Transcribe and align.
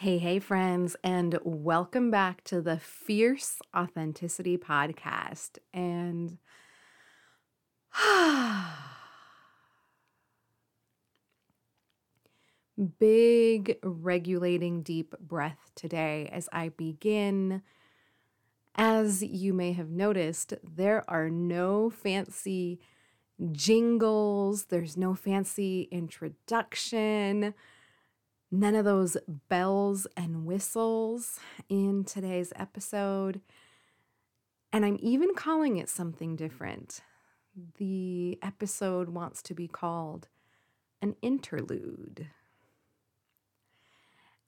Hey, 0.00 0.16
hey, 0.16 0.38
friends, 0.38 0.96
and 1.04 1.38
welcome 1.44 2.10
back 2.10 2.42
to 2.44 2.62
the 2.62 2.78
Fierce 2.78 3.58
Authenticity 3.76 4.56
Podcast. 4.56 5.58
And 5.74 6.38
big 12.98 13.76
regulating 13.82 14.80
deep 14.80 15.14
breath 15.20 15.70
today 15.74 16.30
as 16.32 16.48
I 16.50 16.70
begin. 16.70 17.60
As 18.76 19.22
you 19.22 19.52
may 19.52 19.74
have 19.74 19.90
noticed, 19.90 20.54
there 20.64 21.04
are 21.08 21.28
no 21.28 21.90
fancy 21.90 22.80
jingles, 23.52 24.64
there's 24.64 24.96
no 24.96 25.14
fancy 25.14 25.88
introduction 25.90 27.52
none 28.50 28.74
of 28.74 28.84
those 28.84 29.16
bells 29.48 30.06
and 30.16 30.44
whistles 30.44 31.38
in 31.68 32.04
today's 32.04 32.52
episode. 32.56 33.40
And 34.72 34.84
I'm 34.84 34.98
even 35.00 35.34
calling 35.34 35.76
it 35.76 35.88
something 35.88 36.36
different. 36.36 37.00
The 37.78 38.38
episode 38.42 39.10
wants 39.10 39.42
to 39.42 39.54
be 39.54 39.68
called 39.68 40.28
an 41.02 41.16
interlude. 41.22 42.28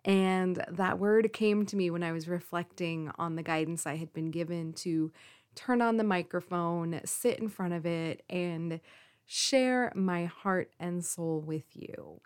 And 0.04 0.64
that 0.68 0.98
word 0.98 1.32
came 1.32 1.64
to 1.66 1.76
me 1.76 1.90
when 1.90 2.02
I 2.02 2.12
was 2.12 2.26
reflecting 2.26 3.10
on 3.18 3.36
the 3.36 3.42
guidance 3.42 3.86
I 3.86 3.96
had 3.96 4.12
been 4.12 4.30
given 4.30 4.72
to 4.74 5.12
turn 5.54 5.80
on 5.80 5.96
the 5.96 6.04
microphone, 6.04 7.00
sit 7.04 7.38
in 7.38 7.48
front 7.48 7.74
of 7.74 7.86
it, 7.86 8.22
and 8.28 8.80
share 9.26 9.92
my 9.94 10.24
heart 10.24 10.72
and 10.80 11.04
soul 11.04 11.40
with 11.40 11.64
you. 11.74 12.20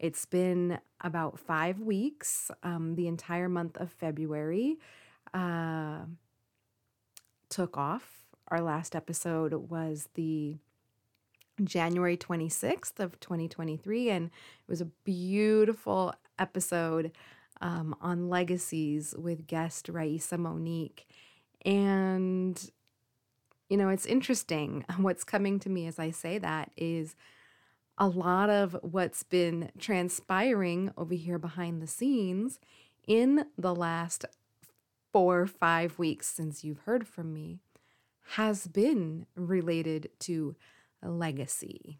It's 0.00 0.24
been 0.24 0.78
about 1.02 1.38
five 1.38 1.78
weeks, 1.78 2.50
um, 2.62 2.94
the 2.94 3.06
entire 3.06 3.50
month 3.50 3.76
of 3.76 3.92
February. 3.92 4.78
Uh, 5.34 6.00
took 7.50 7.76
off. 7.76 8.22
Our 8.48 8.62
last 8.62 8.96
episode 8.96 9.52
was 9.52 10.08
the 10.14 10.56
January 11.62 12.16
26th 12.16 12.98
of 12.98 13.20
2023, 13.20 14.08
and 14.08 14.26
it 14.28 14.70
was 14.70 14.80
a 14.80 14.86
beautiful 14.86 16.14
episode 16.38 17.12
um, 17.60 17.94
on 18.00 18.30
legacies 18.30 19.14
with 19.18 19.46
guest 19.46 19.90
Raisa 19.90 20.38
Monique. 20.38 21.06
And, 21.66 22.70
you 23.68 23.76
know, 23.76 23.90
it's 23.90 24.06
interesting. 24.06 24.86
What's 24.96 25.24
coming 25.24 25.58
to 25.60 25.68
me 25.68 25.86
as 25.86 25.98
I 25.98 26.10
say 26.10 26.38
that 26.38 26.70
is 26.74 27.14
a 28.00 28.08
lot 28.08 28.48
of 28.48 28.74
what's 28.80 29.22
been 29.22 29.70
transpiring 29.78 30.90
over 30.96 31.14
here 31.14 31.38
behind 31.38 31.82
the 31.82 31.86
scenes 31.86 32.58
in 33.06 33.44
the 33.58 33.74
last 33.74 34.24
four 35.12 35.42
or 35.42 35.46
five 35.46 35.98
weeks 35.98 36.26
since 36.26 36.64
you've 36.64 36.80
heard 36.80 37.06
from 37.06 37.34
me 37.34 37.58
has 38.36 38.66
been 38.66 39.26
related 39.36 40.08
to 40.18 40.56
legacy. 41.02 41.98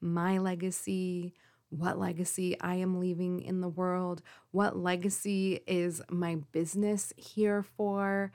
My 0.00 0.38
legacy, 0.38 1.34
what 1.68 1.98
legacy 1.98 2.58
I 2.60 2.76
am 2.76 3.00
leaving 3.00 3.40
in 3.40 3.60
the 3.60 3.68
world, 3.68 4.22
what 4.52 4.74
legacy 4.74 5.60
is 5.66 6.00
my 6.08 6.36
business 6.50 7.12
here 7.18 7.62
for. 7.62 8.32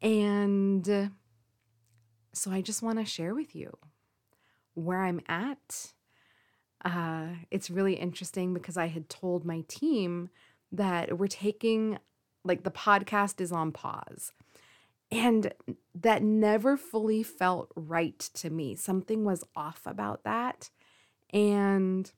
And 0.00 1.10
so 2.32 2.52
I 2.52 2.60
just 2.60 2.82
want 2.82 3.00
to 3.00 3.04
share 3.04 3.34
with 3.34 3.56
you 3.56 3.76
where 4.74 5.02
I'm 5.02 5.20
at. 5.28 5.92
Uh, 6.84 7.26
it's 7.50 7.70
really 7.70 7.94
interesting 7.94 8.54
because 8.54 8.76
I 8.76 8.88
had 8.88 9.08
told 9.08 9.44
my 9.44 9.64
team 9.68 10.30
that 10.72 11.18
we're 11.18 11.26
taking, 11.28 11.98
like, 12.44 12.64
the 12.64 12.70
podcast 12.70 13.40
is 13.40 13.52
on 13.52 13.72
pause. 13.72 14.32
And 15.10 15.52
that 15.94 16.22
never 16.22 16.78
fully 16.78 17.22
felt 17.22 17.70
right 17.76 18.18
to 18.18 18.48
me. 18.48 18.74
Something 18.74 19.24
was 19.24 19.44
off 19.54 19.82
about 19.84 20.24
that. 20.24 20.70
And 21.30 22.10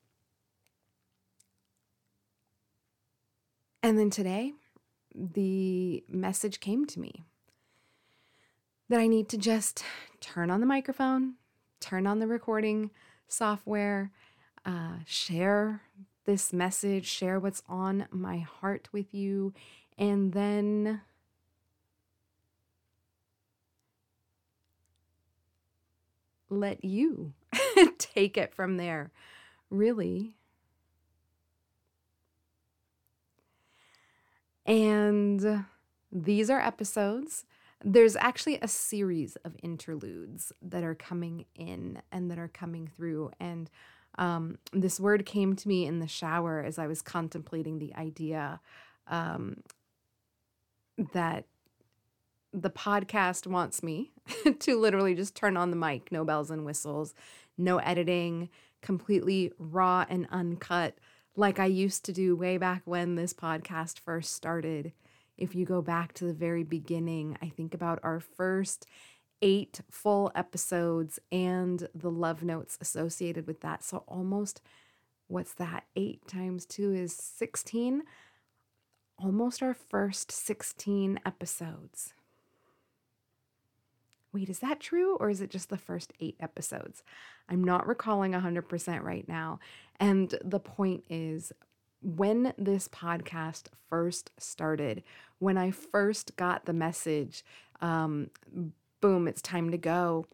and 3.82 3.98
then 3.98 4.10
today 4.10 4.52
the 5.14 6.04
message 6.08 6.60
came 6.60 6.84
to 6.86 7.00
me 7.00 7.24
that 8.88 9.00
I 9.00 9.06
need 9.06 9.28
to 9.30 9.38
just 9.38 9.84
turn 10.20 10.50
on 10.50 10.60
the 10.60 10.66
microphone, 10.66 11.34
turn 11.84 12.06
on 12.06 12.18
the 12.18 12.26
recording 12.26 12.90
software, 13.28 14.10
uh, 14.64 14.94
share 15.04 15.82
this 16.24 16.50
message, 16.50 17.04
share 17.04 17.38
what's 17.38 17.62
on 17.68 18.06
my 18.10 18.38
heart 18.38 18.88
with 18.90 19.12
you, 19.12 19.52
and 19.98 20.32
then 20.32 21.02
let 26.48 26.82
you 26.82 27.34
take 27.98 28.38
it 28.38 28.54
from 28.54 28.78
there. 28.78 29.10
Really. 29.68 30.36
And 34.64 35.66
these 36.10 36.48
are 36.48 36.60
episodes 36.60 37.44
there's 37.84 38.16
actually 38.16 38.58
a 38.62 38.68
series 38.68 39.36
of 39.44 39.54
interludes 39.62 40.52
that 40.62 40.82
are 40.82 40.94
coming 40.94 41.44
in 41.54 42.00
and 42.10 42.30
that 42.30 42.38
are 42.38 42.48
coming 42.48 42.88
through. 42.88 43.30
And 43.38 43.70
um, 44.16 44.58
this 44.72 44.98
word 44.98 45.26
came 45.26 45.54
to 45.54 45.68
me 45.68 45.86
in 45.86 46.00
the 46.00 46.08
shower 46.08 46.62
as 46.62 46.78
I 46.78 46.86
was 46.86 47.02
contemplating 47.02 47.78
the 47.78 47.94
idea 47.94 48.60
um, 49.06 49.58
that 51.12 51.44
the 52.52 52.70
podcast 52.70 53.46
wants 53.46 53.82
me 53.82 54.12
to 54.60 54.80
literally 54.80 55.14
just 55.14 55.34
turn 55.34 55.56
on 55.56 55.70
the 55.70 55.76
mic, 55.76 56.10
no 56.10 56.24
bells 56.24 56.50
and 56.50 56.64
whistles, 56.64 57.14
no 57.58 57.78
editing, 57.78 58.48
completely 58.80 59.52
raw 59.58 60.06
and 60.08 60.26
uncut, 60.30 60.96
like 61.36 61.58
I 61.58 61.66
used 61.66 62.04
to 62.04 62.12
do 62.12 62.36
way 62.36 62.58
back 62.58 62.82
when 62.84 63.16
this 63.16 63.34
podcast 63.34 63.98
first 63.98 64.32
started 64.32 64.92
if 65.36 65.54
you 65.54 65.64
go 65.64 65.82
back 65.82 66.12
to 66.14 66.24
the 66.24 66.34
very 66.34 66.62
beginning, 66.62 67.36
I 67.42 67.48
think 67.48 67.74
about 67.74 67.98
our 68.02 68.20
first 68.20 68.86
eight 69.42 69.80
full 69.90 70.30
episodes 70.34 71.18
and 71.30 71.88
the 71.94 72.10
love 72.10 72.42
notes 72.42 72.78
associated 72.80 73.46
with 73.46 73.60
that. 73.60 73.84
So 73.84 74.04
almost, 74.06 74.62
what's 75.26 75.52
that? 75.54 75.84
Eight 75.96 76.26
times 76.26 76.64
two 76.64 76.94
is 76.94 77.14
16. 77.14 78.02
Almost 79.18 79.62
our 79.62 79.74
first 79.74 80.32
16 80.32 81.20
episodes. 81.26 82.14
Wait, 84.32 84.48
is 84.48 84.58
that 84.58 84.80
true? 84.80 85.16
Or 85.16 85.30
is 85.30 85.40
it 85.40 85.50
just 85.50 85.68
the 85.68 85.78
first 85.78 86.12
eight 86.20 86.36
episodes? 86.40 87.04
I'm 87.48 87.62
not 87.62 87.86
recalling 87.86 88.32
100% 88.32 89.02
right 89.02 89.28
now. 89.28 89.60
And 90.00 90.34
the 90.44 90.58
point 90.58 91.04
is, 91.08 91.52
when 92.04 92.52
this 92.58 92.86
podcast 92.86 93.68
first 93.88 94.30
started, 94.38 95.02
when 95.38 95.56
I 95.56 95.70
first 95.70 96.36
got 96.36 96.66
the 96.66 96.72
message, 96.72 97.44
um, 97.80 98.30
boom, 99.00 99.26
it's 99.26 99.42
time 99.42 99.70
to 99.70 99.78
go. 99.78 100.26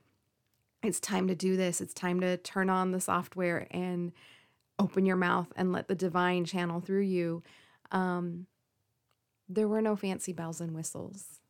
It's 0.83 1.01
time 1.01 1.29
to 1.29 1.35
do 1.35 1.57
this. 1.57 1.81
It's 1.81 1.95
time 1.95 2.21
to 2.21 2.37
turn 2.39 2.71
on 2.71 2.91
the 2.91 3.01
software 3.01 3.67
and 3.71 4.13
open 4.79 5.07
your 5.07 5.17
mouth 5.17 5.53
and 5.57 5.73
let 5.73 5.89
the 5.89 5.95
divine 5.95 6.45
channel 6.45 6.81
through 6.81 7.03
you. 7.03 7.43
Um, 7.93 8.47
there 9.49 9.69
were 9.69 9.83
no 9.83 9.95
fancy 9.95 10.33
bells 10.33 10.61
and 10.61 10.75
whistles. 10.75 11.41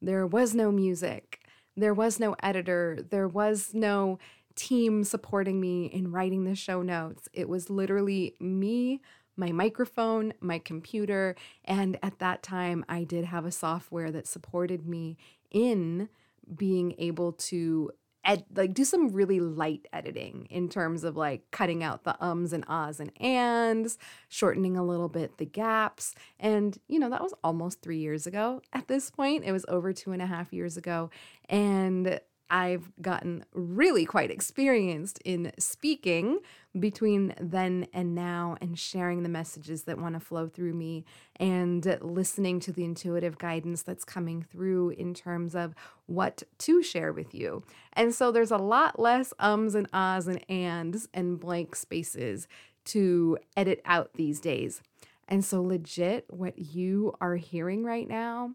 There 0.00 0.26
was 0.26 0.54
no 0.54 0.72
music. 0.72 1.40
There 1.76 1.94
was 1.94 2.18
no 2.18 2.34
editor. 2.42 2.98
There 3.08 3.28
was 3.28 3.70
no 3.74 4.18
team 4.54 5.04
supporting 5.04 5.60
me 5.60 5.86
in 5.86 6.10
writing 6.10 6.44
the 6.44 6.54
show 6.54 6.82
notes. 6.82 7.28
It 7.32 7.48
was 7.48 7.70
literally 7.70 8.34
me 8.40 9.00
my 9.38 9.52
microphone, 9.52 10.34
my 10.40 10.58
computer, 10.58 11.36
and 11.64 11.98
at 12.02 12.18
that 12.18 12.42
time 12.42 12.84
I 12.88 13.04
did 13.04 13.24
have 13.24 13.46
a 13.46 13.52
software 13.52 14.10
that 14.10 14.26
supported 14.26 14.86
me 14.86 15.16
in 15.50 16.08
being 16.56 16.94
able 16.98 17.32
to 17.32 17.90
ed- 18.24 18.44
like 18.54 18.74
do 18.74 18.84
some 18.84 19.08
really 19.10 19.40
light 19.40 19.86
editing 19.92 20.46
in 20.50 20.68
terms 20.68 21.04
of 21.04 21.16
like 21.16 21.50
cutting 21.50 21.82
out 21.82 22.04
the 22.04 22.22
ums 22.24 22.52
and 22.52 22.64
ahs 22.68 23.00
and 23.00 23.10
ands, 23.20 23.98
shortening 24.28 24.76
a 24.76 24.84
little 24.84 25.08
bit 25.08 25.38
the 25.38 25.46
gaps. 25.46 26.14
And, 26.38 26.78
you 26.88 26.98
know, 26.98 27.10
that 27.10 27.22
was 27.22 27.34
almost 27.42 27.80
three 27.80 27.98
years 27.98 28.26
ago 28.26 28.62
at 28.72 28.88
this 28.88 29.10
point. 29.10 29.44
It 29.44 29.52
was 29.52 29.64
over 29.68 29.92
two 29.92 30.12
and 30.12 30.22
a 30.22 30.26
half 30.26 30.52
years 30.52 30.76
ago. 30.76 31.10
And 31.48 32.20
I've 32.50 32.90
gotten 33.00 33.44
really 33.52 34.04
quite 34.06 34.30
experienced 34.30 35.20
in 35.24 35.52
speaking 35.58 36.40
between 36.80 37.34
then 37.40 37.86
and 37.92 38.14
now 38.14 38.56
and 38.60 38.78
sharing 38.78 39.22
the 39.22 39.28
messages 39.28 39.84
that 39.84 39.98
want 39.98 40.14
to 40.14 40.20
flow 40.20 40.48
through 40.48 40.74
me 40.74 41.04
and 41.36 41.98
listening 42.00 42.60
to 42.60 42.72
the 42.72 42.84
intuitive 42.84 43.38
guidance 43.38 43.82
that's 43.82 44.04
coming 44.04 44.42
through 44.42 44.90
in 44.90 45.14
terms 45.14 45.54
of 45.54 45.74
what 46.06 46.42
to 46.58 46.82
share 46.82 47.12
with 47.12 47.34
you. 47.34 47.62
And 47.92 48.14
so 48.14 48.30
there's 48.30 48.50
a 48.50 48.56
lot 48.56 48.98
less 48.98 49.32
ums 49.38 49.74
and 49.74 49.88
ahs 49.92 50.26
and 50.26 50.44
ands 50.50 51.08
and 51.12 51.38
blank 51.38 51.76
spaces 51.76 52.48
to 52.86 53.38
edit 53.56 53.80
out 53.84 54.14
these 54.14 54.40
days. 54.40 54.82
And 55.28 55.44
so, 55.44 55.62
legit, 55.62 56.24
what 56.28 56.58
you 56.58 57.14
are 57.20 57.36
hearing 57.36 57.84
right 57.84 58.08
now, 58.08 58.54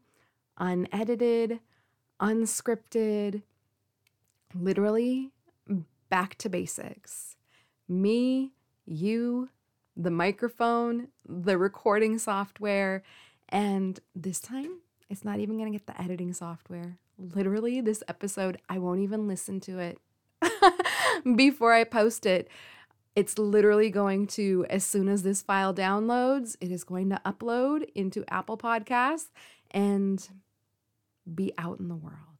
unedited, 0.57 1.59
unscripted, 2.19 3.43
literally 4.55 5.31
back 6.09 6.35
to 6.35 6.49
basics. 6.49 7.37
Me, 8.01 8.53
you, 8.85 9.49
the 9.95 10.11
microphone, 10.11 11.09
the 11.27 11.57
recording 11.57 12.17
software, 12.17 13.03
and 13.49 13.99
this 14.15 14.39
time 14.39 14.79
it's 15.09 15.23
not 15.23 15.39
even 15.39 15.57
going 15.57 15.71
to 15.71 15.77
get 15.77 15.85
the 15.85 16.01
editing 16.01 16.33
software. 16.33 16.97
Literally, 17.17 17.81
this 17.81 18.03
episode, 18.07 18.57
I 18.67 18.79
won't 18.79 19.01
even 19.01 19.27
listen 19.27 19.59
to 19.61 19.79
it 19.79 19.99
before 21.35 21.73
I 21.73 21.83
post 21.83 22.25
it 22.25 22.49
it's 23.15 23.37
literally 23.37 23.89
going 23.89 24.27
to, 24.27 24.65
as 24.69 24.83
soon 24.83 25.07
as 25.07 25.23
this 25.23 25.41
file 25.41 25.73
downloads, 25.73 26.55
it 26.59 26.71
is 26.71 26.83
going 26.83 27.09
to 27.11 27.21
upload 27.25 27.87
into 27.93 28.23
Apple 28.27 28.57
Podcasts 28.57 29.29
and 29.71 30.27
be 31.33 31.53
out 31.57 31.79
in 31.79 31.89
the 31.89 31.95
world. 31.95 32.32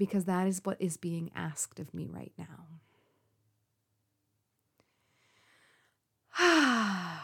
Because 0.00 0.24
that 0.24 0.46
is 0.46 0.62
what 0.64 0.80
is 0.80 0.96
being 0.96 1.30
asked 1.36 1.78
of 1.78 1.92
me 1.92 2.08
right 2.10 2.32
now. 2.38 2.64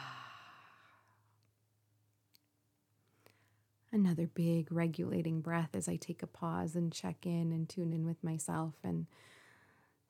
Another 3.90 4.26
big 4.26 4.70
regulating 4.70 5.40
breath 5.40 5.70
as 5.72 5.88
I 5.88 5.96
take 5.96 6.22
a 6.22 6.26
pause 6.26 6.76
and 6.76 6.92
check 6.92 7.24
in 7.24 7.50
and 7.50 7.66
tune 7.66 7.94
in 7.94 8.04
with 8.04 8.22
myself 8.22 8.74
and 8.84 9.06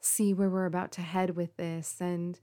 see 0.01 0.35
where 0.35 0.51
we're 0.51 0.67
about 0.67 0.91
to 0.93 1.03
head 1.03 1.37
with 1.37 1.57
this 1.57 1.99
and 2.01 2.41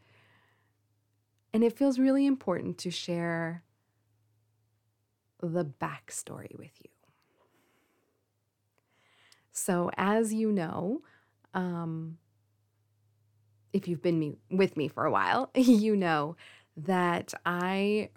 and 1.53 1.65
it 1.65 1.77
feels 1.77 1.99
really 1.99 2.25
important 2.25 2.77
to 2.77 2.89
share 2.89 3.65
the 5.41 5.65
backstory 5.65 6.57
with 6.57 6.71
you. 6.81 6.92
So, 9.53 9.91
as 9.95 10.33
you 10.33 10.51
know, 10.51 11.03
um, 11.53 12.17
if 13.71 13.87
you've 13.87 14.01
been 14.01 14.19
me, 14.19 14.35
with 14.49 14.75
me 14.75 14.87
for 14.87 15.05
a 15.05 15.11
while, 15.11 15.51
you 15.55 15.95
know 15.95 16.35
that 16.75 17.33
I 17.45 18.09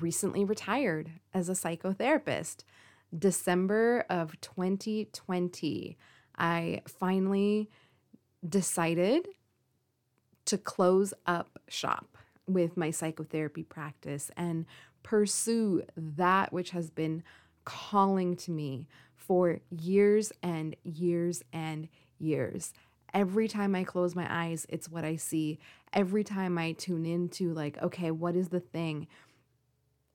recently 0.00 0.44
retired 0.44 1.10
as 1.32 1.48
a 1.48 1.52
psychotherapist. 1.52 2.64
December 3.18 4.04
of 4.10 4.38
2020, 4.42 5.96
I 6.36 6.82
finally 6.86 7.70
decided 8.46 9.28
to 10.44 10.58
close 10.58 11.14
up 11.26 11.58
shop 11.68 12.18
with 12.46 12.76
my 12.76 12.90
psychotherapy 12.90 13.62
practice 13.62 14.30
and 14.36 14.66
pursue 15.02 15.82
that 15.96 16.52
which 16.52 16.70
has 16.70 16.90
been 16.90 17.22
calling 17.64 18.36
to 18.36 18.50
me 18.50 18.86
for 19.28 19.60
years 19.70 20.32
and 20.42 20.74
years 20.82 21.44
and 21.52 21.88
years. 22.18 22.72
Every 23.14 23.46
time 23.46 23.76
I 23.76 23.84
close 23.84 24.16
my 24.16 24.26
eyes, 24.28 24.66
it's 24.68 24.88
what 24.88 25.04
I 25.04 25.14
see. 25.16 25.60
Every 25.92 26.24
time 26.24 26.58
I 26.58 26.72
tune 26.72 27.06
into, 27.06 27.54
like, 27.54 27.80
okay, 27.80 28.10
what 28.10 28.34
is 28.34 28.48
the 28.48 28.60
thing? 28.60 29.06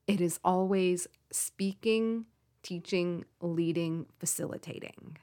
It 0.06 0.20
is 0.20 0.40
always 0.44 1.08
speaking, 1.32 2.26
teaching, 2.62 3.24
leading, 3.40 4.08
facilitating 4.20 5.18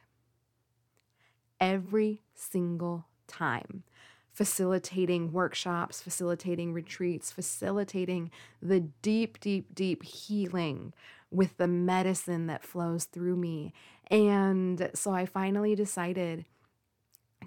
every 1.60 2.22
single 2.34 3.06
time. 3.28 3.84
Facilitating 4.32 5.32
workshops, 5.32 6.00
facilitating 6.00 6.72
retreats, 6.72 7.30
facilitating 7.30 8.30
the 8.62 8.80
deep, 8.80 9.38
deep, 9.40 9.74
deep 9.74 10.02
healing 10.02 10.94
with 11.30 11.56
the 11.56 11.68
medicine 11.68 12.46
that 12.48 12.64
flows 12.64 13.04
through 13.04 13.36
me. 13.36 13.72
And 14.10 14.90
so 14.94 15.12
I 15.12 15.26
finally 15.26 15.74
decided 15.74 16.44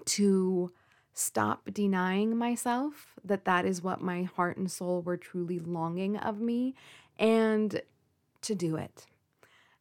to 0.06 0.72
stop 1.12 1.68
denying 1.72 2.36
myself 2.36 3.14
that 3.24 3.44
that 3.44 3.64
is 3.64 3.82
what 3.82 4.00
my 4.00 4.24
heart 4.24 4.56
and 4.56 4.70
soul 4.70 5.02
were 5.02 5.16
truly 5.16 5.58
longing 5.58 6.16
of 6.16 6.40
me 6.40 6.74
and 7.18 7.80
to 8.42 8.54
do 8.54 8.76
it. 8.76 9.06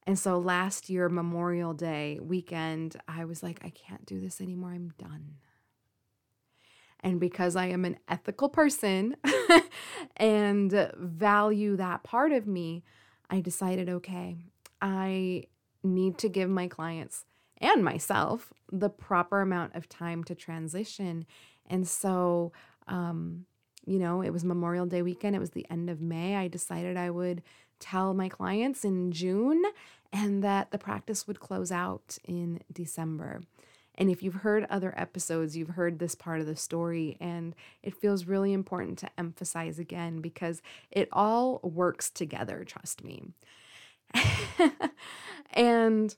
And 0.05 0.19
so 0.19 0.37
last 0.37 0.89
year, 0.89 1.09
Memorial 1.09 1.73
Day 1.73 2.19
weekend, 2.21 2.97
I 3.07 3.25
was 3.25 3.41
like, 3.41 3.61
I 3.63 3.69
can't 3.69 4.05
do 4.05 4.19
this 4.19 4.41
anymore. 4.41 4.71
I'm 4.71 4.93
done. 4.97 5.35
And 6.99 7.19
because 7.19 7.55
I 7.55 7.67
am 7.67 7.83
an 7.83 7.97
ethical 8.07 8.49
person 8.49 9.15
and 10.17 10.91
value 10.97 11.75
that 11.77 12.03
part 12.03 12.31
of 12.31 12.47
me, 12.47 12.83
I 13.33 13.41
decided, 13.41 13.89
okay, 13.89 14.37
I 14.79 15.45
need 15.83 16.19
to 16.19 16.29
give 16.29 16.51
my 16.51 16.67
clients 16.67 17.25
and 17.57 17.83
myself 17.83 18.53
the 18.71 18.91
proper 18.91 19.41
amount 19.41 19.73
of 19.73 19.89
time 19.89 20.23
to 20.25 20.35
transition. 20.35 21.25
And 21.67 21.87
so, 21.87 22.51
um, 22.87 23.47
you 23.87 23.97
know, 23.97 24.21
it 24.21 24.29
was 24.29 24.45
Memorial 24.45 24.85
Day 24.85 25.01
weekend, 25.01 25.35
it 25.35 25.39
was 25.39 25.49
the 25.49 25.65
end 25.71 25.89
of 25.89 25.99
May. 25.99 26.35
I 26.35 26.47
decided 26.47 26.95
I 26.95 27.09
would 27.09 27.41
tell 27.79 28.13
my 28.13 28.29
clients 28.29 28.85
in 28.85 29.11
June 29.11 29.63
and 30.11 30.43
that 30.43 30.69
the 30.69 30.77
practice 30.77 31.25
would 31.25 31.39
close 31.39 31.71
out 31.71 32.19
in 32.25 32.61
December. 32.71 33.41
And 33.95 34.09
if 34.09 34.23
you've 34.23 34.35
heard 34.35 34.65
other 34.69 34.93
episodes, 34.97 35.55
you've 35.55 35.69
heard 35.69 35.99
this 35.99 36.15
part 36.15 36.41
of 36.41 36.47
the 36.47 36.55
story, 36.55 37.17
and 37.19 37.55
it 37.81 37.95
feels 37.95 38.25
really 38.25 38.53
important 38.53 38.97
to 38.99 39.09
emphasize 39.17 39.79
again 39.79 40.19
because 40.19 40.61
it 40.91 41.09
all 41.11 41.59
works 41.63 42.09
together, 42.09 42.63
trust 42.63 43.03
me. 43.03 43.23
and 45.51 46.15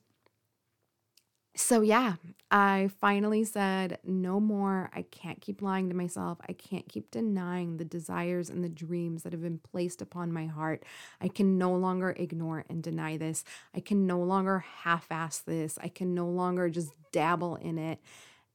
so, 1.56 1.82
yeah, 1.82 2.16
I 2.52 2.90
finally 3.00 3.44
said, 3.44 4.00
no 4.04 4.40
more. 4.40 4.90
I 4.94 5.04
can't 5.04 5.42
keep 5.42 5.62
lying 5.62 5.90
to 5.90 5.96
myself. 5.96 6.38
I 6.48 6.54
can't 6.54 6.88
keep 6.88 7.12
denying 7.12 7.78
the 7.78 7.86
desires 7.86 8.50
and 8.50 8.64
the 8.64 8.70
dreams 8.70 9.24
that 9.24 9.34
have 9.34 9.42
been 9.42 9.60
placed 9.60 10.02
upon 10.02 10.32
my 10.32 10.46
heart. 10.46 10.84
I 11.22 11.28
can 11.28 11.58
no 11.58 11.74
longer 11.74 12.14
ignore 12.18 12.66
and 12.70 12.84
deny 12.84 13.18
this. 13.18 13.44
I 13.74 13.80
can 13.80 14.06
no 14.06 14.20
longer 14.20 14.60
half 14.84 15.08
ass 15.10 15.40
this. 15.40 15.80
I 15.82 15.88
can 15.88 16.14
no 16.14 16.28
longer 16.28 16.70
just 16.70 16.92
dabble 17.12 17.56
in 17.56 17.78
it. 17.78 18.00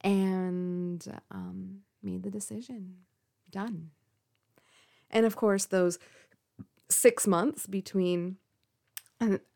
And 0.02 1.04
um, 1.30 1.80
made 2.02 2.22
the 2.22 2.30
decision. 2.30 2.96
Done. 3.50 3.90
And 5.10 5.26
of 5.26 5.36
course, 5.36 5.64
those 5.64 5.98
six 6.88 7.26
months 7.26 7.66
between 7.66 8.36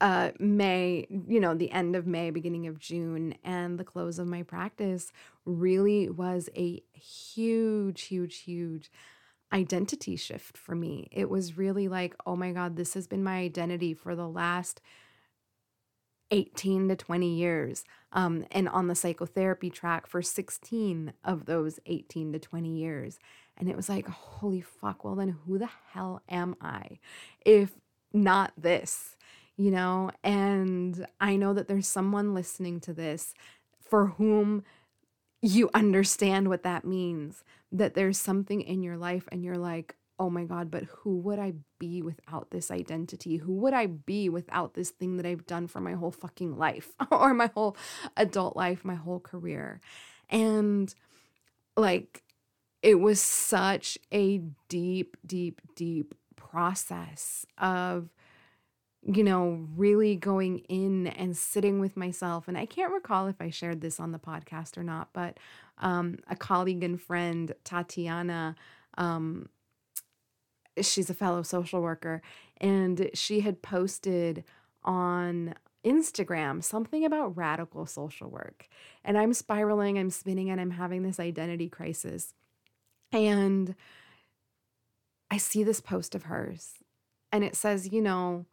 uh, 0.00 0.30
May, 0.38 1.06
you 1.28 1.40
know, 1.40 1.54
the 1.54 1.70
end 1.70 1.96
of 1.96 2.06
May, 2.06 2.30
beginning 2.30 2.66
of 2.66 2.78
June, 2.78 3.34
and 3.44 3.78
the 3.78 3.84
close 3.84 4.18
of 4.18 4.26
my 4.26 4.42
practice 4.42 5.12
really 5.44 6.08
was 6.08 6.48
a 6.56 6.82
huge, 6.92 8.02
huge, 8.02 8.38
huge 8.40 8.90
identity 9.52 10.16
shift 10.16 10.58
for 10.58 10.74
me. 10.74 11.08
It 11.12 11.30
was 11.30 11.56
really 11.56 11.88
like, 11.88 12.14
oh 12.26 12.36
my 12.36 12.52
God, 12.52 12.76
this 12.76 12.94
has 12.94 13.06
been 13.06 13.22
my 13.22 13.38
identity 13.38 13.94
for 13.94 14.14
the 14.14 14.28
last 14.28 14.80
18 16.30 16.88
to 16.88 16.96
20 16.96 17.34
years. 17.34 17.84
Um, 18.12 18.44
and 18.50 18.68
on 18.68 18.88
the 18.88 18.94
psychotherapy 18.94 19.70
track 19.70 20.06
for 20.06 20.22
16 20.22 21.12
of 21.22 21.46
those 21.46 21.78
18 21.86 22.32
to 22.32 22.38
20 22.38 22.68
years. 22.68 23.18
And 23.56 23.68
it 23.68 23.76
was 23.76 23.88
like, 23.88 24.08
holy 24.08 24.60
fuck, 24.60 25.04
well, 25.04 25.14
then 25.14 25.36
who 25.46 25.58
the 25.58 25.70
hell 25.92 26.22
am 26.28 26.56
I 26.60 26.98
if 27.44 27.78
not 28.12 28.52
this? 28.56 29.16
You 29.56 29.70
know? 29.70 30.10
And 30.22 31.06
I 31.20 31.36
know 31.36 31.52
that 31.54 31.68
there's 31.68 31.88
someone 31.88 32.34
listening 32.34 32.80
to 32.80 32.92
this 32.92 33.34
for 33.80 34.06
whom 34.06 34.64
you 35.42 35.68
understand 35.74 36.48
what 36.48 36.62
that 36.62 36.84
means, 36.84 37.44
that 37.70 37.94
there's 37.94 38.18
something 38.18 38.62
in 38.62 38.82
your 38.82 38.96
life 38.96 39.28
and 39.30 39.44
you're 39.44 39.58
like, 39.58 39.96
oh 40.18 40.30
my 40.30 40.44
God, 40.44 40.70
but 40.70 40.84
who 40.84 41.16
would 41.18 41.38
I 41.38 41.54
be 41.78 42.00
without 42.00 42.50
this 42.50 42.70
identity? 42.70 43.36
Who 43.38 43.52
would 43.54 43.74
I 43.74 43.86
be 43.86 44.28
without 44.28 44.74
this 44.74 44.90
thing 44.90 45.16
that 45.16 45.26
I've 45.26 45.46
done 45.46 45.66
for 45.66 45.80
my 45.80 45.92
whole 45.94 46.12
fucking 46.12 46.56
life 46.56 46.90
or 47.10 47.34
my 47.34 47.50
whole 47.54 47.76
adult 48.16 48.56
life, 48.56 48.84
my 48.84 48.94
whole 48.94 49.20
career? 49.20 49.80
And 50.30 50.94
like, 51.76 52.22
it 52.80 53.00
was 53.00 53.20
such 53.20 53.98
a 54.12 54.38
deep, 54.68 55.16
deep, 55.26 55.60
deep 55.74 56.14
process 56.36 57.44
of 57.58 58.08
you 59.06 59.22
know, 59.22 59.66
really 59.76 60.16
going 60.16 60.58
in 60.60 61.08
and 61.08 61.36
sitting 61.36 61.78
with 61.80 61.96
myself. 61.96 62.48
And 62.48 62.56
I 62.56 62.66
can't 62.66 62.92
recall 62.92 63.26
if 63.26 63.40
I 63.40 63.50
shared 63.50 63.80
this 63.80 64.00
on 64.00 64.12
the 64.12 64.18
podcast 64.18 64.78
or 64.78 64.82
not, 64.82 65.08
but 65.12 65.38
um, 65.78 66.18
a 66.28 66.36
colleague 66.36 66.82
and 66.82 67.00
friend, 67.00 67.54
Tatiana, 67.64 68.54
um, 68.96 69.48
she's 70.80 71.10
a 71.10 71.14
fellow 71.14 71.42
social 71.42 71.82
worker, 71.82 72.22
and 72.58 73.10
she 73.14 73.40
had 73.40 73.62
posted 73.62 74.44
on 74.84 75.54
Instagram 75.84 76.62
something 76.62 77.04
about 77.04 77.36
radical 77.36 77.84
social 77.86 78.30
work. 78.30 78.68
And 79.04 79.18
I'm 79.18 79.34
spiraling, 79.34 79.98
I'm 79.98 80.10
spinning, 80.10 80.50
and 80.50 80.60
I'm 80.60 80.70
having 80.70 81.02
this 81.02 81.20
identity 81.20 81.68
crisis. 81.68 82.32
And 83.12 83.74
I 85.30 85.36
see 85.36 85.62
this 85.62 85.80
post 85.80 86.14
of 86.14 86.24
hers 86.24 86.74
and 87.34 87.42
it 87.42 87.56
says, 87.56 87.92
you 87.92 88.00
know, 88.00 88.46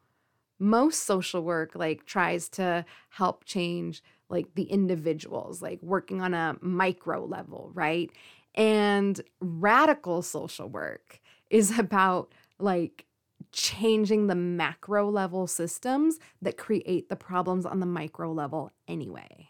most 0.62 1.04
social 1.06 1.44
work 1.44 1.72
like 1.76 2.06
tries 2.06 2.48
to 2.50 2.86
help 3.10 3.46
change 3.46 4.04
like 4.30 4.54
the 4.56 4.64
individuals, 4.64 5.62
like 5.62 5.82
working 5.82 6.22
on 6.22 6.34
a 6.34 6.56
micro 6.62 7.26
level, 7.26 7.72
right? 7.74 8.12
And 8.56 9.20
radical 9.42 10.22
social 10.22 10.70
work 10.70 11.20
is 11.50 11.78
about 11.80 12.34
like 12.60 13.06
changing 13.52 14.28
the 14.28 14.36
macro 14.36 15.10
level 15.10 15.48
systems 15.48 16.20
that 16.42 16.58
create 16.58 17.10
the 17.10 17.16
problems 17.16 17.66
on 17.66 17.80
the 17.80 17.86
micro 17.88 18.32
level 18.32 18.72
anyway. 18.88 19.50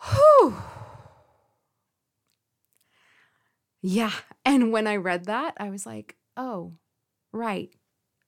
Whew. 0.00 0.54
Yeah. 3.82 4.12
And 4.44 4.72
when 4.72 4.86
I 4.86 4.96
read 4.96 5.26
that, 5.26 5.54
I 5.58 5.70
was 5.70 5.86
like, 5.86 6.16
oh, 6.36 6.74
right. 7.32 7.70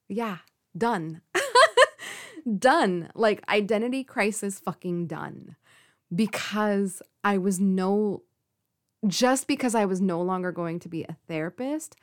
Yeah, 0.09 0.39
done. 0.77 1.21
done. 2.57 3.11
Like 3.15 3.47
identity 3.47 4.03
crisis 4.03 4.59
fucking 4.59 5.07
done. 5.07 5.55
Because 6.13 7.01
I 7.23 7.37
was 7.37 7.59
no, 7.59 8.23
just 9.07 9.47
because 9.47 9.75
I 9.75 9.85
was 9.85 10.01
no 10.01 10.21
longer 10.21 10.51
going 10.51 10.79
to 10.79 10.89
be 10.89 11.03
a 11.03 11.15
therapist 11.27 11.95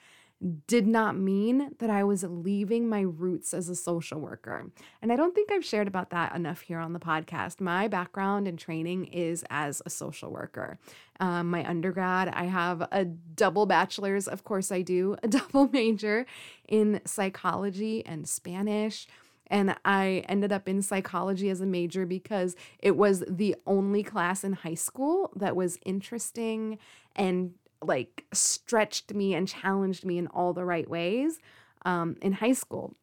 did 0.67 0.87
not 0.87 1.17
mean 1.17 1.75
that 1.79 1.89
I 1.89 2.05
was 2.05 2.23
leaving 2.23 2.89
my 2.89 3.01
roots 3.01 3.55
as 3.55 3.69
a 3.69 3.75
social 3.75 4.21
worker. 4.21 4.71
And 5.01 5.11
I 5.11 5.17
don't 5.17 5.35
think 5.35 5.51
I've 5.51 5.65
shared 5.65 5.89
about 5.89 6.11
that 6.11 6.35
enough 6.35 6.61
here 6.61 6.79
on 6.79 6.93
the 6.93 6.99
podcast. 6.99 7.61
My 7.61 7.89
background 7.89 8.47
and 8.47 8.59
training 8.59 9.07
is 9.07 9.45
as 9.49 9.81
a 9.87 9.91
social 9.91 10.31
worker. 10.31 10.79
Um, 11.21 11.49
my 11.51 11.67
undergrad, 11.67 12.29
I 12.29 12.45
have 12.45 12.87
a 12.93 13.07
double 13.07 13.65
bachelor's, 13.65 14.29
of 14.29 14.45
course, 14.45 14.71
I 14.71 14.83
do, 14.83 15.17
a 15.23 15.29
double 15.29 15.69
major 15.73 16.27
in 16.69 17.01
psychology 17.07 18.05
and 18.05 18.29
Spanish. 18.29 19.07
And 19.47 19.77
I 19.85 20.25
ended 20.29 20.53
up 20.53 20.69
in 20.69 20.83
psychology 20.83 21.49
as 21.49 21.61
a 21.61 21.67
major 21.67 22.05
because 22.05 22.57
it 22.79 22.97
was 22.97 23.25
the 23.29 23.55
only 23.67 24.03
class 24.03 24.45
in 24.45 24.53
high 24.53 24.75
school 24.75 25.31
that 25.37 25.57
was 25.57 25.79
interesting 25.85 26.79
and 27.15 27.55
like 27.83 28.25
stretched 28.33 29.15
me 29.15 29.35
and 29.35 29.49
challenged 29.49 30.05
me 30.05 30.19
in 30.19 30.27
all 30.29 30.53
the 30.53 30.65
right 30.65 30.89
ways 30.89 31.39
um, 31.85 32.17
in 32.23 32.33
high 32.33 32.53
school. 32.53 32.95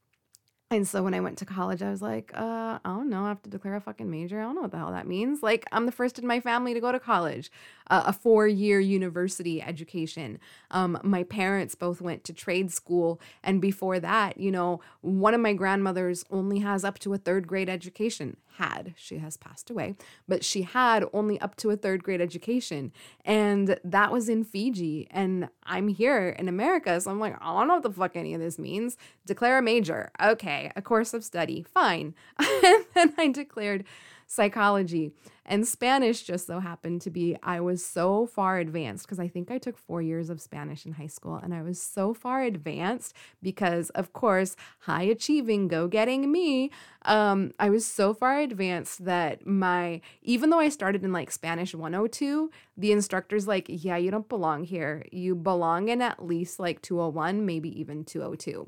And 0.73 0.87
so 0.87 1.03
when 1.03 1.13
I 1.13 1.19
went 1.19 1.37
to 1.37 1.45
college, 1.45 1.83
I 1.83 1.91
was 1.91 2.01
like, 2.01 2.31
uh, 2.33 2.79
I 2.83 2.89
don't 2.89 3.09
know. 3.09 3.25
I 3.25 3.27
have 3.27 3.43
to 3.43 3.49
declare 3.49 3.75
a 3.75 3.81
fucking 3.81 4.09
major. 4.09 4.39
I 4.39 4.43
don't 4.43 4.55
know 4.55 4.61
what 4.61 4.71
the 4.71 4.77
hell 4.77 4.91
that 4.91 5.07
means. 5.07 5.43
Like, 5.43 5.65
I'm 5.71 5.85
the 5.85 5.91
first 5.91 6.17
in 6.17 6.25
my 6.25 6.39
family 6.39 6.73
to 6.73 6.79
go 6.79 6.91
to 6.91 6.99
college, 6.99 7.51
uh, 7.91 8.03
a 8.07 8.13
four 8.13 8.47
year 8.47 8.79
university 8.79 9.61
education. 9.61 10.39
Um, 10.71 10.97
my 11.03 11.21
parents 11.23 11.75
both 11.75 12.01
went 12.01 12.23
to 12.23 12.33
trade 12.33 12.71
school. 12.71 13.21
And 13.43 13.61
before 13.61 13.99
that, 13.99 14.39
you 14.39 14.51
know, 14.51 14.81
one 15.01 15.35
of 15.35 15.41
my 15.41 15.53
grandmothers 15.53 16.25
only 16.31 16.59
has 16.59 16.83
up 16.83 16.97
to 16.99 17.13
a 17.13 17.19
third 17.19 17.47
grade 17.47 17.69
education 17.69 18.37
had. 18.57 18.93
She 18.97 19.17
has 19.17 19.37
passed 19.37 19.69
away, 19.69 19.95
but 20.27 20.43
she 20.43 20.63
had 20.63 21.05
only 21.13 21.39
up 21.39 21.55
to 21.57 21.69
a 21.69 21.75
third 21.75 22.03
grade 22.03 22.21
education. 22.21 22.91
And 23.25 23.79
that 23.83 24.11
was 24.11 24.29
in 24.29 24.43
Fiji. 24.43 25.07
And 25.11 25.49
I'm 25.63 25.87
here 25.87 26.29
in 26.29 26.47
America. 26.47 26.99
So 27.01 27.11
I'm 27.11 27.19
like, 27.19 27.35
I 27.41 27.57
don't 27.57 27.67
know 27.67 27.75
what 27.75 27.83
the 27.83 27.91
fuck 27.91 28.15
any 28.15 28.33
of 28.33 28.41
this 28.41 28.59
means. 28.59 28.97
Declare 29.25 29.59
a 29.59 29.61
major. 29.61 30.11
Okay. 30.21 30.71
A 30.75 30.81
course 30.81 31.13
of 31.13 31.23
study. 31.23 31.65
Fine. 31.73 32.15
and 32.37 32.85
then 32.93 33.13
I 33.17 33.29
declared 33.29 33.85
psychology. 34.33 35.11
And 35.45 35.67
Spanish 35.67 36.23
just 36.23 36.47
so 36.47 36.59
happened 36.59 37.01
to 37.01 37.09
be, 37.09 37.37
I 37.43 37.59
was 37.59 37.85
so 37.85 38.25
far 38.25 38.59
advanced 38.59 39.05
because 39.05 39.19
I 39.19 39.27
think 39.27 39.51
I 39.51 39.57
took 39.57 39.77
four 39.77 40.01
years 40.01 40.29
of 40.29 40.41
Spanish 40.41 40.85
in 40.85 40.93
high 40.93 41.07
school. 41.07 41.35
And 41.35 41.53
I 41.53 41.61
was 41.61 41.81
so 41.81 42.13
far 42.13 42.41
advanced 42.43 43.13
because, 43.41 43.89
of 43.91 44.13
course, 44.13 44.55
high 44.79 45.03
achieving, 45.03 45.67
go 45.67 45.87
getting 45.87 46.31
me. 46.31 46.71
Um, 47.03 47.51
I 47.59 47.69
was 47.69 47.85
so 47.85 48.13
far 48.13 48.39
advanced 48.39 49.03
that 49.05 49.45
my, 49.45 50.01
even 50.21 50.49
though 50.49 50.59
I 50.59 50.69
started 50.69 51.03
in 51.03 51.11
like 51.11 51.31
Spanish 51.31 51.75
102, 51.75 52.49
the 52.77 52.91
instructor's 52.91 53.47
like, 53.47 53.65
yeah, 53.67 53.97
you 53.97 54.11
don't 54.11 54.29
belong 54.29 54.63
here. 54.63 55.03
You 55.11 55.35
belong 55.35 55.89
in 55.89 56.01
at 56.01 56.25
least 56.25 56.57
like 56.57 56.81
201, 56.81 57.45
maybe 57.45 57.77
even 57.79 58.05
202. 58.05 58.65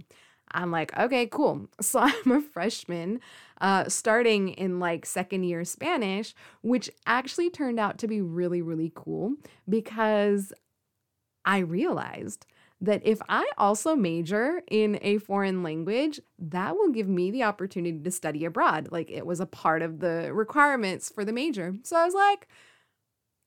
I'm 0.51 0.71
like, 0.71 0.97
okay, 0.97 1.27
cool. 1.27 1.67
So 1.81 1.99
I'm 1.99 2.31
a 2.31 2.41
freshman 2.41 3.19
uh, 3.61 3.89
starting 3.89 4.49
in 4.49 4.79
like 4.79 5.05
second 5.05 5.43
year 5.43 5.63
Spanish, 5.65 6.33
which 6.61 6.89
actually 7.05 7.49
turned 7.49 7.79
out 7.79 7.97
to 7.99 8.07
be 8.07 8.21
really, 8.21 8.61
really 8.61 8.91
cool 8.95 9.35
because 9.67 10.53
I 11.45 11.59
realized 11.59 12.45
that 12.81 13.01
if 13.05 13.21
I 13.29 13.49
also 13.57 13.95
major 13.95 14.61
in 14.69 14.99
a 15.01 15.17
foreign 15.19 15.63
language, 15.63 16.19
that 16.37 16.75
will 16.75 16.89
give 16.89 17.07
me 17.07 17.31
the 17.31 17.43
opportunity 17.43 17.99
to 17.99 18.11
study 18.11 18.45
abroad. 18.45 18.89
Like 18.91 19.09
it 19.09 19.25
was 19.25 19.39
a 19.39 19.45
part 19.45 19.81
of 19.81 19.99
the 19.99 20.33
requirements 20.33 21.09
for 21.09 21.23
the 21.23 21.33
major. 21.33 21.75
So 21.83 21.95
I 21.95 22.05
was 22.05 22.13
like, 22.13 22.47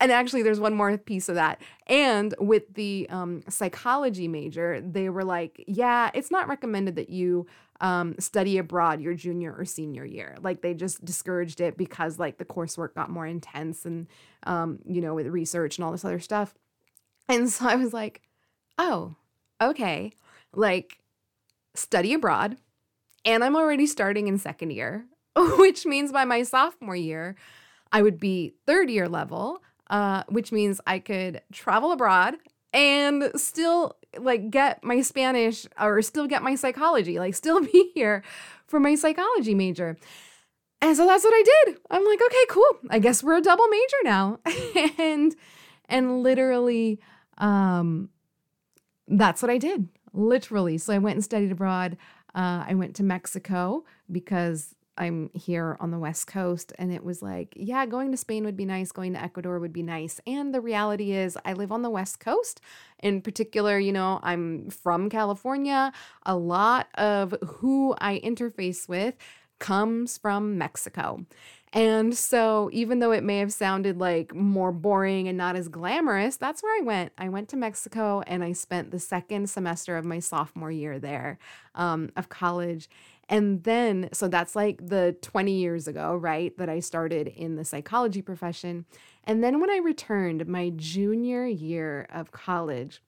and 0.01 0.13
actually, 0.13 0.43
there's 0.43 0.61
one 0.61 0.75
more 0.75 0.97
piece 0.97 1.29
of 1.29 1.35
that. 1.35 1.61
And 1.89 2.35
with 2.39 2.75
the 2.75 3.09
um, 3.11 3.43
psychology 3.49 4.29
major, 4.29 4.81
they 4.81 5.09
were 5.09 5.25
like, 5.25 5.65
yeah, 5.67 6.11
it's 6.15 6.31
not 6.31 6.47
recommended 6.49 6.95
that 6.97 7.11
you 7.11 7.47
um, 7.81 8.15
study 8.19 8.59
abroad 8.59 9.01
your 9.01 9.15
junior 9.15 9.55
or 9.57 9.65
senior 9.65 10.05
year. 10.05 10.37
Like 10.41 10.63
they 10.63 10.75
just 10.75 11.05
discouraged 11.05 11.61
it 11.61 11.77
because 11.77 12.19
like 12.19 12.39
the 12.39 12.45
coursework 12.45 12.95
got 12.95 13.11
more 13.11 13.27
intense 13.27 13.85
and, 13.85 14.07
um, 14.45 14.79
you 14.87 15.01
know, 15.01 15.15
with 15.15 15.27
research 15.27 15.79
and 15.79 15.85
all 15.85 15.93
this 15.93 16.05
other 16.05 16.21
stuff. 16.21 16.55
And 17.29 17.51
so 17.51 17.69
I 17.69 17.77
was 17.77 17.93
like, 17.93 18.23
oh, 18.79 19.17
okay. 19.61 20.13
Like 20.55 20.99
study 21.75 22.15
abroad. 22.15 22.57
And 23.25 23.45
I'm 23.45 23.57
already 23.57 23.87
starting 23.87 24.29
in 24.29 24.39
second 24.39 24.71
year, 24.71 25.07
which 25.37 25.85
means 25.87 26.13
by 26.13 26.25
my 26.25 26.43
sophomore 26.45 26.97
year, 26.97 27.37
I 27.91 28.03
would 28.03 28.19
be 28.19 28.55
third 28.67 28.91
year 28.91 29.09
level 29.09 29.63
uh, 29.91 30.25
which 30.29 30.53
means 30.53 30.81
I 30.87 30.99
could 30.99 31.43
travel 31.53 31.93
abroad 31.93 32.37
and 32.73 33.31
still 33.37 33.97
like 34.19 34.51
get 34.51 34.85
my 34.85 35.01
Spanish 35.01 35.67
or 35.81 36.03
still 36.03 36.27
get 36.27 36.43
my 36.43 36.55
psychology, 36.55 37.19
like 37.19 37.35
still 37.35 37.61
be 37.73 37.91
here 37.95 38.23
for 38.67 38.81
my 38.81 38.95
psychology 38.95 39.55
major. 39.55 39.97
And 40.81 40.97
so 40.97 41.07
that's 41.07 41.25
what 41.25 41.35
I 41.35 41.43
did. 41.43 41.79
I'm 41.91 42.05
like, 42.05 42.21
okay, 42.23 42.47
cool. 42.51 42.79
I 42.91 42.99
guess 42.99 43.23
we're 43.23 43.39
a 43.39 43.43
double 43.43 43.67
major 43.69 43.97
now. 44.05 44.39
and 44.99 45.35
and 45.89 46.23
literally 46.23 47.01
um 47.39 48.11
that's 49.09 49.43
what 49.43 49.51
I 49.51 49.59
did. 49.59 49.89
Literally. 50.13 50.79
So 50.79 50.93
I 50.93 50.99
went 50.99 51.17
and 51.17 51.25
studied 51.25 51.51
abroad. 51.51 51.97
Uh, 52.35 52.65
I 52.69 52.75
went 52.75 52.95
to 52.97 53.03
Mexico 53.03 53.85
because 54.11 54.75
I'm 54.99 55.31
here 55.33 55.77
on 55.81 55.91
the 55.91 55.99
West 55.99 56.27
Coast. 56.27 56.73
And 56.79 56.93
it 56.93 57.05
was 57.05 57.23
like, 57.23 57.55
yeah, 57.57 57.87
going 57.87 58.11
to 58.11 58.17
Spain 58.17 58.45
would 58.45 58.57
be 58.57 58.65
nice, 58.65 58.93
going 58.93 59.15
to 59.15 59.23
Ecuador 59.23 59.59
would 59.59 59.73
be 59.73 59.83
nice. 59.83 60.21
And 60.27 60.53
the 60.55 60.61
reality 60.61 61.13
is, 61.13 61.39
I 61.45 61.53
live 61.55 61.73
on 61.73 61.83
the 61.83 61.91
West 61.91 62.21
Coast. 62.21 62.61
In 62.99 63.23
particular, 63.23 63.79
you 63.79 63.93
know, 63.93 64.21
I'm 64.23 64.71
from 64.71 65.09
California. 65.09 65.93
A 66.27 66.37
lot 66.37 66.89
of 66.95 67.35
who 67.47 67.95
I 67.99 68.21
interface 68.21 68.89
with 68.89 69.15
comes 69.59 70.19
from 70.19 70.59
Mexico. 70.59 71.25
And 71.73 72.17
so, 72.17 72.71
even 72.73 73.01
though 73.01 73.13
it 73.13 73.23
may 73.23 73.39
have 73.41 73.53
sounded 73.53 73.99
like 73.99 74.35
more 74.35 74.73
boring 74.73 75.29
and 75.29 75.37
not 75.37 75.55
as 75.55 75.69
glamorous, 75.69 76.39
that's 76.39 76.63
where 76.63 76.81
I 76.81 76.83
went. 76.83 77.13
I 77.19 77.29
went 77.29 77.51
to 77.51 77.57
Mexico 77.57 78.23
and 78.27 78.43
I 78.43 78.53
spent 78.53 78.91
the 78.91 78.99
second 78.99 79.51
semester 79.51 79.97
of 79.97 80.05
my 80.07 80.19
sophomore 80.19 80.71
year 80.71 80.99
there 80.99 81.39
um, 81.75 82.11
of 82.17 82.31
college. 82.31 82.89
And 83.29 83.63
then, 83.65 84.09
so 84.13 84.27
that's 84.29 84.57
like 84.57 84.89
the 84.89 85.17
20 85.21 85.53
years 85.53 85.87
ago, 85.87 86.17
right, 86.17 86.57
that 86.57 86.69
I 86.69 86.81
started 86.81 87.29
in 87.29 87.57
the 87.57 87.65
psychology 87.65 88.23
profession. 88.23 88.87
And 89.25 89.45
then 89.45 89.61
when 89.61 89.71
I 89.71 89.79
returned 89.79 90.47
my 90.47 90.71
junior 90.71 91.45
year 91.45 92.07
of 92.11 92.33
college, 92.33 93.03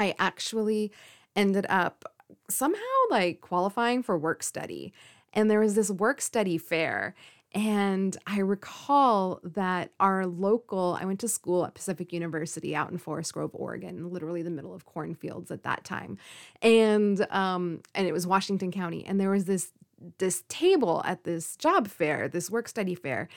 I 0.00 0.14
actually 0.18 0.90
ended 1.36 1.66
up 1.68 2.04
somehow 2.48 2.80
like 3.10 3.42
qualifying 3.42 4.02
for 4.02 4.16
work 4.16 4.42
study. 4.42 4.92
And 5.34 5.50
there 5.50 5.60
was 5.60 5.74
this 5.74 5.90
work 5.90 6.20
study 6.20 6.56
fair. 6.56 7.14
And 7.54 8.16
I 8.26 8.38
recall 8.40 9.40
that 9.44 9.90
our 10.00 10.26
local, 10.26 10.96
I 10.98 11.04
went 11.04 11.20
to 11.20 11.28
school 11.28 11.66
at 11.66 11.74
Pacific 11.74 12.12
University 12.12 12.74
out 12.74 12.90
in 12.90 12.96
Forest 12.96 13.34
Grove, 13.34 13.50
Oregon, 13.52 14.10
literally 14.10 14.42
the 14.42 14.50
middle 14.50 14.74
of 14.74 14.86
cornfields 14.86 15.50
at 15.50 15.62
that 15.64 15.84
time. 15.84 16.16
And 16.62 17.26
um, 17.30 17.82
and 17.94 18.06
it 18.06 18.12
was 18.12 18.26
Washington 18.26 18.72
County. 18.72 19.04
And 19.04 19.20
there 19.20 19.30
was 19.30 19.44
this 19.44 19.72
this 20.18 20.44
table 20.48 21.02
at 21.04 21.24
this 21.24 21.56
job 21.56 21.88
fair, 21.88 22.28
this 22.28 22.50
work 22.50 22.68
study 22.68 22.94
fair. 22.94 23.28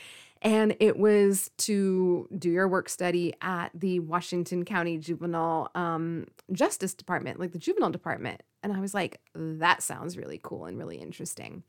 And 0.41 0.75
it 0.79 0.98
was 0.98 1.50
to 1.60 2.27
do 2.38 2.51
your 2.51 2.67
work 2.67 2.88
study 2.89 3.34
at 3.41 3.72
the 3.74 4.00
Washington 4.00 4.63
County 4.63 4.98
Juvenile 4.98 5.72
um, 5.75 6.27
Justice 6.51 6.93
Department, 6.93 7.39
like 7.39 7.51
the 7.51 7.57
juvenile 7.57 7.89
department. 7.89 8.43
And 8.62 8.74
I 8.74 8.79
was 8.79 8.93
like, 8.93 9.22
that 9.34 9.81
sounds 9.84 10.17
really 10.17 10.39
cool 10.41 10.65
and 10.65 10.77
really 10.77 10.98
interesting. 10.98 11.63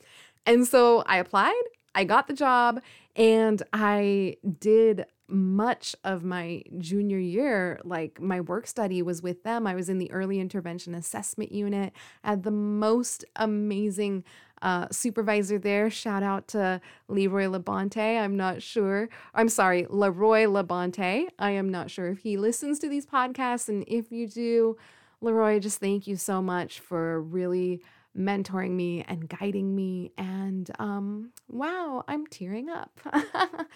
And 0.45 0.67
so 0.67 1.03
I 1.07 1.19
applied 1.19 1.63
I 1.97 2.05
got 2.05 2.29
the 2.29 2.35
job 2.35 2.81
and 3.17 3.63
I 3.73 4.37
did 4.61 5.07
much 5.29 5.97
of 6.05 6.23
my 6.23 6.63
junior 6.79 7.19
year, 7.19 7.81
like 7.85 8.21
my 8.21 8.41
work 8.41 8.67
study 8.67 9.03
was 9.03 9.23
with 9.23 9.43
them. 9.43 9.67
I 9.67 9.75
was 9.75 9.89
in 9.89 9.99
the 9.99 10.11
early 10.13 10.39
intervention 10.39 10.95
assessment 10.95 11.51
unit. 11.51 11.93
I 12.23 12.31
had 12.31 12.45
the 12.45 12.53
most 12.53 13.25
amazing 13.35 14.23
uh, 14.63 14.87
supervisor 14.91 15.59
there. 15.59 15.91
Shout 15.91 16.23
out 16.23 16.49
to 16.49 16.81
Leroy 17.09 17.47
Labonte. 17.47 18.21
I'm 18.21 18.37
not 18.37 18.63
sure. 18.63 19.09
I'm 19.35 19.49
sorry, 19.49 19.87
Leroy 19.89 20.45
Labonte. 20.45 21.29
I 21.39 21.51
am 21.51 21.71
not 21.71 21.91
sure 21.91 22.09
if 22.09 22.19
he 22.21 22.37
listens 22.37 22.79
to 22.81 22.89
these 22.89 23.07
podcasts. 23.07 23.69
And 23.69 23.85
if 23.89 24.13
you 24.13 24.29
do, 24.29 24.77
Leroy, 25.21 25.59
just 25.61 25.81
thank 25.81 26.07
you 26.07 26.17
so 26.17 26.41
much 26.41 26.79
for 26.79 27.21
really 27.21 27.83
mentoring 28.17 28.73
me 28.73 29.05
and 29.07 29.29
guiding 29.29 29.75
me. 29.75 30.13
And 30.17 30.71
um, 30.79 31.33
wow, 31.49 32.05
I'm 32.09 32.27
tearing 32.27 32.69
up. 32.69 33.01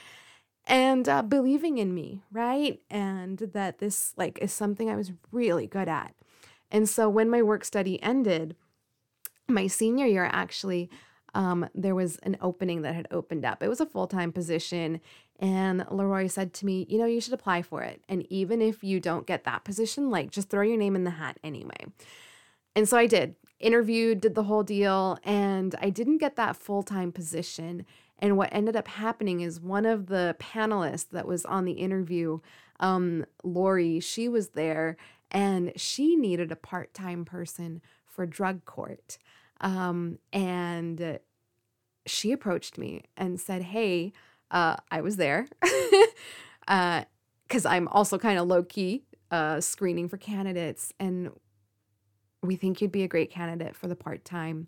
and 0.66 1.08
uh, 1.08 1.22
believing 1.22 1.78
in 1.78 1.94
me, 1.94 2.22
right? 2.32 2.80
And 2.90 3.38
that 3.38 3.78
this 3.78 4.14
like 4.16 4.38
is 4.40 4.52
something 4.52 4.88
I 4.88 4.96
was 4.96 5.12
really 5.32 5.66
good 5.66 5.88
at. 5.88 6.14
And 6.70 6.88
so 6.88 7.08
when 7.08 7.28
my 7.28 7.42
work 7.42 7.64
study 7.64 8.00
ended, 8.02 8.56
my 9.48 9.66
senior 9.66 10.06
year 10.06 10.28
actually, 10.32 10.90
um, 11.34 11.68
there 11.74 11.94
was 11.94 12.16
an 12.18 12.36
opening 12.40 12.82
that 12.82 12.94
had 12.94 13.08
opened 13.10 13.44
up. 13.44 13.62
It 13.62 13.68
was 13.68 13.80
a 13.80 13.86
full 13.86 14.06
time 14.06 14.32
position. 14.32 15.00
And 15.38 15.84
Leroy 15.90 16.26
said 16.26 16.52
to 16.54 16.66
me, 16.66 16.86
You 16.88 16.98
know, 16.98 17.06
you 17.06 17.20
should 17.20 17.32
apply 17.32 17.62
for 17.62 17.82
it. 17.82 18.02
And 18.08 18.26
even 18.30 18.60
if 18.60 18.84
you 18.84 19.00
don't 19.00 19.26
get 19.26 19.44
that 19.44 19.64
position, 19.64 20.10
like 20.10 20.30
just 20.30 20.50
throw 20.50 20.62
your 20.62 20.76
name 20.76 20.96
in 20.96 21.04
the 21.04 21.10
hat 21.10 21.38
anyway. 21.42 21.86
And 22.76 22.88
so 22.88 22.96
I 22.96 23.06
did, 23.06 23.34
interviewed, 23.60 24.20
did 24.20 24.34
the 24.34 24.44
whole 24.44 24.62
deal, 24.62 25.18
and 25.22 25.74
I 25.80 25.90
didn't 25.90 26.18
get 26.18 26.36
that 26.36 26.56
full 26.56 26.82
time 26.82 27.12
position. 27.12 27.86
And 28.18 28.36
what 28.36 28.50
ended 28.52 28.76
up 28.76 28.88
happening 28.88 29.40
is 29.40 29.60
one 29.60 29.86
of 29.86 30.06
the 30.06 30.36
panelists 30.38 31.08
that 31.10 31.26
was 31.26 31.44
on 31.46 31.64
the 31.64 31.72
interview, 31.72 32.40
um, 32.78 33.24
Lori, 33.42 34.00
she 34.00 34.28
was 34.28 34.50
there 34.50 34.96
and 35.30 35.72
she 35.76 36.16
needed 36.16 36.50
a 36.50 36.56
part 36.56 36.92
time 36.92 37.24
person 37.24 37.80
for 38.04 38.26
drug 38.26 38.64
court. 38.64 39.18
Um, 39.60 40.18
and 40.32 41.18
she 42.06 42.32
approached 42.32 42.78
me 42.78 43.04
and 43.16 43.40
said, 43.40 43.62
Hey, 43.62 44.12
uh, 44.50 44.76
I 44.90 45.00
was 45.00 45.16
there 45.16 45.46
because 45.60 46.06
uh, 47.66 47.68
I'm 47.68 47.88
also 47.88 48.18
kind 48.18 48.38
of 48.38 48.48
low 48.48 48.62
key 48.62 49.04
uh, 49.30 49.60
screening 49.60 50.08
for 50.08 50.16
candidates. 50.16 50.92
And 50.98 51.30
we 52.42 52.56
think 52.56 52.80
you'd 52.80 52.92
be 52.92 53.02
a 53.02 53.08
great 53.08 53.30
candidate 53.30 53.76
for 53.76 53.88
the 53.88 53.96
part 53.96 54.24
time 54.24 54.66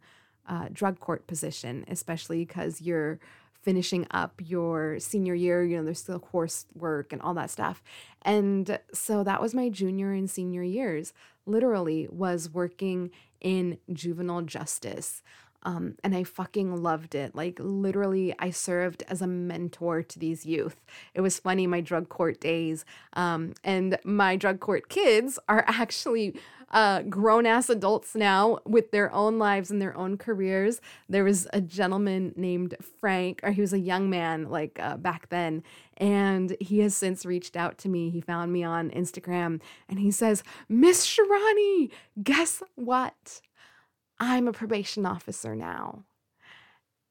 uh, 0.49 0.69
drug 0.73 1.01
court 1.01 1.27
position, 1.27 1.85
especially 1.89 2.45
because 2.45 2.81
you're 2.81 3.19
finishing 3.63 4.07
up 4.11 4.41
your 4.45 4.99
senior 4.99 5.35
year. 5.35 5.65
You 5.65 5.79
know, 5.79 5.85
there's 5.85 6.01
still 6.01 6.19
coursework 6.19 7.13
and 7.13 7.23
all 7.23 7.35
that 7.35 7.51
stuff. 7.51 7.83
And 8.23 8.79
so 8.93 9.23
that 9.25 9.41
was 9.41 9.55
my 9.55 9.69
junior 9.69 10.13
and 10.13 10.29
senior 10.29 10.63
years, 10.63 11.13
literally, 11.47 12.09
was 12.11 12.51
working 12.51 13.11
in 13.41 13.79
juvenile 13.93 14.43
justice. 14.43 15.23
Um, 15.65 15.97
and 16.03 16.15
I 16.15 16.25
fucking 16.25 16.83
loved 16.83 17.15
it. 17.15 17.35
Like, 17.35 17.59
literally, 17.61 18.35
I 18.39 18.51
served 18.51 19.03
as 19.09 19.23
a 19.23 19.27
mentor 19.27 20.03
to 20.03 20.19
these 20.19 20.45
youth. 20.45 20.81
It 21.15 21.21
was 21.21 21.39
funny, 21.39 21.67
my 21.67 21.81
drug 21.81 22.09
court 22.09 22.41
days. 22.41 22.85
Um, 23.15 23.55
and 23.63 23.99
my 24.05 24.37
drug 24.37 24.61
court 24.61 24.89
kids 24.89 25.39
are 25.49 25.65
actually 25.69 26.35
uh, 26.73 27.03
grown 27.03 27.45
ass 27.47 27.69
adults 27.69 28.15
now 28.15 28.59
with 28.65 28.91
their 28.91 29.13
own 29.13 29.39
lives 29.39 29.71
and 29.71 29.81
their 29.81 29.97
own 29.97 30.17
careers. 30.17 30.81
There 31.09 31.25
was 31.25 31.47
a 31.53 31.61
gentleman 31.61 32.33
named 32.37 32.77
Frank, 32.99 33.41
or 33.43 33.53
he 33.53 33.61
was 33.61 33.73
a 33.73 33.79
young 33.79 34.09
man 34.09 34.49
like 34.49 34.79
uh, 34.81 34.97
back 34.97 35.29
then, 35.29 35.63
and 35.99 36.57
he 36.61 36.81
has 36.81 36.97
since 36.97 37.27
reached 37.27 37.57
out 37.57 37.79
to 37.79 37.89
me. 37.89 38.11
He 38.11 38.21
found 38.21 38.53
me 38.53 38.65
on 38.65 38.91
Instagram 38.91 39.61
and 39.89 39.99
he 39.99 40.11
says, 40.11 40.43
Miss 40.69 41.07
Sharani, 41.07 41.91
guess 42.23 42.63
what? 42.75 43.43
I'm 44.23 44.47
a 44.47 44.53
probation 44.53 45.05
officer 45.05 45.57
now. 45.57 46.05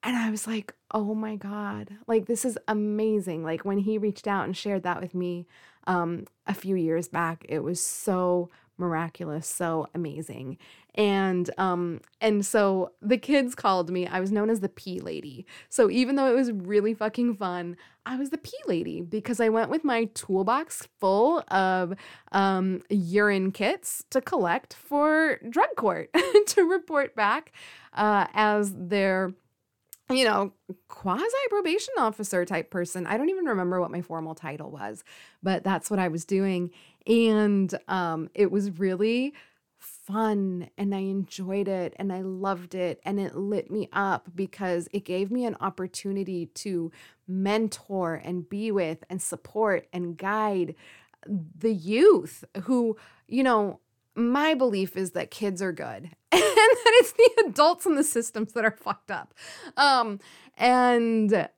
And 0.01 0.15
I 0.15 0.31
was 0.31 0.47
like, 0.47 0.73
oh 0.91 1.13
my 1.13 1.35
God, 1.35 1.89
like 2.07 2.25
this 2.25 2.45
is 2.45 2.57
amazing. 2.69 3.43
Like 3.43 3.65
when 3.65 3.79
he 3.79 3.97
reached 3.97 4.27
out 4.27 4.45
and 4.45 4.55
shared 4.55 4.83
that 4.83 5.01
with 5.01 5.13
me 5.13 5.45
um, 5.87 6.25
a 6.47 6.53
few 6.53 6.77
years 6.77 7.09
back, 7.09 7.45
it 7.49 7.59
was 7.59 7.85
so 7.85 8.49
miraculous, 8.77 9.47
so 9.47 9.87
amazing. 9.93 10.57
And 10.95 11.49
um 11.57 12.01
and 12.19 12.45
so 12.45 12.91
the 13.01 13.17
kids 13.17 13.55
called 13.55 13.89
me. 13.89 14.07
I 14.07 14.19
was 14.19 14.31
known 14.31 14.49
as 14.49 14.59
the 14.59 14.69
pee 14.69 14.99
lady. 14.99 15.45
So 15.69 15.89
even 15.89 16.15
though 16.15 16.27
it 16.27 16.35
was 16.35 16.51
really 16.51 16.93
fucking 16.93 17.35
fun, 17.35 17.77
I 18.05 18.17
was 18.17 18.31
the 18.31 18.37
pee 18.37 18.57
lady 18.67 19.01
because 19.01 19.39
I 19.39 19.49
went 19.49 19.69
with 19.69 19.83
my 19.83 20.05
toolbox 20.13 20.87
full 20.99 21.43
of 21.49 21.93
um 22.31 22.81
urine 22.89 23.51
kits 23.51 24.03
to 24.09 24.19
collect 24.21 24.73
for 24.73 25.39
drug 25.49 25.69
court 25.77 26.09
to 26.47 26.63
report 26.63 27.15
back 27.15 27.53
uh 27.93 28.27
as 28.33 28.73
their 28.75 29.33
you 30.11 30.25
know, 30.25 30.53
quasi 30.87 31.35
probation 31.49 31.93
officer 31.97 32.45
type 32.45 32.69
person. 32.69 33.07
I 33.07 33.17
don't 33.17 33.29
even 33.29 33.45
remember 33.45 33.79
what 33.79 33.91
my 33.91 34.01
formal 34.01 34.35
title 34.35 34.71
was, 34.71 35.03
but 35.41 35.63
that's 35.63 35.89
what 35.89 35.99
I 35.99 36.07
was 36.07 36.25
doing. 36.25 36.71
And 37.07 37.73
um, 37.87 38.29
it 38.33 38.51
was 38.51 38.79
really 38.79 39.33
fun 39.81 40.69
and 40.77 40.93
I 40.93 40.99
enjoyed 40.99 41.67
it 41.67 41.93
and 41.97 42.13
I 42.13 42.21
loved 42.21 42.75
it 42.75 42.99
and 43.03 43.19
it 43.19 43.35
lit 43.35 43.71
me 43.71 43.89
up 43.91 44.29
because 44.35 44.87
it 44.93 45.05
gave 45.05 45.31
me 45.31 45.45
an 45.45 45.57
opportunity 45.59 46.45
to 46.45 46.91
mentor 47.27 48.15
and 48.23 48.47
be 48.47 48.71
with 48.71 49.03
and 49.09 49.21
support 49.21 49.87
and 49.91 50.17
guide 50.17 50.75
the 51.27 51.73
youth 51.73 52.43
who, 52.63 52.95
you 53.27 53.43
know, 53.43 53.79
my 54.15 54.53
belief 54.53 54.97
is 54.97 55.11
that 55.11 55.31
kids 55.31 55.61
are 55.61 55.71
good 55.71 56.03
and 56.31 56.41
that 56.41 56.93
it's 56.99 57.13
the 57.13 57.45
adults 57.47 57.85
in 57.85 57.95
the 57.95 58.03
systems 58.03 58.53
that 58.53 58.65
are 58.65 58.77
fucked 58.77 59.11
up. 59.11 59.33
Um, 59.77 60.19
and 60.57 61.49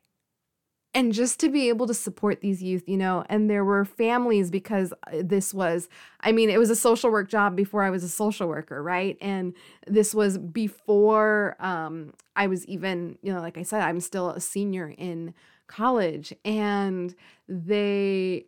and 0.96 1.12
just 1.12 1.40
to 1.40 1.50
be 1.50 1.70
able 1.70 1.88
to 1.88 1.94
support 1.94 2.42
these 2.42 2.62
youth, 2.62 2.88
you 2.88 2.98
know, 2.98 3.26
and 3.28 3.50
there 3.50 3.66
were 3.66 3.84
families 3.84 4.52
because 4.52 4.94
uh, 5.08 5.24
this 5.24 5.54
was, 5.54 5.90
I 6.22 6.32
mean, 6.32 6.50
it 6.50 6.60
was 6.60 6.70
a 6.70 6.76
social 6.76 7.10
work 7.10 7.30
job 7.30 7.56
before 7.56 7.84
I 7.84 7.90
was 7.90 8.04
a 8.04 8.10
social 8.10 8.48
worker, 8.48 8.82
right? 8.84 9.18
And 9.20 9.56
this 9.88 10.14
was 10.14 10.38
before 10.38 11.56
um, 11.60 12.14
I 12.36 12.46
was 12.46 12.66
even, 12.68 13.18
you 13.24 13.34
know, 13.34 13.42
like 13.42 13.58
I 13.58 13.64
said, 13.64 13.82
I'm 13.82 14.00
still 14.00 14.30
a 14.30 14.40
senior 14.40 14.94
in 14.96 15.34
college, 15.66 16.34
and 16.46 17.16
they, 17.48 18.46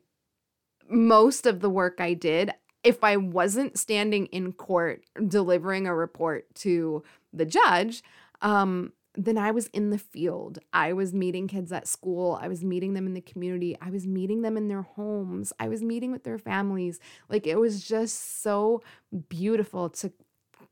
most 0.88 1.48
of 1.48 1.62
the 1.62 1.70
work 1.70 2.00
I 2.00 2.14
did, 2.14 2.52
if 2.86 3.04
I 3.04 3.18
wasn't 3.18 3.80
standing 3.80 4.28
in 4.28 4.54
court 4.54 5.04
delivering 5.28 5.88
a 5.88 5.96
report 5.96 6.54
to 6.56 7.04
the 7.34 7.46
judge, 7.46 8.04
um, 8.44 8.94
then 9.16 9.40
I 9.40 9.50
was 9.50 9.68
in 9.68 9.90
the 9.90 9.98
field. 9.98 10.60
I 10.72 10.94
was 10.94 11.12
meeting 11.12 11.48
kids 11.48 11.72
at 11.72 11.88
school. 11.88 12.38
I 12.40 12.48
was 12.48 12.64
meeting 12.64 12.94
them 12.94 13.08
in 13.08 13.16
the 13.16 13.22
community. 13.22 13.76
I 13.82 13.90
was 13.90 14.06
meeting 14.06 14.44
them 14.44 14.56
in 14.56 14.68
their 14.68 14.84
homes. 14.84 15.52
I 15.60 15.68
was 15.68 15.82
meeting 15.82 16.12
with 16.12 16.24
their 16.24 16.38
families. 16.38 17.00
Like 17.28 17.48
it 17.48 17.60
was 17.60 17.84
just 17.84 18.44
so 18.44 18.84
beautiful 19.30 19.90
to 19.90 20.12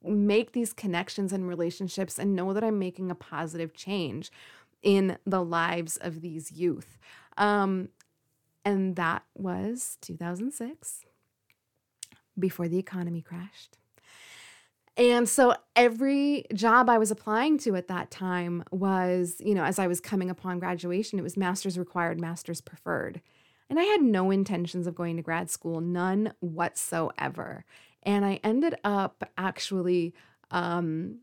make 0.03 0.51
these 0.51 0.71
connections 0.71 1.33
and 1.33 1.47
relationships 1.47 2.19
and 2.19 2.35
know 2.35 2.53
that 2.53 2.63
I'm 2.63 2.77
making 2.77 3.09
a 3.09 3.15
positive 3.15 3.73
change 3.73 4.31
in 4.83 5.17
the 5.25 5.43
lives 5.43 5.97
of 5.97 6.21
these 6.21 6.51
youth. 6.51 6.99
Um, 7.37 7.89
and 8.63 8.97
that 8.97 9.23
was 9.35 9.97
2006 10.01 11.05
before 12.37 12.67
the 12.67 12.77
economy 12.77 13.21
crashed. 13.21 13.77
And 14.95 15.27
so 15.27 15.55
every 15.75 16.45
job 16.53 16.87
I 16.87 16.99
was 16.99 17.09
applying 17.09 17.57
to 17.59 17.75
at 17.75 17.87
that 17.87 18.11
time 18.11 18.63
was, 18.71 19.37
you 19.39 19.55
know, 19.55 19.63
as 19.63 19.79
I 19.79 19.87
was 19.87 19.99
coming 19.99 20.29
upon 20.29 20.59
graduation, 20.59 21.17
it 21.17 21.23
was 21.23 21.35
master's 21.35 21.79
required, 21.79 22.21
master's 22.21 22.61
preferred. 22.61 23.21
And 23.69 23.79
I 23.79 23.83
had 23.83 24.01
no 24.01 24.29
intentions 24.29 24.85
of 24.85 24.93
going 24.93 25.15
to 25.15 25.23
grad 25.23 25.49
school, 25.49 25.81
none 25.81 26.33
whatsoever. 26.41 27.65
And 28.03 28.23
I 28.23 28.39
ended 28.43 28.75
up 28.83 29.27
actually, 29.35 30.13
um, 30.51 31.19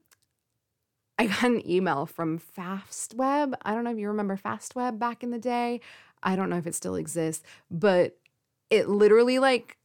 I 1.17 1.27
got 1.27 1.45
an 1.45 1.69
email 1.69 2.07
from 2.07 2.41
FastWeb. 2.41 3.55
I 3.63 3.75
don't 3.75 3.85
know 3.85 3.93
if 3.93 3.99
you 3.99 4.09
remember 4.09 4.37
FastWeb 4.37 4.99
back 4.99 5.23
in 5.23 5.31
the 5.31 5.39
day. 5.39 5.81
I 6.23 6.35
don't 6.35 6.51
know 6.51 6.57
if 6.57 6.67
it 6.67 6.75
still 6.75 6.97
exists, 6.97 7.45
but 7.71 8.17
it 8.69 8.89
literally 8.89 9.39
like 9.39 9.77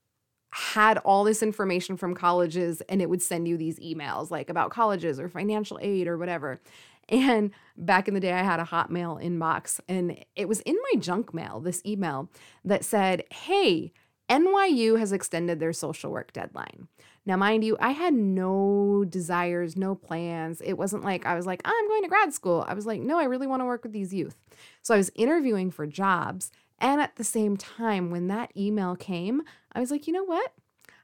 had 0.55 0.97
all 0.99 1.25
this 1.25 1.43
information 1.43 1.97
from 1.97 2.15
colleges 2.15 2.81
and 2.87 3.01
it 3.01 3.09
would 3.09 3.21
send 3.21 3.45
you 3.45 3.57
these 3.57 3.77
emails 3.79 4.31
like 4.31 4.49
about 4.49 4.71
colleges 4.71 5.19
or 5.19 5.27
financial 5.27 5.77
aid 5.81 6.07
or 6.07 6.17
whatever. 6.17 6.61
And 7.09 7.51
back 7.75 8.07
in 8.07 8.13
the 8.13 8.21
day, 8.21 8.31
I 8.31 8.41
had 8.41 8.61
a 8.61 8.63
Hotmail 8.63 9.21
inbox 9.21 9.81
and 9.89 10.17
it 10.37 10.47
was 10.47 10.61
in 10.61 10.75
my 10.75 10.99
junk 11.01 11.33
mail, 11.33 11.59
this 11.59 11.81
email 11.85 12.29
that 12.63 12.85
said, 12.85 13.25
Hey, 13.31 13.91
NYU 14.29 14.97
has 14.97 15.11
extended 15.11 15.59
their 15.59 15.73
social 15.73 16.09
work 16.09 16.31
deadline. 16.31 16.87
Now, 17.25 17.35
mind 17.35 17.65
you, 17.65 17.75
I 17.81 17.91
had 17.91 18.13
no 18.13 19.03
desires, 19.07 19.75
no 19.75 19.93
plans. 19.93 20.61
It 20.63 20.77
wasn't 20.77 21.03
like 21.03 21.25
I 21.25 21.35
was 21.35 21.45
like, 21.45 21.61
I'm 21.65 21.87
going 21.89 22.03
to 22.03 22.07
grad 22.07 22.33
school. 22.33 22.63
I 22.67 22.75
was 22.75 22.85
like, 22.85 23.01
no, 23.01 23.19
I 23.19 23.23
really 23.23 23.47
want 23.47 23.61
to 23.61 23.65
work 23.65 23.83
with 23.83 23.93
these 23.93 24.13
youth. 24.13 24.35
So 24.83 24.93
I 24.93 24.97
was 24.97 25.11
interviewing 25.15 25.69
for 25.69 25.85
jobs. 25.85 26.51
And 26.79 27.01
at 27.01 27.15
the 27.15 27.23
same 27.23 27.57
time, 27.57 28.11
when 28.11 28.27
that 28.27 28.51
email 28.57 28.95
came, 28.95 29.43
I 29.73 29.79
was 29.79 29.91
like, 29.91 30.07
you 30.07 30.13
know 30.13 30.23
what? 30.23 30.53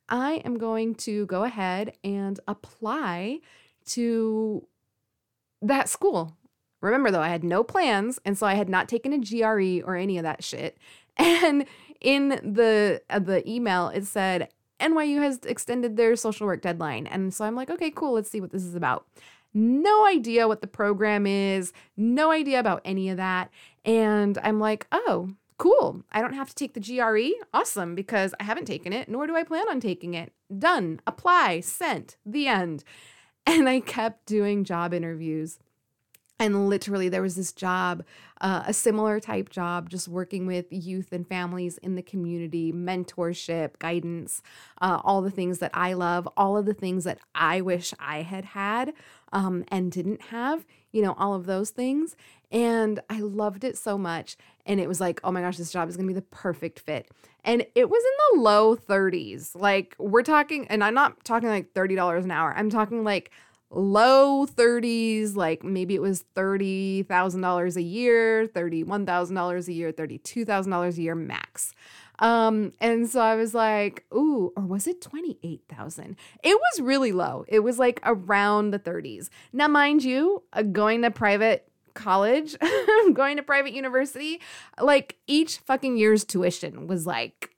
I 0.10 0.42
am 0.46 0.58
going 0.58 0.96
to 0.96 1.26
go 1.28 1.44
ahead 1.44 1.94
and 2.04 2.40
apply 2.48 3.40
to 3.88 4.68
that 5.62 5.88
school. 5.88 6.36
Remember, 6.82 7.12
though, 7.12 7.22
I 7.22 7.30
had 7.30 7.44
no 7.44 7.64
plans. 7.64 8.20
And 8.26 8.38
so 8.38 8.46
I 8.46 8.56
had 8.56 8.68
not 8.68 8.90
taken 8.90 9.14
a 9.14 9.20
GRE 9.20 9.86
or 9.86 9.96
any 9.96 10.18
of 10.18 10.24
that 10.24 10.44
shit. 10.44 10.78
And 11.18 11.66
in 12.00 12.30
the 12.30 13.02
uh, 13.10 13.20
the 13.20 13.48
email, 13.48 13.90
it 13.90 14.06
said 14.06 14.50
NYU 14.80 15.18
has 15.18 15.40
extended 15.46 15.96
their 15.96 16.16
social 16.16 16.48
work 16.48 16.62
deadline. 16.62 17.06
And 17.06 17.34
so 17.34 17.46
I'm 17.46 17.56
like, 17.56 17.70
okay, 17.70 17.92
cool, 17.92 18.14
let's 18.14 18.30
see 18.30 18.42
what 18.42 18.52
this 18.52 18.64
is 18.64 18.76
about. 18.76 19.06
No 19.54 20.08
idea 20.08 20.48
what 20.48 20.62
the 20.62 20.68
program 20.68 21.28
is, 21.28 21.74
no 21.98 22.32
idea 22.32 22.60
about 22.60 22.82
any 22.86 23.10
of 23.10 23.18
that. 23.18 23.52
And 23.86 24.38
I'm 24.42 24.60
like, 24.60 24.88
oh, 24.92 25.32
cool. 25.62 26.04
I 26.12 26.22
don't 26.22 26.34
have 26.34 26.50
to 26.50 26.56
take 26.56 26.74
the 26.74 26.80
GRE. 26.80 27.46
Awesome, 27.54 27.94
because 27.94 28.34
I 28.40 28.44
haven't 28.44 28.66
taken 28.66 28.94
it, 28.94 29.08
nor 29.08 29.28
do 29.28 29.36
I 29.36 29.44
plan 29.44 29.70
on 29.70 29.80
taking 29.80 30.16
it. 30.16 30.34
Done. 30.58 31.00
Apply, 31.06 31.60
sent, 31.60 32.18
the 32.26 32.48
end. 32.48 32.84
And 33.46 33.68
I 33.68 33.80
kept 33.80 34.28
doing 34.28 34.64
job 34.64 34.94
interviews 34.94 35.60
and 36.42 36.68
literally, 36.70 37.08
there 37.08 37.22
was 37.22 37.36
this 37.36 37.52
job, 37.52 38.04
uh, 38.42 38.64
a 38.66 38.74
similar 38.74 39.20
type 39.20 39.50
job, 39.52 39.92
just 39.92 40.08
working 40.08 40.48
with 40.48 40.66
youth 40.72 41.14
and 41.14 41.28
families 41.28 41.78
in 41.78 41.94
the 41.94 42.02
community, 42.02 42.74
mentorship, 42.74 43.78
guidance, 43.78 44.42
uh, 44.82 45.00
all 45.04 45.22
the 45.22 45.30
things 45.30 45.60
that 45.60 45.70
I 45.76 45.94
love, 45.94 46.28
all 46.36 46.58
of 46.58 46.66
the 46.66 46.74
things 46.74 47.04
that 47.04 47.20
I 47.36 47.62
wish 47.62 47.94
I 48.00 48.24
had 48.24 48.44
had 48.44 48.94
um, 49.32 49.66
and 49.68 49.92
didn't 49.92 50.24
have, 50.24 50.66
you 50.92 51.02
know, 51.02 51.14
all 51.18 51.34
of 51.34 51.46
those 51.46 51.70
things. 51.70 52.16
And 52.52 53.00
I 53.10 53.20
loved 53.22 53.64
it 53.64 53.78
so 53.78 53.98
much. 53.98 54.36
And 54.66 54.80
it 54.80 54.88
was 54.88 55.00
like, 55.00 55.20
oh 55.24 55.32
my 55.32 55.42
gosh, 55.42 55.58
this 55.58 55.72
job 55.72 55.90
is 55.90 55.96
going 55.96 56.08
to 56.08 56.14
be 56.14 56.20
the 56.20 56.26
perfect 56.26 56.80
fit. 56.80 57.10
And 57.44 57.66
it 57.76 57.90
was 57.90 58.04
in 58.04 58.38
the 58.38 58.44
low 58.44 58.76
30s. 58.76 59.56
Like, 59.56 59.96
we're 59.98 60.22
talking, 60.24 60.68
and 60.68 60.84
I'm 60.84 60.94
not 60.94 61.24
talking 61.24 61.50
like 61.50 61.74
$30 61.74 62.24
an 62.24 62.32
hour, 62.32 62.54
I'm 62.56 62.70
talking 62.70 63.04
like, 63.04 63.32
low 63.72 64.46
30s, 64.46 65.36
like 65.36 65.64
maybe 65.64 65.96
it 65.96 66.02
was 66.02 66.26
$30,000 66.36 67.76
a 67.76 67.82
year, 67.82 68.48
$31,000 68.48 69.68
a 69.68 69.74
year, 69.74 69.92
$32,000 69.94 70.98
a 70.98 71.02
year 71.02 71.16
max. 71.16 71.74
Um, 72.22 72.72
and 72.80 73.10
so 73.10 73.20
I 73.20 73.36
was 73.36 73.54
like, 73.54 74.06
ooh, 74.14 74.54
or 74.56 74.64
was 74.64 74.88
it 74.88 75.02
28,000? 75.02 76.16
It 76.44 76.56
was 76.56 76.80
really 76.80 77.12
low. 77.12 77.44
It 77.48 77.62
was 77.62 77.80
like 77.80 78.00
around 78.04 78.72
the 78.72 78.80
30s. 78.80 79.30
Now, 79.52 79.68
mind 79.68 80.04
you, 80.04 80.44
uh, 80.54 80.62
going 80.62 81.02
to 81.02 81.12
private 81.12 81.68
college, 81.96 82.56
going 83.14 83.38
to 83.38 83.44
private 83.44 83.74
university, 83.74 84.40
like 84.80 85.18
each 85.28 85.58
fucking 85.58 85.98
year's 85.98 86.24
tuition 86.24 86.88
was 86.88 87.08
like 87.08 87.56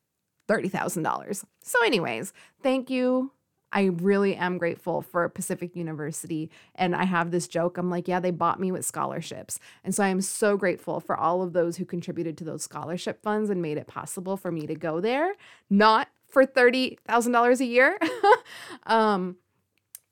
$30,000. 0.48 1.44
So, 1.62 1.86
anyways, 1.86 2.34
thank 2.62 2.90
you 2.90 3.32
I 3.74 3.86
really 3.86 4.36
am 4.36 4.60
grateful 4.60 5.02
for 5.02 5.28
Pacific 5.28 5.76
University. 5.76 6.52
And 6.76 6.96
I 6.96 7.06
have 7.06 7.32
this 7.32 7.48
joke. 7.48 7.78
I'm 7.78 7.90
like, 7.90 8.08
yeah, 8.08 8.20
they 8.20 8.32
bought 8.32 8.60
me 8.60 8.72
with 8.72 8.86
scholarships. 8.86 9.60
And 9.84 9.94
so 9.94 10.04
I 10.04 10.10
am 10.10 10.22
so 10.22 10.56
grateful 10.56 11.00
for 11.00 11.18
all 11.18 11.42
of 11.42 11.54
those 11.54 11.78
who 11.78 11.86
contributed 11.86 12.38
to 12.38 12.44
those 12.44 12.64
scholarship 12.64 13.24
funds 13.24 13.50
and 13.50 13.62
made 13.62 13.78
it 13.78 13.88
possible 13.88 14.38
for 14.38 14.52
me 14.52 14.68
to 14.68 14.76
go 14.76 15.02
there, 15.02 15.34
not 15.72 16.08
for 16.28 16.46
$30,000 16.46 17.60
a 17.60 17.66
year. 17.66 17.98
um, 18.86 19.38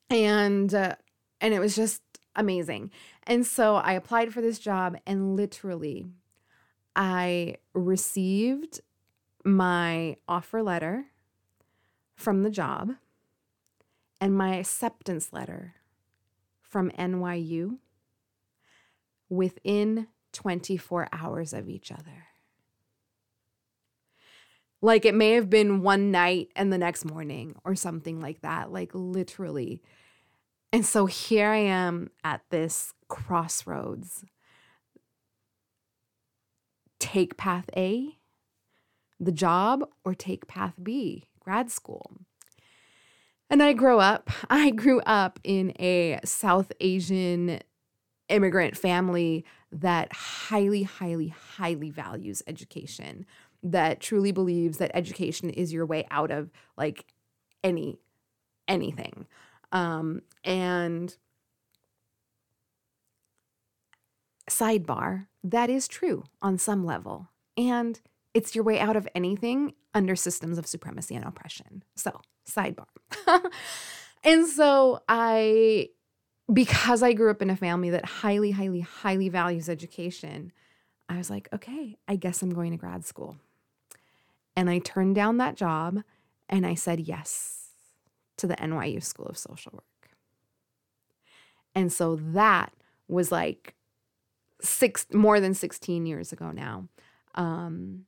and, 0.09 0.73
uh, 0.73 0.95
and 1.39 1.53
it 1.53 1.59
was 1.59 1.75
just 1.75 2.01
amazing. 2.35 2.89
And 3.27 3.45
so 3.45 3.75
I 3.75 3.93
applied 3.93 4.33
for 4.33 4.41
this 4.41 4.57
job 4.57 4.97
and 5.05 5.35
literally 5.35 6.07
I 6.95 7.57
received 7.73 8.81
my 9.45 10.17
offer 10.27 10.63
letter 10.63 11.05
from 12.15 12.43
the 12.43 12.49
job 12.49 12.93
and 14.21 14.37
my 14.37 14.55
acceptance 14.55 15.33
letter 15.33 15.73
from 16.61 16.91
NYU 16.91 17.79
within 19.27 20.07
24 20.31 21.09
hours 21.11 21.51
of 21.51 21.67
each 21.67 21.91
other. 21.91 22.27
Like 24.79 25.05
it 25.05 25.15
may 25.15 25.31
have 25.31 25.49
been 25.49 25.81
one 25.81 26.11
night 26.11 26.49
and 26.55 26.71
the 26.71 26.77
next 26.77 27.03
morning 27.03 27.55
or 27.65 27.75
something 27.75 28.19
like 28.19 28.41
that, 28.41 28.71
like 28.71 28.91
literally. 28.93 29.81
And 30.71 30.85
so 30.85 31.07
here 31.07 31.49
I 31.49 31.57
am 31.57 32.11
at 32.23 32.41
this 32.51 32.93
crossroads. 33.07 34.23
Take 36.99 37.37
path 37.37 37.69
A, 37.75 38.17
the 39.19 39.31
job, 39.31 39.83
or 40.05 40.13
take 40.13 40.47
path 40.47 40.75
B, 40.81 41.27
grad 41.39 41.71
school. 41.71 42.21
And 43.51 43.61
I 43.61 43.73
grew 43.73 43.99
up, 43.99 44.31
I 44.49 44.71
grew 44.71 45.01
up 45.01 45.39
in 45.43 45.73
a 45.79 46.19
South 46.25 46.71
Asian 46.79 47.59
immigrant 48.29 48.77
family 48.77 49.45
that 49.73 50.11
highly, 50.13 50.83
highly, 50.83 51.27
highly 51.27 51.89
values 51.89 52.41
education, 52.47 53.25
that 53.61 53.99
truly 53.99 54.31
believes 54.31 54.77
that 54.77 54.89
education 54.93 55.49
is 55.49 55.71
your 55.71 55.85
way 55.85 56.07
out 56.09 56.31
of 56.31 56.49
like 56.77 57.05
any 57.63 57.99
anything. 58.67 59.27
Um, 59.71 60.21
and 60.43 61.15
sidebar, 64.49 65.27
that 65.43 65.69
is 65.69 65.87
true 65.87 66.23
on 66.41 66.57
some 66.57 66.85
level. 66.85 67.29
And 67.57 67.99
it's 68.33 68.55
your 68.55 68.63
way 68.63 68.79
out 68.79 68.95
of 68.95 69.07
anything 69.13 69.73
under 69.93 70.15
systems 70.15 70.57
of 70.57 70.65
supremacy 70.65 71.15
and 71.15 71.25
oppression. 71.25 71.83
So, 71.95 72.21
sidebar. 72.49 72.85
and 74.23 74.47
so 74.47 75.01
I, 75.07 75.89
because 76.51 77.03
I 77.03 77.13
grew 77.13 77.31
up 77.31 77.41
in 77.41 77.49
a 77.49 77.55
family 77.55 77.89
that 77.91 78.05
highly, 78.05 78.51
highly, 78.51 78.81
highly 78.81 79.29
values 79.29 79.69
education, 79.69 80.51
I 81.09 81.17
was 81.17 81.29
like, 81.29 81.49
okay, 81.53 81.97
I 82.07 82.15
guess 82.15 82.41
I'm 82.41 82.53
going 82.53 82.71
to 82.71 82.77
grad 82.77 83.05
school. 83.05 83.37
And 84.55 84.69
I 84.69 84.79
turned 84.79 85.15
down 85.15 85.37
that 85.37 85.55
job 85.55 86.03
and 86.49 86.65
I 86.65 86.75
said 86.75 86.99
yes 86.99 87.69
to 88.37 88.47
the 88.47 88.55
NYU 88.55 89.03
School 89.03 89.27
of 89.27 89.37
Social 89.37 89.71
Work. 89.73 89.83
And 91.73 91.91
so 91.91 92.17
that 92.17 92.73
was 93.07 93.31
like 93.31 93.75
six 94.61 95.05
more 95.13 95.39
than 95.39 95.53
16 95.53 96.05
years 96.05 96.31
ago 96.31 96.51
now. 96.51 96.87
Um, 97.35 98.05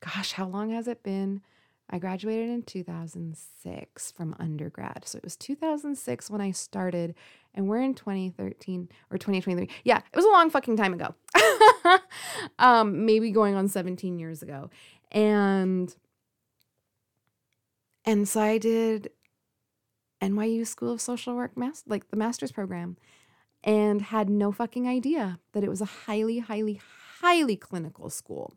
gosh, 0.00 0.32
how 0.32 0.46
long 0.46 0.70
has 0.70 0.88
it 0.88 1.02
been? 1.02 1.42
I 1.88 1.98
graduated 1.98 2.50
in 2.50 2.62
2006 2.62 4.12
from 4.12 4.34
undergrad. 4.40 5.02
So 5.04 5.18
it 5.18 5.24
was 5.24 5.36
2006 5.36 6.30
when 6.30 6.40
I 6.40 6.50
started, 6.50 7.14
and 7.54 7.68
we're 7.68 7.80
in 7.80 7.94
2013 7.94 8.88
or 9.10 9.18
2023. 9.18 9.68
Yeah, 9.84 9.98
it 9.98 10.16
was 10.16 10.24
a 10.24 10.30
long 10.30 10.50
fucking 10.50 10.76
time 10.76 10.94
ago. 10.94 11.14
um, 12.58 13.06
maybe 13.06 13.30
going 13.30 13.54
on 13.54 13.68
17 13.68 14.18
years 14.18 14.42
ago. 14.42 14.70
And 15.12 15.94
and 18.04 18.28
so 18.28 18.40
I 18.40 18.58
did 18.58 19.10
NYU 20.20 20.66
School 20.66 20.92
of 20.92 21.00
Social 21.00 21.34
Work 21.34 21.56
mas- 21.56 21.84
like 21.86 22.10
the 22.10 22.16
master's 22.16 22.52
program 22.52 22.96
and 23.62 24.00
had 24.00 24.30
no 24.30 24.52
fucking 24.52 24.86
idea 24.86 25.38
that 25.52 25.64
it 25.64 25.68
was 25.68 25.80
a 25.80 25.86
highly 25.86 26.38
highly 26.38 26.80
highly 27.20 27.56
clinical 27.56 28.10
school. 28.10 28.56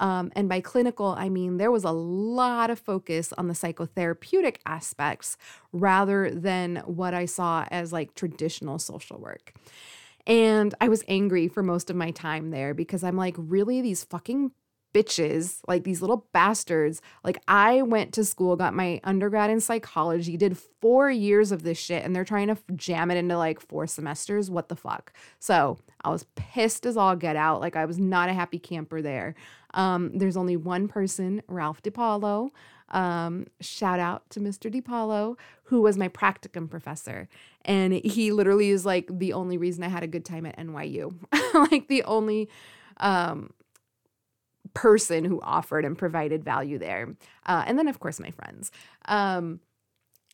Um, 0.00 0.30
and 0.34 0.48
by 0.48 0.60
clinical, 0.60 1.14
I 1.18 1.28
mean 1.28 1.56
there 1.56 1.70
was 1.70 1.84
a 1.84 1.90
lot 1.90 2.70
of 2.70 2.78
focus 2.78 3.32
on 3.36 3.48
the 3.48 3.54
psychotherapeutic 3.54 4.56
aspects 4.66 5.36
rather 5.72 6.30
than 6.30 6.76
what 6.86 7.14
I 7.14 7.26
saw 7.26 7.66
as 7.70 7.92
like 7.92 8.14
traditional 8.14 8.78
social 8.78 9.18
work. 9.18 9.54
And 10.26 10.74
I 10.80 10.88
was 10.88 11.02
angry 11.08 11.48
for 11.48 11.62
most 11.62 11.88
of 11.88 11.96
my 11.96 12.10
time 12.10 12.50
there 12.50 12.74
because 12.74 13.02
I'm 13.02 13.16
like, 13.16 13.34
really, 13.38 13.80
these 13.80 14.04
fucking 14.04 14.52
bitches, 14.94 15.60
like 15.66 15.84
these 15.84 16.00
little 16.00 16.26
bastards. 16.32 17.00
Like, 17.24 17.40
I 17.48 17.82
went 17.82 18.12
to 18.14 18.24
school, 18.24 18.56
got 18.56 18.74
my 18.74 19.00
undergrad 19.04 19.50
in 19.50 19.60
psychology, 19.60 20.36
did 20.36 20.58
four 20.58 21.10
years 21.10 21.52
of 21.52 21.62
this 21.62 21.78
shit, 21.78 22.04
and 22.04 22.14
they're 22.14 22.24
trying 22.24 22.48
to 22.48 22.58
jam 22.74 23.10
it 23.10 23.16
into 23.16 23.36
like 23.38 23.60
four 23.60 23.86
semesters. 23.86 24.50
What 24.50 24.68
the 24.68 24.76
fuck? 24.76 25.12
So 25.38 25.78
I 26.04 26.10
was 26.10 26.24
pissed 26.36 26.86
as 26.86 26.96
all 26.96 27.16
get 27.16 27.36
out. 27.36 27.60
Like, 27.60 27.76
I 27.76 27.84
was 27.84 27.98
not 27.98 28.28
a 28.28 28.34
happy 28.34 28.58
camper 28.58 29.02
there. 29.02 29.34
Um, 29.74 30.16
there's 30.16 30.36
only 30.36 30.56
one 30.56 30.88
person, 30.88 31.42
Ralph 31.48 31.82
DiPaolo. 31.82 32.50
Um, 32.90 33.46
shout 33.60 34.00
out 34.00 34.28
to 34.30 34.40
Mr. 34.40 34.72
DiPaolo, 34.72 35.36
who 35.64 35.82
was 35.82 35.98
my 35.98 36.08
practicum 36.08 36.70
professor. 36.70 37.28
And 37.64 37.92
he 37.92 38.32
literally 38.32 38.70
is 38.70 38.86
like 38.86 39.10
the 39.10 39.32
only 39.34 39.58
reason 39.58 39.84
I 39.84 39.88
had 39.88 40.02
a 40.02 40.06
good 40.06 40.24
time 40.24 40.46
at 40.46 40.56
NYU. 40.56 41.14
like 41.70 41.88
the 41.88 42.02
only 42.04 42.48
um, 42.98 43.52
person 44.74 45.24
who 45.24 45.40
offered 45.42 45.84
and 45.84 45.98
provided 45.98 46.44
value 46.44 46.78
there. 46.78 47.14
Uh, 47.44 47.64
and 47.66 47.78
then, 47.78 47.88
of 47.88 48.00
course, 48.00 48.18
my 48.20 48.30
friends. 48.30 48.70
Um, 49.06 49.60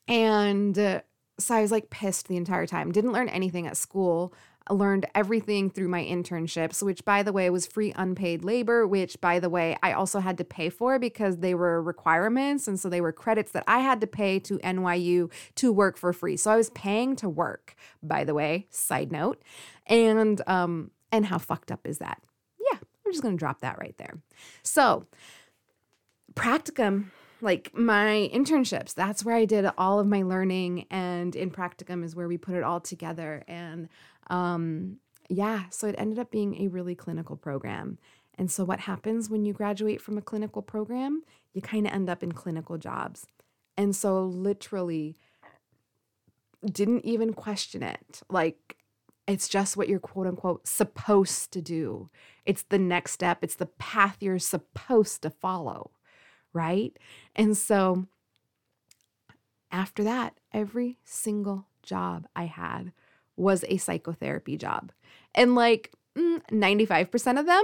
and 0.07 0.79
uh, 0.79 1.01
so 1.39 1.55
I 1.55 1.63
was 1.63 1.73
like 1.73 1.91
pissed 1.91 2.29
the 2.29 2.37
entire 2.37 2.67
time. 2.67 2.93
Didn't 2.93 3.13
learn 3.13 3.29
anything 3.29 3.67
at 3.67 3.77
school. 3.77 4.33
Learned 4.71 5.07
everything 5.15 5.69
through 5.69 5.89
my 5.89 6.03
internships, 6.03 6.83
which, 6.83 7.05
by 7.05 7.23
the 7.23 7.33
way, 7.33 7.51
was 7.51 7.67
free 7.67 7.93
unpaid 7.97 8.45
labor, 8.45 8.87
which, 8.87 9.21
by 9.21 9.39
the 9.39 9.51
way, 9.51 9.77
I 9.83 9.93
also 9.93 10.21
had 10.21 10.39
to 10.39 10.45
pay 10.45 10.71
for 10.71 10.99
because 10.99 11.39
they 11.39 11.55
were 11.55 11.83
requirements. 11.83 12.67
And 12.67 12.81
so 12.81 12.89
they 12.89 13.03
were 13.03 13.13
credits 13.13 13.53
that 13.53 13.65
I 13.67 13.81
had 13.81 14.01
to 14.01 14.07
pay 14.07 14.39
to 14.41 14.59
NYU 14.59 15.31
to 15.57 15.73
work 15.73 15.99
for 15.99 16.13
free. 16.13 16.37
So 16.39 16.51
I 16.51 16.57
was 16.57 16.71
paying 16.71 17.15
to 17.17 17.29
work, 17.29 17.75
by 18.03 18.25
the 18.25 18.33
way, 18.33 18.67
side 18.71 19.13
note. 19.13 19.43
And, 19.87 20.41
um, 20.47 20.91
and 21.13 21.27
how 21.27 21.39
fucked 21.39 21.71
up 21.71 21.87
is 21.87 21.99
that? 21.99 22.23
Yeah, 22.59 22.79
I'm 23.05 23.13
just 23.13 23.23
to 23.23 23.37
drop 23.37 23.61
that 23.61 23.79
right 23.79 23.97
there. 23.99 24.15
So, 24.63 25.07
practicum 26.35 27.11
like 27.41 27.71
my 27.75 28.31
internships 28.33 28.95
that's 28.95 29.25
where 29.25 29.37
i 29.37 29.45
did 29.45 29.67
all 29.77 30.01
of 30.01 30.07
my 30.07 30.23
learning 30.23 30.87
and 30.91 31.37
in 31.37 31.51
practicum 31.51 32.03
is 32.03 32.17
where 32.17 32.27
we 32.27 32.39
put 32.39 32.55
it 32.55 32.63
all 32.63 32.81
together 32.81 33.45
and 33.47 33.89
um, 34.29 34.99
yeah, 35.29 35.65
so 35.71 35.87
it 35.87 35.95
ended 35.99 36.19
up 36.19 36.31
being 36.31 36.63
a 36.63 36.69
really 36.69 36.95
clinical 36.95 37.37
program. 37.37 37.99
And 38.37 38.51
so, 38.51 38.65
what 38.65 38.81
happens 38.81 39.31
when 39.31 39.45
you 39.45 39.53
graduate 39.53 40.01
from 40.01 40.19
a 40.19 40.23
clinical 40.23 40.63
program? 40.63 41.23
You 41.53 41.63
kind 41.63 41.87
of 41.87 41.93
end 41.93 42.11
up 42.11 42.23
in 42.23 42.33
clinical 42.33 42.79
jobs. 42.79 43.27
And 43.77 43.95
so, 43.95 44.25
literally, 44.25 45.17
didn't 46.65 47.05
even 47.05 47.33
question 47.33 47.83
it. 47.83 48.23
Like, 48.29 48.77
it's 49.27 49.49
just 49.49 49.77
what 49.77 49.89
you're 49.89 50.01
quote 50.01 50.27
unquote 50.27 50.67
supposed 50.67 51.53
to 51.53 51.63
do. 51.63 52.11
It's 52.45 52.63
the 52.63 52.79
next 52.79 53.13
step, 53.13 53.39
it's 53.43 53.57
the 53.57 53.67
path 53.67 54.19
you're 54.21 54.39
supposed 54.39 55.23
to 55.23 55.31
follow. 55.31 55.93
Right. 56.53 56.97
And 57.35 57.57
so, 57.57 58.07
after 59.71 60.05
that, 60.05 60.39
every 60.53 60.99
single 61.05 61.67
job 61.83 62.27
I 62.35 62.45
had 62.45 62.93
was 63.37 63.65
a 63.69 63.77
psychotherapy 63.77 64.57
job. 64.57 64.93
And 65.35 65.55
like 65.55 65.93
mm, 66.17 66.41
95% 66.51 67.39
of 67.39 67.47
them, 67.47 67.63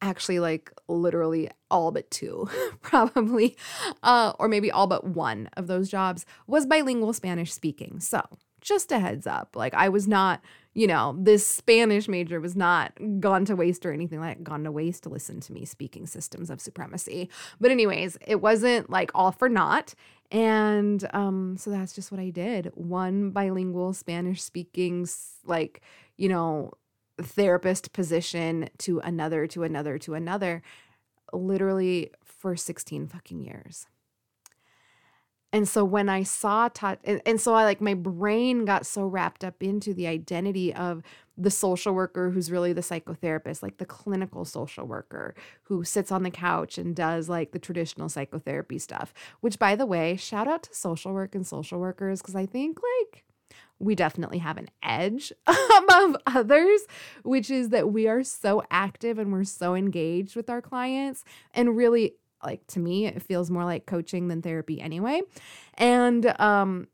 actually, 0.00 0.40
like 0.40 0.72
literally 0.88 1.50
all 1.70 1.90
but 1.90 2.10
two, 2.10 2.48
probably, 2.82 3.56
uh, 4.02 4.32
or 4.38 4.48
maybe 4.48 4.70
all 4.70 4.86
but 4.86 5.04
one 5.04 5.48
of 5.56 5.66
those 5.66 5.88
jobs 5.88 6.26
was 6.46 6.66
bilingual 6.66 7.12
Spanish 7.12 7.52
speaking. 7.52 8.00
So 8.00 8.22
just 8.60 8.92
a 8.92 8.98
heads 8.98 9.26
up, 9.26 9.56
like 9.56 9.74
I 9.74 9.88
was 9.88 10.06
not 10.08 10.40
you 10.76 10.86
know, 10.86 11.16
this 11.18 11.46
Spanish 11.46 12.06
major 12.06 12.38
was 12.38 12.54
not 12.54 12.92
gone 13.18 13.46
to 13.46 13.56
waste 13.56 13.86
or 13.86 13.92
anything 13.92 14.20
like 14.20 14.42
gone 14.42 14.62
to 14.64 14.70
waste 14.70 15.04
to 15.04 15.08
listen 15.08 15.40
to 15.40 15.54
me 15.54 15.64
speaking 15.64 16.06
systems 16.06 16.50
of 16.50 16.60
supremacy. 16.60 17.30
But 17.58 17.70
anyways, 17.70 18.18
it 18.26 18.42
wasn't 18.42 18.90
like 18.90 19.10
all 19.14 19.32
for 19.32 19.48
naught. 19.48 19.94
And 20.30 21.08
um, 21.12 21.56
so 21.56 21.70
that's 21.70 21.92
just 21.92 22.10
what 22.10 22.20
I 22.20 22.30
did. 22.30 22.70
One 22.74 23.30
bilingual 23.30 23.92
Spanish 23.92 24.42
speaking, 24.42 25.06
like, 25.44 25.82
you 26.16 26.28
know, 26.28 26.72
therapist 27.20 27.92
position 27.92 28.68
to 28.78 29.00
another, 29.00 29.46
to 29.48 29.62
another, 29.62 29.98
to 29.98 30.14
another, 30.14 30.62
literally 31.32 32.10
for 32.24 32.56
16 32.56 33.06
fucking 33.08 33.40
years. 33.40 33.86
And 35.56 35.66
so 35.66 35.86
when 35.86 36.10
I 36.10 36.22
saw 36.22 36.68
touch, 36.68 36.98
and, 37.02 37.22
and 37.24 37.40
so 37.40 37.54
I 37.54 37.64
like 37.64 37.80
my 37.80 37.94
brain 37.94 38.66
got 38.66 38.84
so 38.84 39.06
wrapped 39.06 39.42
up 39.42 39.62
into 39.62 39.94
the 39.94 40.06
identity 40.06 40.74
of 40.74 41.02
the 41.38 41.50
social 41.50 41.94
worker 41.94 42.28
who's 42.28 42.50
really 42.50 42.74
the 42.74 42.82
psychotherapist, 42.82 43.62
like 43.62 43.78
the 43.78 43.86
clinical 43.86 44.44
social 44.44 44.84
worker 44.86 45.34
who 45.62 45.82
sits 45.82 46.12
on 46.12 46.24
the 46.24 46.30
couch 46.30 46.76
and 46.76 46.94
does 46.94 47.30
like 47.30 47.52
the 47.52 47.58
traditional 47.58 48.10
psychotherapy 48.10 48.78
stuff, 48.78 49.14
which 49.40 49.58
by 49.58 49.74
the 49.74 49.86
way, 49.86 50.14
shout 50.14 50.46
out 50.46 50.64
to 50.64 50.74
social 50.74 51.14
work 51.14 51.34
and 51.34 51.46
social 51.46 51.80
workers 51.80 52.20
because 52.20 52.36
I 52.36 52.44
think 52.44 52.78
like 53.02 53.24
we 53.78 53.94
definitely 53.94 54.38
have 54.38 54.58
an 54.58 54.68
edge 54.82 55.32
above 55.46 56.18
others, 56.26 56.82
which 57.22 57.50
is 57.50 57.70
that 57.70 57.90
we 57.90 58.06
are 58.06 58.22
so 58.22 58.62
active 58.70 59.18
and 59.18 59.32
we're 59.32 59.44
so 59.44 59.74
engaged 59.74 60.36
with 60.36 60.50
our 60.50 60.60
clients. 60.60 61.24
And 61.54 61.78
really, 61.78 62.16
like 62.44 62.66
to 62.68 62.80
me, 62.80 63.06
it 63.06 63.22
feels 63.22 63.50
more 63.50 63.64
like 63.64 63.86
coaching 63.86 64.28
than 64.28 64.42
therapy 64.42 64.80
anyway. 64.80 65.22
And 65.74 66.26
um, 66.40 66.88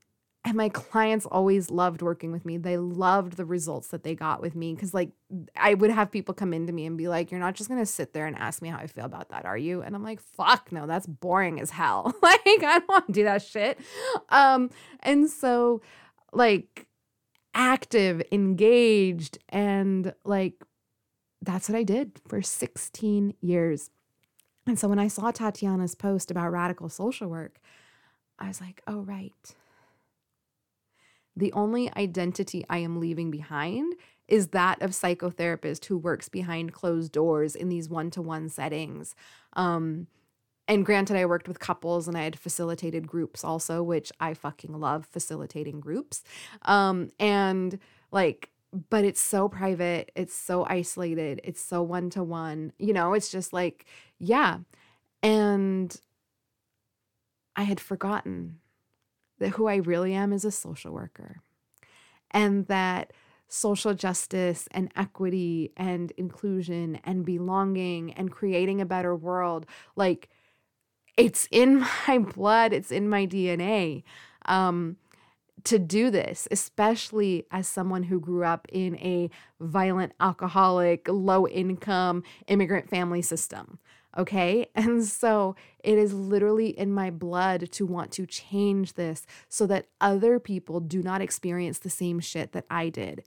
and 0.45 0.57
my 0.57 0.69
clients 0.69 1.25
always 1.25 1.71
loved 1.71 2.03
working 2.03 2.33
with 2.33 2.45
me. 2.45 2.57
They 2.57 2.77
loved 2.77 3.37
the 3.37 3.45
results 3.45 3.89
that 3.89 4.03
they 4.03 4.17
got 4.17 4.43
with 4.43 4.57
me 4.57 4.75
because, 4.75 4.93
like, 4.93 5.11
I 5.57 5.75
would 5.75 5.91
have 5.91 6.11
people 6.11 6.35
come 6.35 6.53
into 6.53 6.73
me 6.73 6.85
and 6.85 6.99
be 6.99 7.07
like, 7.07 7.31
You're 7.31 7.39
not 7.39 7.55
just 7.55 7.69
gonna 7.69 7.87
sit 7.87 8.13
there 8.13 8.27
and 8.27 8.37
ask 8.37 8.61
me 8.61 8.69
how 8.69 8.79
I 8.79 8.89
feel 8.89 9.05
about 9.05 9.29
that, 9.29 9.45
are 9.45 9.57
you? 9.57 9.83
And 9.83 9.95
I'm 9.95 10.03
like, 10.03 10.21
Fuck, 10.21 10.73
no, 10.73 10.87
that's 10.87 11.07
boring 11.07 11.61
as 11.61 11.71
hell. 11.71 12.13
like, 12.23 12.41
I 12.45 12.79
don't 12.79 12.89
want 12.89 13.07
to 13.07 13.13
do 13.13 13.25
that 13.25 13.43
shit. 13.43 13.79
Um, 14.31 14.71
and 15.01 15.31
so, 15.31 15.81
like, 16.33 16.89
active, 17.55 18.23
engaged, 18.33 19.39
and 19.49 20.13
like, 20.25 20.55
that's 21.41 21.69
what 21.69 21.79
I 21.79 21.85
did 21.85 22.21
for 22.27 22.43
16 22.43 23.35
years. 23.41 23.91
And 24.67 24.79
so 24.79 24.89
when 24.89 24.99
I 24.99 25.09
saw 25.09 25.31
Tatiana's 25.31 25.95
post 25.95 26.31
about 26.31 26.53
radical 26.53 26.89
social 26.89 27.29
work, 27.29 27.61
I 28.39 28.49
was 28.49 28.61
like, 28.61 28.81
oh, 28.87 29.01
right 29.01 29.55
the 31.37 31.53
only 31.53 31.95
identity 31.97 32.65
I 32.69 32.79
am 32.79 33.01
leaving 33.01 33.31
behind 33.31 33.95
is 34.29 34.49
that 34.49 34.81
of 34.83 34.91
psychotherapist 34.91 35.87
who 35.87 35.99
works 35.99 36.29
behind 36.29 36.73
closed 36.73 37.13
doors 37.13 37.55
in 37.55 37.69
these 37.69 37.89
one-to-one 37.89 38.49
settings. 38.49 39.15
Um, 39.55 40.07
and 40.69 40.87
granted, 40.87 41.17
I 41.17 41.27
worked 41.27 41.49
with 41.49 41.59
couples 41.59 42.07
and 42.07 42.17
I 42.17 42.23
had 42.23 42.39
facilitated 42.39 43.07
groups 43.07 43.45
also, 43.45 43.83
which 43.83 44.13
I 44.21 44.35
fucking 44.35 44.79
love 44.79 45.07
facilitating 45.07 45.81
groups. 45.81 46.23
Um, 46.63 47.11
and 47.19 47.79
like, 48.11 48.51
but 48.91 49.05
it's 49.05 49.21
so 49.21 49.49
private, 49.49 50.11
it's 50.15 50.35
so 50.35 50.65
isolated, 50.69 51.41
it's 51.45 51.61
so 51.63 51.83
one 51.83 52.11
to 52.11 52.23
one, 52.23 52.73
you 52.79 52.93
know, 52.93 53.13
it's 53.13 53.31
just 53.31 53.53
like, 53.53 53.85
yeah. 54.19 54.59
And 55.23 55.95
I 57.55 57.65
had 57.65 57.81
forgotten 57.81 58.59
that 59.39 59.51
who 59.51 59.67
I 59.67 59.77
really 59.77 60.15
am 60.15 60.33
is 60.33 60.45
a 60.45 60.51
social 60.51 60.93
worker 60.93 61.43
and 62.31 62.67
that 62.67 63.13
social 63.49 63.93
justice 63.93 64.67
and 64.71 64.91
equity 64.97 65.73
and 65.77 66.11
inclusion 66.13 66.99
and 67.05 67.25
belonging 67.27 68.13
and 68.15 68.31
creating 68.31 68.81
a 68.81 68.87
better 68.87 69.15
world 69.15 69.67
like 69.95 70.31
it's 71.19 71.49
in 71.51 71.81
my 72.09 72.19
blood 72.19 72.73
it's 72.73 72.91
in 72.91 73.11
my 73.11 73.27
dna 73.27 74.03
um, 74.47 74.97
to 75.65 75.79
do 75.79 76.11
this 76.11 76.49
especially 76.51 77.47
as 77.51 77.69
someone 77.69 78.05
who 78.05 78.19
grew 78.19 78.45
up 78.45 78.67
in 78.73 78.97
a 78.97 79.31
violent 79.61 80.13
alcoholic 80.19 81.07
low 81.09 81.47
income 81.47 82.23
immigrant 82.49 82.89
family 82.89 83.23
system 83.23 83.79
Okay. 84.19 84.67
And 84.75 85.05
so 85.05 85.55
it 85.85 85.97
is 85.97 86.13
literally 86.13 86.69
in 86.69 86.93
my 86.93 87.11
blood 87.11 87.71
to 87.73 87.87
want 87.87 88.11
to 88.13 88.27
change 88.27 88.95
this 88.95 89.27
so 89.49 89.67
that 89.67 89.87
other 90.01 90.39
people 90.41 90.81
do 90.81 91.03
not 91.03 91.21
experience 91.21 91.79
the 91.79 91.91
same 91.91 92.21
shit 92.21 92.53
that 92.53 92.65
I 92.71 92.89
did. 92.89 93.23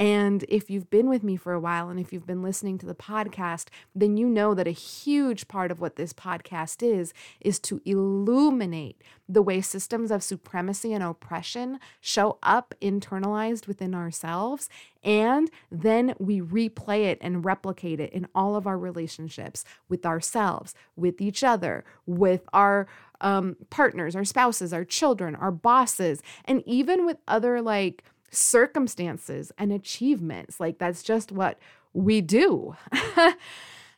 And 0.00 0.46
if 0.48 0.70
you've 0.70 0.88
been 0.88 1.10
with 1.10 1.22
me 1.22 1.36
for 1.36 1.52
a 1.52 1.60
while 1.60 1.90
and 1.90 2.00
if 2.00 2.10
you've 2.10 2.26
been 2.26 2.42
listening 2.42 2.78
to 2.78 2.86
the 2.86 2.94
podcast, 2.94 3.66
then 3.94 4.16
you 4.16 4.30
know 4.30 4.54
that 4.54 4.66
a 4.66 4.70
huge 4.70 5.46
part 5.46 5.70
of 5.70 5.78
what 5.78 5.96
this 5.96 6.14
podcast 6.14 6.82
is, 6.82 7.12
is 7.38 7.58
to 7.60 7.82
illuminate 7.84 9.02
the 9.28 9.42
way 9.42 9.60
systems 9.60 10.10
of 10.10 10.22
supremacy 10.22 10.94
and 10.94 11.04
oppression 11.04 11.78
show 12.00 12.38
up 12.42 12.74
internalized 12.80 13.66
within 13.66 13.94
ourselves. 13.94 14.70
And 15.04 15.50
then 15.70 16.14
we 16.18 16.40
replay 16.40 17.04
it 17.04 17.18
and 17.20 17.44
replicate 17.44 18.00
it 18.00 18.10
in 18.14 18.26
all 18.34 18.56
of 18.56 18.66
our 18.66 18.78
relationships 18.78 19.66
with 19.90 20.06
ourselves, 20.06 20.74
with 20.96 21.20
each 21.20 21.44
other, 21.44 21.84
with 22.06 22.48
our 22.54 22.86
um, 23.20 23.56
partners, 23.68 24.16
our 24.16 24.24
spouses, 24.24 24.72
our 24.72 24.84
children, 24.84 25.34
our 25.34 25.52
bosses, 25.52 26.22
and 26.46 26.62
even 26.64 27.04
with 27.04 27.18
other 27.28 27.60
like 27.60 28.02
circumstances 28.30 29.52
and 29.58 29.72
achievements. 29.72 30.60
Like 30.60 30.78
that's 30.78 31.02
just 31.02 31.32
what 31.32 31.58
we 31.92 32.20
do. 32.20 32.76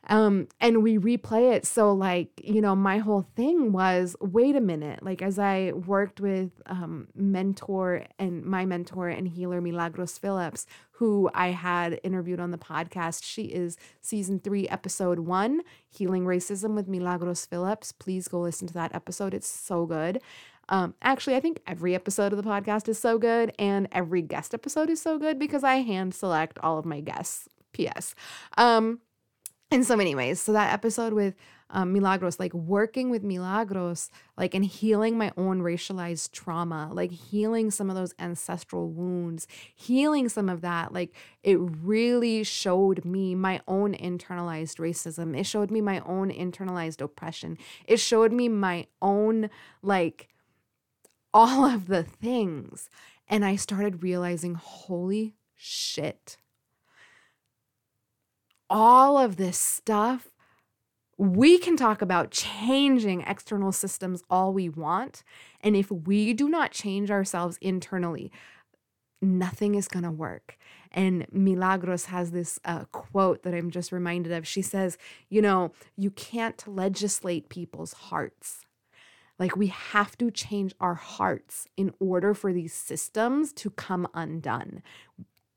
um, 0.07 0.47
and 0.59 0.83
we 0.83 0.97
replay 0.97 1.53
it. 1.53 1.65
So, 1.65 1.93
like, 1.93 2.29
you 2.43 2.61
know, 2.61 2.75
my 2.75 2.97
whole 2.97 3.25
thing 3.35 3.71
was 3.71 4.15
wait 4.19 4.55
a 4.55 4.61
minute. 4.61 5.03
Like, 5.03 5.21
as 5.21 5.39
I 5.39 5.71
worked 5.73 6.19
with 6.19 6.51
um, 6.65 7.07
mentor 7.15 8.05
and 8.19 8.43
my 8.43 8.65
mentor 8.65 9.07
and 9.07 9.27
healer 9.27 9.61
Milagros 9.61 10.17
Phillips, 10.17 10.65
who 10.97 11.29
I 11.33 11.49
had 11.49 11.99
interviewed 12.03 12.39
on 12.39 12.51
the 12.51 12.57
podcast, 12.57 13.23
she 13.23 13.43
is 13.43 13.77
season 14.01 14.39
three, 14.39 14.67
episode 14.67 15.19
one, 15.19 15.61
Healing 15.89 16.25
Racism 16.25 16.75
with 16.75 16.87
Milagros 16.87 17.45
Phillips. 17.45 17.91
Please 17.91 18.27
go 18.27 18.41
listen 18.41 18.67
to 18.67 18.73
that 18.73 18.93
episode. 18.93 19.33
It's 19.33 19.47
so 19.47 19.85
good. 19.85 20.21
Um, 20.69 20.95
actually, 21.01 21.35
I 21.35 21.39
think 21.39 21.61
every 21.67 21.93
episode 21.95 22.33
of 22.33 22.41
the 22.41 22.49
podcast 22.49 22.87
is 22.87 22.97
so 22.97 23.17
good, 23.17 23.53
and 23.59 23.87
every 23.91 24.21
guest 24.21 24.53
episode 24.53 24.89
is 24.89 25.01
so 25.01 25.19
good 25.19 25.37
because 25.37 25.63
I 25.63 25.77
hand 25.77 26.13
select 26.13 26.57
all 26.59 26.77
of 26.77 26.85
my 26.85 27.01
guests. 27.01 27.47
P.S. 27.73 28.15
Um, 28.57 28.99
in 29.71 29.83
so 29.83 29.95
many 29.95 30.15
ways. 30.15 30.39
So 30.39 30.53
that 30.53 30.71
episode 30.71 31.13
with 31.13 31.33
um, 31.71 31.91
Milagros, 31.91 32.39
like 32.39 32.53
working 32.53 33.09
with 33.09 33.23
Milagros, 33.23 34.11
like 34.37 34.53
and 34.53 34.63
healing 34.63 35.17
my 35.17 35.31
own 35.35 35.61
racialized 35.61 36.31
trauma, 36.31 36.91
like 36.93 37.11
healing 37.11 37.71
some 37.71 37.89
of 37.89 37.95
those 37.95 38.13
ancestral 38.19 38.89
wounds, 38.89 39.47
healing 39.73 40.29
some 40.29 40.49
of 40.49 40.61
that, 40.61 40.93
like 40.93 41.15
it 41.41 41.57
really 41.59 42.43
showed 42.43 43.03
me 43.03 43.33
my 43.33 43.59
own 43.67 43.95
internalized 43.95 44.77
racism. 44.77 45.35
It 45.37 45.45
showed 45.45 45.71
me 45.71 45.81
my 45.81 45.99
own 46.01 46.29
internalized 46.29 47.01
oppression. 47.01 47.57
It 47.87 47.97
showed 47.97 48.31
me 48.31 48.49
my 48.49 48.85
own, 49.01 49.49
like, 49.81 50.29
all 51.33 51.65
of 51.73 51.87
the 51.87 52.03
things. 52.03 52.89
And 53.27 53.43
I 53.45 53.55
started 53.55 54.03
realizing, 54.03 54.55
holy 54.55 55.35
shit 55.55 56.37
all 58.73 59.19
of 59.19 59.37
this 59.37 59.57
stuff, 59.57 60.29
we 61.15 61.59
can 61.59 61.77
talk 61.77 62.01
about 62.01 62.31
changing 62.31 63.21
external 63.21 63.71
systems 63.71 64.23
all 64.31 64.51
we 64.51 64.67
want. 64.67 65.23
And 65.61 65.75
if 65.75 65.91
we 65.91 66.33
do 66.33 66.49
not 66.49 66.71
change 66.71 67.11
ourselves 67.11 67.59
internally, 67.61 68.31
nothing 69.21 69.75
is 69.75 69.87
going 69.87 70.03
to 70.03 70.11
work. 70.11 70.57
And 70.91 71.27
Milagros 71.31 72.05
has 72.05 72.31
this 72.31 72.59
uh, 72.65 72.85
quote 72.85 73.43
that 73.43 73.53
I'm 73.53 73.69
just 73.69 73.91
reminded 73.91 74.31
of. 74.31 74.47
She 74.47 74.63
says, 74.63 74.97
You 75.29 75.43
know, 75.43 75.71
you 75.95 76.09
can't 76.09 76.67
legislate 76.67 77.49
people's 77.49 77.93
hearts. 77.93 78.65
Like, 79.39 79.55
we 79.55 79.67
have 79.67 80.17
to 80.19 80.31
change 80.31 80.73
our 80.79 80.93
hearts 80.93 81.67
in 81.75 81.93
order 81.99 82.33
for 82.33 82.53
these 82.53 82.73
systems 82.73 83.51
to 83.53 83.71
come 83.71 84.07
undone 84.13 84.81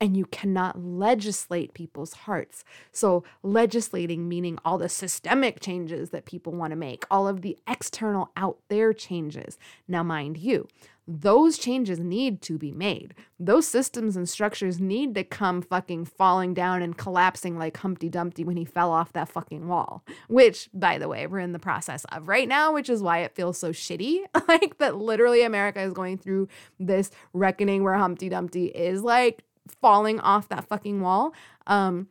and 0.00 0.16
you 0.16 0.26
cannot 0.26 0.82
legislate 0.82 1.74
people's 1.74 2.12
hearts. 2.12 2.64
So, 2.92 3.24
legislating 3.42 4.28
meaning 4.28 4.58
all 4.64 4.78
the 4.78 4.88
systemic 4.88 5.60
changes 5.60 6.10
that 6.10 6.26
people 6.26 6.52
want 6.52 6.72
to 6.72 6.76
make, 6.76 7.04
all 7.10 7.26
of 7.26 7.42
the 7.42 7.58
external 7.66 8.30
out 8.36 8.58
there 8.68 8.92
changes. 8.92 9.58
Now, 9.88 10.02
mind 10.02 10.36
you, 10.36 10.68
those 11.08 11.56
changes 11.56 12.00
need 12.00 12.42
to 12.42 12.58
be 12.58 12.72
made. 12.72 13.14
Those 13.38 13.68
systems 13.68 14.16
and 14.16 14.28
structures 14.28 14.80
need 14.80 15.14
to 15.14 15.22
come 15.22 15.62
fucking 15.62 16.06
falling 16.06 16.52
down 16.52 16.82
and 16.82 16.96
collapsing 16.96 17.56
like 17.56 17.76
Humpty 17.76 18.08
Dumpty 18.08 18.44
when 18.44 18.56
he 18.56 18.64
fell 18.64 18.90
off 18.90 19.12
that 19.12 19.28
fucking 19.28 19.68
wall, 19.68 20.04
which, 20.28 20.68
by 20.74 20.98
the 20.98 21.08
way, 21.08 21.26
we're 21.26 21.38
in 21.38 21.52
the 21.52 21.58
process 21.60 22.04
of 22.06 22.26
right 22.26 22.48
now, 22.48 22.72
which 22.72 22.90
is 22.90 23.02
why 23.02 23.18
it 23.18 23.36
feels 23.36 23.56
so 23.56 23.70
shitty. 23.70 24.20
like 24.48 24.78
that 24.78 24.96
literally 24.96 25.42
America 25.42 25.80
is 25.80 25.92
going 25.92 26.18
through 26.18 26.48
this 26.80 27.10
reckoning 27.32 27.84
where 27.84 27.94
Humpty 27.94 28.28
Dumpty 28.28 28.66
is 28.66 29.02
like 29.02 29.44
falling 29.80 30.18
off 30.20 30.48
that 30.48 30.66
fucking 30.66 31.00
wall. 31.00 31.32
Um, 31.66 32.08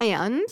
and 0.00 0.42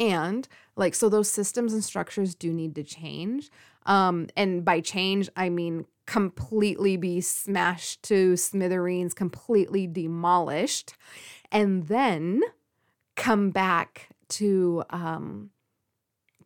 and 0.00 0.48
like 0.76 0.94
so 0.94 1.08
those 1.08 1.30
systems 1.30 1.72
and 1.72 1.84
structures 1.84 2.34
do 2.34 2.52
need 2.52 2.74
to 2.74 2.82
change. 2.82 3.50
Um, 3.86 4.28
and 4.36 4.64
by 4.64 4.80
change, 4.80 5.28
I 5.36 5.48
mean 5.48 5.86
completely 6.06 6.96
be 6.96 7.20
smashed 7.20 8.02
to 8.04 8.36
smithereens, 8.36 9.14
completely 9.14 9.86
demolished, 9.86 10.94
and 11.50 11.86
then 11.88 12.42
come 13.16 13.50
back 13.50 14.08
to 14.28 14.82
um 14.90 15.50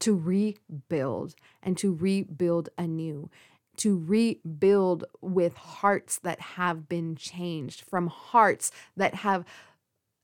to 0.01 0.15
rebuild 0.15 1.35
and 1.63 1.77
to 1.79 1.93
rebuild 1.93 2.69
anew 2.79 3.31
to 3.79 3.97
rebuild 3.97 5.05
with 5.21 5.55
hearts 5.55 6.19
that 6.19 6.41
have 6.41 6.89
been 6.89 7.17
changed, 7.17 7.81
from 7.81 8.09
hearts 8.09 8.71
that 8.97 9.15
have 9.15 9.45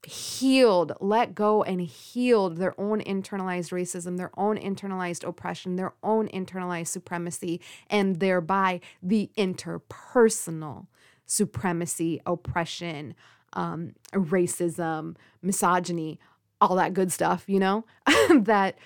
healed, 0.06 0.92
let 1.00 1.34
go 1.34 1.62
and 1.62 1.80
healed 1.80 2.56
their 2.56 2.78
own 2.80 3.00
internalized 3.02 3.72
racism, 3.72 4.16
their 4.16 4.30
own 4.36 4.56
internalized 4.56 5.26
oppression, 5.26 5.76
their 5.76 5.94
own 6.02 6.28
internalized 6.28 6.88
supremacy, 6.88 7.60
and 7.88 8.20
thereby 8.20 8.80
the 9.02 9.30
interpersonal 9.36 10.86
supremacy, 11.26 12.20
oppression, 12.26 13.14
um, 13.54 13.94
racism, 14.12 15.16
misogyny, 15.42 16.18
all 16.60 16.76
that 16.76 16.94
good 16.94 17.12
stuff, 17.12 17.44
you 17.46 17.58
know, 17.58 17.84
that 18.30 18.76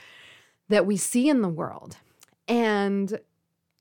that 0.68 0.87
we 0.87 0.96
see 0.96 1.28
in 1.28 1.42
the 1.42 1.48
world. 1.48 1.96
And 2.46 3.18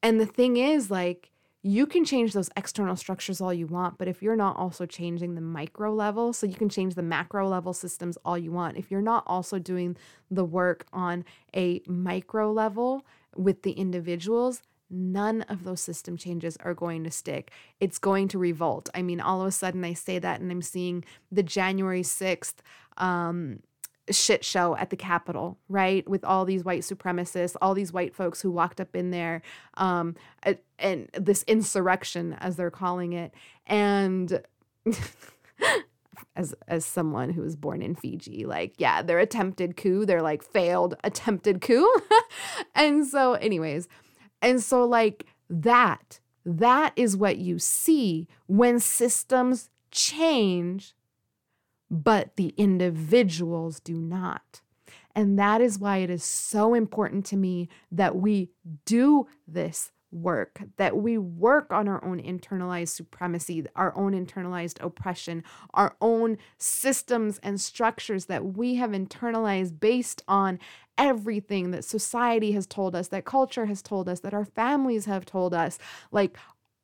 and 0.04 0.19
the 0.19 0.26
thing 0.26 0.58
is, 0.58 0.91
like, 0.91 1.32
you 1.68 1.86
can 1.86 2.06
change 2.06 2.32
those 2.32 2.50
external 2.56 2.96
structures 2.96 3.42
all 3.42 3.54
you 3.54 3.68
want, 3.68 3.98
but 3.98 4.08
if 4.08 4.24
you're 4.24 4.38
not 4.38 4.56
also 4.56 4.86
changing 4.86 5.36
the 5.36 5.42
micro 5.42 5.94
level, 5.94 6.32
so 6.32 6.48
you 6.48 6.56
can 6.56 6.70
change 6.70 6.96
the 6.96 7.04
macro 7.04 7.46
level 7.46 7.74
systems 7.74 8.18
all 8.24 8.38
you 8.38 8.54
want, 8.54 8.78
if 8.78 8.90
you're 8.90 9.02
not 9.02 9.24
also 9.28 9.60
doing 9.60 9.98
the 10.32 10.46
work 10.46 10.86
on 10.94 11.26
a 11.54 11.82
micro 11.86 12.50
level 12.54 13.06
with 13.36 13.64
the 13.64 13.74
individuals, 13.74 14.62
none 14.90 15.42
of 15.50 15.66
those 15.66 15.82
system 15.82 16.16
changes 16.16 16.56
are 16.62 16.74
going 16.74 17.04
to 17.04 17.12
stick. 17.12 17.52
It's 17.82 18.00
going 18.00 18.30
to 18.30 18.38
revolt. 18.38 18.90
I 18.96 19.02
mean, 19.02 19.20
all 19.20 19.42
of 19.42 19.48
a 19.48 19.52
sudden 19.52 19.84
I 19.84 19.92
say 19.92 20.20
that 20.20 20.40
and 20.40 20.50
I'm 20.50 20.62
seeing 20.62 21.04
the 21.30 21.44
January 21.44 22.02
6th 22.02 22.56
um, 22.96 23.60
shit 24.12 24.43
show 24.43 24.76
at 24.78 24.89
the 24.89 24.96
Capitol, 24.96 25.58
right? 25.70 26.08
With 26.08 26.24
all 26.24 26.46
these 26.46 26.63
white 26.63 26.82
supremacists, 26.82 27.56
all 27.62 27.74
these 27.74 27.91
white 27.93 28.15
folks 28.15 28.41
who 28.41 28.52
walked 28.52 28.80
up 28.80 28.96
in 28.96 29.12
there, 29.12 29.41
um, 29.76 30.15
and 30.80 31.10
this 31.13 31.43
insurrection, 31.43 32.34
as 32.39 32.56
they're 32.56 32.72
calling 32.72 33.13
it, 33.13 33.34
and. 33.65 34.41
as 36.36 36.56
as 36.67 36.86
someone 36.86 37.32
who 37.32 37.41
was 37.41 37.56
born 37.56 37.82
in 37.82 37.93
Fiji 37.96 38.46
like 38.46 38.74
yeah 38.78 39.02
their 39.02 39.20
attempted 39.20 39.76
coup 39.76 40.06
they're 40.06 40.22
like 40.22 40.41
failed 40.41 40.96
attempted 41.04 41.62
coup 41.62 41.91
and 42.76 43.06
so 43.06 43.34
anyways 43.34 43.88
and 44.41 44.62
so 44.62 44.86
like 44.86 45.26
that 45.50 46.20
that 46.46 46.93
is 46.96 47.17
what 47.17 47.38
you 47.38 47.60
see 47.60 48.28
when 48.48 48.80
systems 48.80 49.70
change 49.91 50.96
but 51.89 52.36
the 52.36 52.54
individuals 52.58 53.80
do 53.80 53.93
not. 53.93 54.62
And 55.15 55.39
that 55.39 55.62
is 55.62 55.80
why 55.80 55.97
it 55.97 56.10
is 56.10 56.23
so 56.23 56.73
important 56.73 57.26
to 57.28 57.38
me 57.38 57.69
that 57.91 58.15
we 58.15 58.52
do 58.86 59.28
this 59.47 59.91
work, 60.12 60.62
that 60.78 60.97
we 60.97 61.17
work 61.17 61.71
on 61.71 61.88
our 61.88 62.04
own 62.04 62.21
internalized 62.21 62.89
supremacy, 62.89 63.65
our 63.76 63.95
own 63.97 64.13
internalized 64.13 64.82
oppression, 64.82 65.43
our 65.73 65.95
own 66.02 66.38
systems 66.58 67.39
and 67.43 67.60
structures 67.60 68.26
that 68.26 68.56
we 68.56 68.76
have 68.76 68.91
internalized 68.91 69.80
based 69.80 70.21
on 70.28 70.60
everything 70.97 71.71
that 71.71 71.84
society 71.84 72.54
has 72.54 72.65
told 72.65 72.95
us, 72.95 73.10
that 73.10 73.26
culture 73.26 73.65
has 73.65 73.82
told 73.82 74.08
us, 74.08 74.21
that 74.21 74.34
our 74.34 74.45
families 74.45 75.06
have 75.06 75.26
told 75.26 75.54
us. 75.54 75.78
Like 76.12 76.38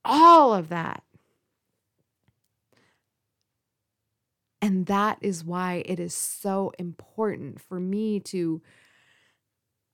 all 0.03 0.53
of 0.53 0.69
that 0.69 1.03
And 4.63 4.85
that 4.85 5.17
is 5.19 5.43
why 5.43 5.83
it 5.85 5.99
is 5.99 6.15
so 6.15 6.71
important 6.79 7.59
for 7.59 7.81
me 7.81 8.21
to, 8.21 8.61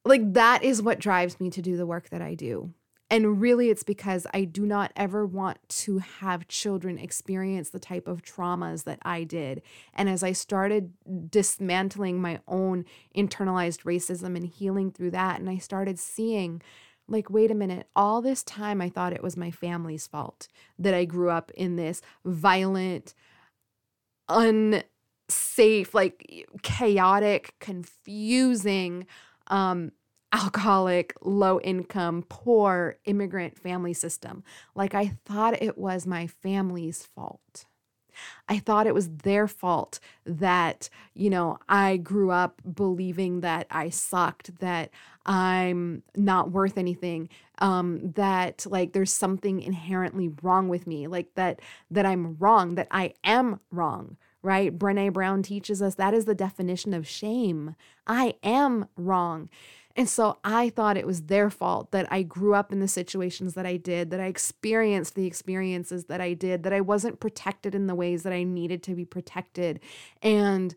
like, 0.06 0.34
that 0.34 0.64
is 0.64 0.80
what 0.80 1.00
drives 1.00 1.40
me 1.40 1.50
to 1.50 1.62
do 1.64 1.76
the 1.76 1.88
work 1.88 2.10
that 2.10 2.22
I 2.22 2.36
do. 2.36 2.72
And 3.10 3.42
really, 3.42 3.72
it's 3.72 3.82
because 3.82 4.28
I 4.32 4.44
do 4.44 4.68
not 4.68 4.92
ever 4.96 5.26
want 5.26 5.58
to 5.70 5.98
have 5.98 6.48
children 6.48 7.00
experience 7.00 7.72
the 7.72 7.80
type 7.80 8.08
of 8.08 8.22
traumas 8.22 8.84
that 8.84 9.00
I 9.02 9.24
did. 9.24 9.64
And 9.96 10.08
as 10.08 10.22
I 10.22 10.34
started 10.34 10.94
dismantling 11.32 12.22
my 12.22 12.40
own 12.48 12.86
internalized 13.18 13.86
racism 13.86 14.36
and 14.36 14.46
healing 14.46 14.92
through 14.92 15.10
that, 15.12 15.40
and 15.40 15.50
I 15.50 15.58
started 15.58 15.98
seeing, 15.98 16.62
like, 17.08 17.32
wait 17.32 17.50
a 17.50 17.56
minute, 17.56 17.88
all 17.96 18.22
this 18.22 18.44
time 18.44 18.82
I 18.82 18.90
thought 18.90 19.14
it 19.14 19.24
was 19.24 19.36
my 19.36 19.50
family's 19.50 20.06
fault 20.06 20.48
that 20.78 20.94
I 20.94 21.06
grew 21.06 21.32
up 21.32 21.50
in 21.56 21.76
this 21.76 22.04
violent, 22.24 23.16
unsafe, 24.30 25.94
like 25.94 26.48
chaotic, 26.62 27.56
confusing, 27.60 29.06
um, 29.48 29.92
alcoholic, 30.32 31.14
low 31.22 31.60
income, 31.62 32.24
poor 32.30 32.98
immigrant 33.06 33.58
family 33.58 33.94
system. 33.94 34.44
Like 34.76 34.94
I 34.94 35.18
thought 35.26 35.62
it 35.62 35.78
was 35.78 36.06
my 36.06 36.28
family's 36.28 37.04
fault. 37.04 37.66
I 38.48 38.60
thought 38.60 38.88
it 38.88 38.94
was 38.94 39.10
their 39.10 39.48
fault 39.48 40.00
that, 40.26 40.90
you 41.14 41.30
know, 41.30 41.58
I 41.70 41.98
grew 41.98 42.32
up 42.32 42.62
believing 42.76 43.42
that 43.42 43.68
I 43.72 43.90
sucked, 43.90 44.60
that 44.60 44.90
I'm 45.26 46.04
not 46.16 46.52
worth 46.52 46.78
anything, 46.78 47.30
um, 47.60 48.12
that 48.14 48.66
like 48.68 48.94
there's 48.94 49.14
something 49.14 49.62
inherently 49.62 50.30
wrong 50.42 50.70
with 50.70 50.88
me, 50.88 51.08
like 51.08 51.36
that 51.36 51.62
that 51.92 52.06
I'm 52.06 52.36
wrong, 52.38 52.76
that 52.76 52.88
I 52.92 53.14
am 53.24 53.60
wrong, 53.72 54.18
right? 54.42 54.78
Brene 54.78 55.14
Brown 55.14 55.44
teaches 55.44 55.82
us 55.82 55.96
that 55.96 56.14
is 56.14 56.26
the 56.26 56.36
definition 56.36 56.94
of 56.94 57.08
shame. 57.08 57.76
I 58.08 58.36
am 58.44 58.88
wrong. 58.98 59.50
And 59.96 60.08
so 60.08 60.38
I 60.46 60.70
thought 60.70 60.98
it 60.98 61.08
was 61.08 61.24
their 61.24 61.50
fault 61.50 61.92
that 61.92 62.08
I 62.10 62.22
grew 62.24 62.54
up 62.54 62.72
in 62.72 62.80
the 62.80 62.88
situations 62.88 63.56
that 63.56 63.66
I 63.66 63.76
did, 63.76 64.12
that 64.12 64.20
I 64.22 64.28
experienced 64.28 65.16
the 65.16 65.26
experiences 65.26 66.06
that 66.06 66.22
I 66.22 66.34
did, 66.34 66.64
that 66.64 66.72
I 66.72 66.80
wasn't 66.80 67.20
protected 67.20 67.76
in 67.76 67.88
the 67.88 67.96
ways 67.96 68.24
that 68.24 68.32
I 68.32 68.44
needed 68.44 68.82
to 68.84 68.96
be 68.96 69.04
protected. 69.04 69.82
And 70.22 70.74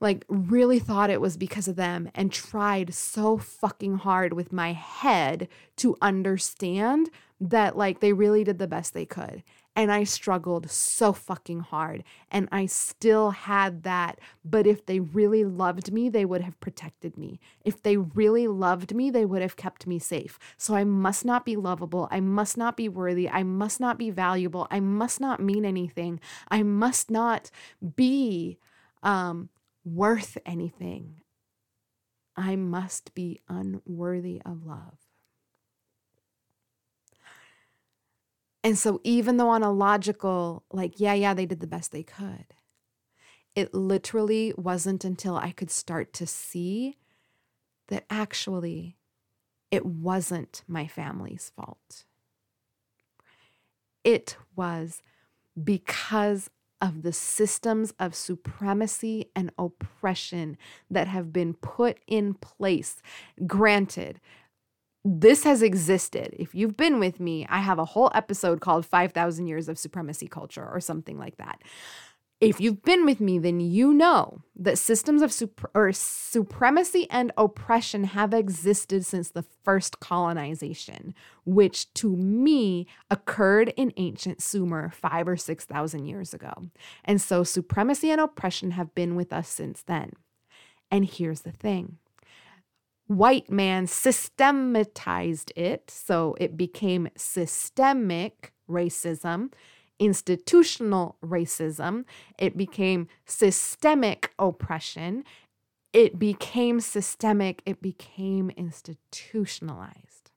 like 0.00 0.24
really 0.28 0.78
thought 0.78 1.10
it 1.10 1.20
was 1.20 1.36
because 1.36 1.68
of 1.68 1.76
them 1.76 2.08
and 2.14 2.32
tried 2.32 2.94
so 2.94 3.36
fucking 3.38 3.96
hard 3.98 4.32
with 4.32 4.52
my 4.52 4.72
head 4.72 5.48
to 5.76 5.96
understand 6.00 7.10
that 7.40 7.76
like 7.76 8.00
they 8.00 8.12
really 8.12 8.44
did 8.44 8.58
the 8.58 8.66
best 8.66 8.94
they 8.94 9.06
could. 9.06 9.42
And 9.74 9.92
I 9.92 10.02
struggled 10.02 10.68
so 10.72 11.12
fucking 11.12 11.60
hard 11.60 12.02
and 12.32 12.48
I 12.50 12.66
still 12.66 13.30
had 13.30 13.84
that. 13.84 14.18
But 14.44 14.66
if 14.66 14.86
they 14.86 14.98
really 14.98 15.44
loved 15.44 15.92
me 15.92 16.08
they 16.08 16.24
would 16.24 16.40
have 16.40 16.58
protected 16.58 17.16
me. 17.16 17.38
If 17.64 17.82
they 17.82 17.96
really 17.96 18.48
loved 18.48 18.94
me 18.94 19.10
they 19.10 19.24
would 19.24 19.42
have 19.42 19.56
kept 19.56 19.86
me 19.86 19.98
safe. 20.00 20.38
So 20.56 20.74
I 20.74 20.82
must 20.82 21.24
not 21.24 21.44
be 21.44 21.54
lovable. 21.54 22.08
I 22.10 22.20
must 22.20 22.56
not 22.56 22.76
be 22.76 22.88
worthy. 22.88 23.28
I 23.28 23.44
must 23.44 23.78
not 23.78 23.98
be 23.98 24.10
valuable. 24.10 24.66
I 24.70 24.80
must 24.80 25.20
not 25.20 25.40
mean 25.40 25.64
anything. 25.64 26.20
I 26.48 26.62
must 26.62 27.10
not 27.10 27.50
be 27.96 28.58
um 29.04 29.48
worth 29.94 30.38
anything. 30.46 31.22
I 32.36 32.56
must 32.56 33.14
be 33.14 33.40
unworthy 33.48 34.40
of 34.44 34.64
love. 34.64 34.98
And 38.62 38.76
so, 38.76 39.00
even 39.04 39.36
though 39.36 39.48
on 39.48 39.62
a 39.62 39.72
logical, 39.72 40.64
like, 40.72 41.00
yeah, 41.00 41.14
yeah, 41.14 41.34
they 41.34 41.46
did 41.46 41.60
the 41.60 41.66
best 41.66 41.92
they 41.92 42.02
could, 42.02 42.46
it 43.54 43.72
literally 43.72 44.52
wasn't 44.56 45.04
until 45.04 45.36
I 45.36 45.52
could 45.52 45.70
start 45.70 46.12
to 46.14 46.26
see 46.26 46.96
that 47.88 48.04
actually 48.10 48.96
it 49.70 49.84
wasn't 49.84 50.62
my 50.66 50.86
family's 50.86 51.52
fault. 51.56 52.04
It 54.04 54.36
was 54.54 55.02
because 55.62 56.50
of 56.80 57.02
the 57.02 57.12
systems 57.12 57.92
of 57.98 58.14
supremacy 58.14 59.30
and 59.34 59.50
oppression 59.58 60.56
that 60.90 61.08
have 61.08 61.32
been 61.32 61.54
put 61.54 61.98
in 62.06 62.34
place. 62.34 63.02
Granted, 63.46 64.20
this 65.04 65.44
has 65.44 65.62
existed. 65.62 66.34
If 66.38 66.54
you've 66.54 66.76
been 66.76 66.98
with 66.98 67.20
me, 67.20 67.46
I 67.48 67.58
have 67.58 67.78
a 67.78 67.84
whole 67.84 68.10
episode 68.14 68.60
called 68.60 68.84
5,000 68.84 69.46
Years 69.46 69.68
of 69.68 69.78
Supremacy 69.78 70.28
Culture 70.28 70.68
or 70.68 70.80
something 70.80 71.18
like 71.18 71.36
that 71.36 71.62
if 72.40 72.60
you've 72.60 72.82
been 72.82 73.04
with 73.04 73.20
me, 73.20 73.38
then 73.38 73.58
you 73.58 73.92
know 73.92 74.42
that 74.54 74.78
systems 74.78 75.22
of 75.22 75.34
or 75.74 75.92
supremacy 75.92 77.08
and 77.10 77.32
oppression 77.36 78.04
have 78.04 78.32
existed 78.32 79.04
since 79.04 79.30
the 79.30 79.44
first 79.64 79.98
colonization, 79.98 81.14
which 81.44 81.92
to 81.94 82.14
me 82.14 82.86
occurred 83.10 83.72
in 83.76 83.92
ancient 83.96 84.40
Sumer 84.40 84.90
five 84.90 85.26
or 85.26 85.36
6,000 85.36 86.06
years 86.06 86.32
ago. 86.32 86.68
And 87.04 87.20
so 87.20 87.42
supremacy 87.42 88.10
and 88.10 88.20
oppression 88.20 88.72
have 88.72 88.94
been 88.94 89.16
with 89.16 89.32
us 89.32 89.48
since 89.48 89.82
then. 89.82 90.12
And 90.92 91.04
here's 91.04 91.40
the 91.40 91.52
thing 91.52 91.98
white 93.08 93.50
man 93.50 93.86
systematized 93.86 95.50
it, 95.56 95.90
so 95.90 96.36
it 96.38 96.56
became 96.56 97.08
systemic 97.16 98.52
racism 98.68 99.50
institutional 99.98 101.16
racism, 101.24 102.04
it 102.38 102.56
became 102.56 103.08
systemic 103.26 104.32
oppression, 104.38 105.24
it 105.92 106.18
became 106.18 106.80
systemic, 106.80 107.62
it 107.66 107.80
became 107.82 108.50
institutionalized. 108.50 110.30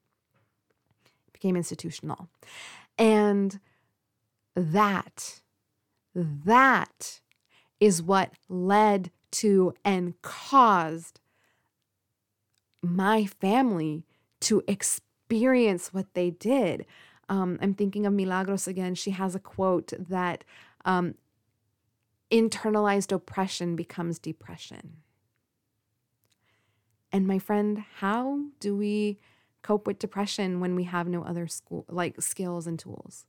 It 1.26 1.32
became 1.32 1.56
institutional. 1.56 2.28
And 2.98 3.60
that, 4.54 5.40
that 6.14 7.20
is 7.80 8.02
what 8.02 8.32
led 8.48 9.10
to 9.32 9.74
and 9.84 10.20
caused 10.22 11.20
my 12.82 13.24
family 13.24 14.04
to 14.40 14.62
experience 14.66 15.94
what 15.94 16.14
they 16.14 16.30
did 16.30 16.84
um, 17.32 17.58
I'm 17.62 17.72
thinking 17.72 18.04
of 18.04 18.12
Milagros 18.12 18.68
again. 18.68 18.94
She 18.94 19.12
has 19.12 19.34
a 19.34 19.40
quote 19.40 19.94
that 19.98 20.44
um, 20.84 21.14
internalized 22.30 23.10
oppression 23.10 23.74
becomes 23.74 24.18
depression. 24.18 24.98
And 27.10 27.26
my 27.26 27.38
friend, 27.38 27.84
how 28.00 28.40
do 28.60 28.76
we 28.76 29.18
cope 29.62 29.86
with 29.86 29.98
depression 29.98 30.60
when 30.60 30.74
we 30.74 30.84
have 30.84 31.08
no 31.08 31.22
other 31.22 31.46
school 31.46 31.86
like 31.88 32.20
skills 32.20 32.66
and 32.66 32.78
tools? 32.78 33.24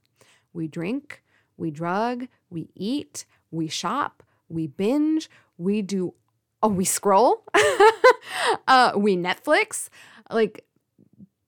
We 0.52 0.68
drink, 0.68 1.24
we 1.56 1.72
drug, 1.72 2.28
we 2.50 2.68
eat, 2.76 3.26
we 3.52 3.70
shop, 3.70 4.22
we 4.50 4.68
binge, 4.68 5.30
we 5.58 5.82
do 5.82 6.14
oh, 6.62 6.68
we 6.68 6.84
scroll, 6.84 7.46
uh, 8.68 8.92
we 8.98 9.16
Netflix. 9.16 9.88
Like 10.30 10.66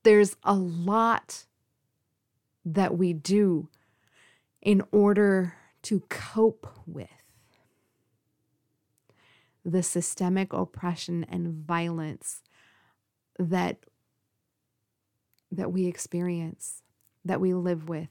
there's 0.04 0.36
a 0.42 0.54
lot 0.54 1.45
that 2.66 2.98
we 2.98 3.12
do 3.12 3.68
in 4.60 4.82
order 4.90 5.54
to 5.82 6.00
cope 6.08 6.68
with 6.84 7.08
the 9.64 9.82
systemic 9.82 10.52
oppression 10.52 11.24
and 11.28 11.64
violence 11.64 12.42
that 13.38 13.78
that 15.52 15.70
we 15.72 15.86
experience 15.86 16.82
that 17.24 17.40
we 17.40 17.54
live 17.54 17.88
with 17.88 18.08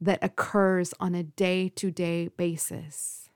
that 0.00 0.18
occurs 0.22 0.92
on 0.98 1.14
a 1.14 1.22
day-to-day 1.22 2.28
basis 2.36 3.30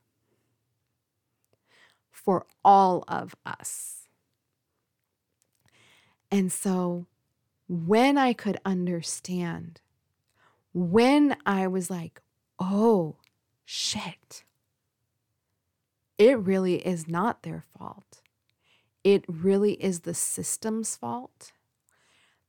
for 2.11 2.47
all 2.65 3.05
of 3.09 3.35
us. 3.47 4.09
And 6.31 6.53
so 6.53 7.07
when 7.69 8.19
i 8.19 8.33
could 8.33 8.59
understand 8.65 9.81
when 10.73 11.37
I 11.45 11.67
was 11.67 11.91
like, 11.91 12.21
oh, 12.59 13.17
shit, 13.65 14.45
it 16.19 16.39
really 16.39 16.87
is 16.87 17.09
not 17.09 17.43
their 17.43 17.65
fault. 17.77 18.23
It 19.05 19.25
really 19.27 19.73
is 19.75 20.01
the 20.01 20.15
system's 20.15 20.97
fault. 20.97 21.53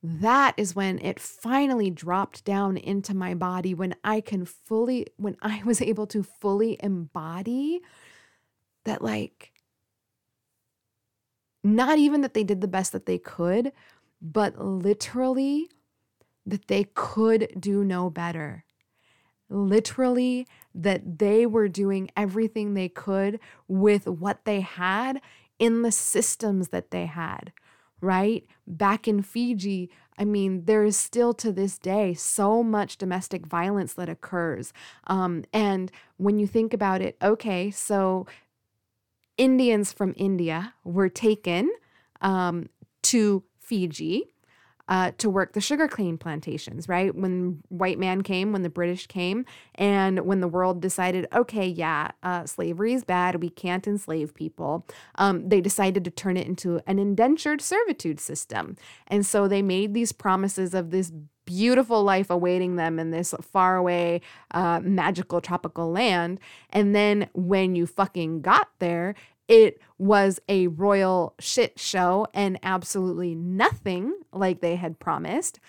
That 0.02 0.54
is 0.58 0.76
when 0.76 1.00
it 1.00 1.20
finally 1.20 1.90
dropped 1.90 2.44
down 2.44 2.76
into 2.76 3.16
my 3.16 3.34
body 3.34 3.74
when 3.74 3.96
I 4.04 4.20
can 4.20 4.46
fully, 4.46 5.08
when 5.16 5.38
I 5.42 5.64
was 5.66 5.82
able 5.82 6.08
to 6.08 6.24
fully 6.24 6.78
embody 6.84 7.82
that, 8.84 9.02
like, 9.02 9.54
not 11.64 11.98
even 11.98 12.20
that 12.22 12.34
they 12.34 12.44
did 12.44 12.60
the 12.60 12.68
best 12.68 12.92
that 12.92 13.06
they 13.06 13.18
could, 13.18 13.72
but 14.22 14.60
literally 14.60 15.70
that 16.46 16.68
they 16.68 16.86
could 16.94 17.50
do 17.60 17.84
no 17.84 18.10
better. 18.10 18.66
Literally, 19.50 20.48
that 20.74 21.20
they 21.20 21.46
were 21.46 21.68
doing 21.68 22.10
everything 22.18 22.74
they 22.74 22.90
could 22.90 23.40
with 23.68 24.08
what 24.08 24.46
they 24.46 24.62
had 24.62 25.22
in 25.60 25.84
the 25.84 25.92
systems 25.92 26.70
that 26.70 26.92
they 26.92 27.06
had, 27.06 27.54
right? 28.02 28.46
Back 28.66 29.08
in 29.08 29.22
Fiji, 29.22 29.90
I 30.18 30.26
mean, 30.26 30.66
there 30.66 30.84
is 30.84 30.98
still 30.98 31.34
to 31.36 31.52
this 31.52 31.78
day 31.78 32.14
so 32.14 32.64
much 32.64 32.98
domestic 32.98 33.46
violence 33.46 33.94
that 33.94 34.10
occurs. 34.10 34.74
Um, 35.08 35.44
and 35.54 35.92
when 36.18 36.40
you 36.40 36.48
think 36.48 36.74
about 36.74 37.02
it, 37.02 37.18
okay, 37.22 37.72
so 37.72 38.26
Indians 39.38 39.92
from 39.92 40.14
India 40.18 40.74
were 40.84 41.10
taken 41.10 41.72
um, 42.22 42.70
to 43.04 43.44
Fiji 43.60 44.33
uh, 44.88 45.12
to 45.18 45.30
work 45.30 45.54
the 45.54 45.62
sugarcane 45.62 46.18
plantations, 46.18 46.90
right? 46.90 47.16
When 47.16 47.64
white 47.70 47.98
man 47.98 48.22
came, 48.22 48.52
when 48.52 48.64
the 48.64 48.70
British 48.70 49.08
came, 49.08 49.46
and 49.76 50.26
when 50.26 50.42
the 50.42 50.48
world 50.48 50.82
decided, 50.82 51.28
okay, 51.34 51.68
yeah, 51.68 52.12
uh, 52.22 52.46
slavery 52.46 52.94
is 52.94 53.04
bad, 53.04 53.42
we 53.42 53.50
can't 53.50 53.88
enslave 53.88 54.34
people, 54.34 54.86
um, 55.16 55.48
they 55.48 55.62
decided 55.62 56.04
to 56.04 56.12
turn 56.12 56.38
it 56.38 56.48
into 56.48 56.82
an 56.86 57.00
indentured 57.00 57.62
servitude 57.62 58.20
system. 58.20 58.76
And 59.08 59.26
so 59.26 59.48
they 59.48 59.62
made 59.62 59.94
these 59.94 60.12
promises 60.12 60.74
of 60.74 60.92
this 60.92 61.12
beautiful 61.46 62.04
life 62.04 62.30
awaiting 62.30 62.76
them 62.76 63.00
in 63.00 63.12
this 63.12 63.34
faraway, 63.42 64.22
uh, 64.52 64.80
magical 64.82 65.42
tropical 65.42 65.92
land. 65.92 66.40
And 66.70 66.96
then 66.96 67.30
when 67.34 67.76
you 67.76 67.86
fucking 67.86 68.42
got 68.42 68.70
there, 68.80 69.16
it 69.48 69.82
was 69.98 70.40
a 70.48 70.68
royal 70.68 71.36
shit 71.40 71.80
show 71.80 72.28
and 72.34 72.60
absolutely 72.64 73.36
nothing 73.36 74.14
like 74.32 74.62
they 74.62 74.76
had 74.76 75.00
promised. 75.00 75.60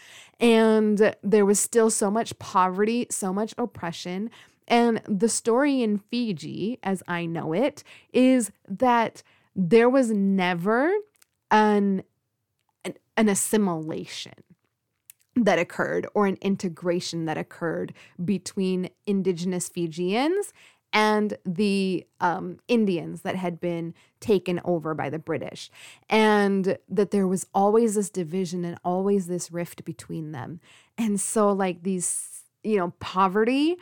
And 0.41 1.15
there 1.23 1.45
was 1.45 1.61
still 1.61 1.91
so 1.91 2.11
much 2.11 2.39
poverty, 2.39 3.07
so 3.11 3.33
much 3.33 3.55
oppression. 3.59 4.31
And 4.67 5.03
the 5.07 5.29
story 5.29 5.83
in 5.83 5.99
Fiji, 5.99 6.79
as 6.83 7.03
I 7.07 7.27
know 7.27 7.53
it, 7.53 7.85
is 8.13 8.51
that 8.69 9.23
there 9.55 9.89
was 9.89 10.11
never 10.11 10.93
an, 11.51 12.03
an, 12.85 12.95
an 13.17 13.29
assimilation 13.29 14.33
that 15.37 15.59
occurred 15.59 16.07
or 16.15 16.27
an 16.27 16.39
integration 16.41 17.25
that 17.25 17.37
occurred 17.37 17.93
between 18.25 18.89
indigenous 19.07 19.69
Fijians 19.69 20.53
and 20.95 21.37
the 21.45 22.07
um, 22.21 22.59
Indians 22.69 23.23
that 23.23 23.35
had 23.35 23.61
been 23.61 23.93
taken 24.21 24.61
over 24.65 24.95
by 24.95 25.11
the 25.11 25.19
British, 25.19 25.69
and 26.09 26.79
that 26.89 27.11
there 27.11 27.27
was 27.27 27.47
always 27.53 27.97
this 27.97 28.09
division 28.09 28.65
and 28.65 28.79
always 28.85 29.27
this 29.27 29.51
rift 29.51 29.85
between 29.85 30.31
them. 30.31 30.61
And 30.97 31.21
so, 31.21 31.51
like, 31.51 31.83
these, 31.83 32.45
you 32.63 32.77
know, 32.77 32.95
poverty, 33.01 33.77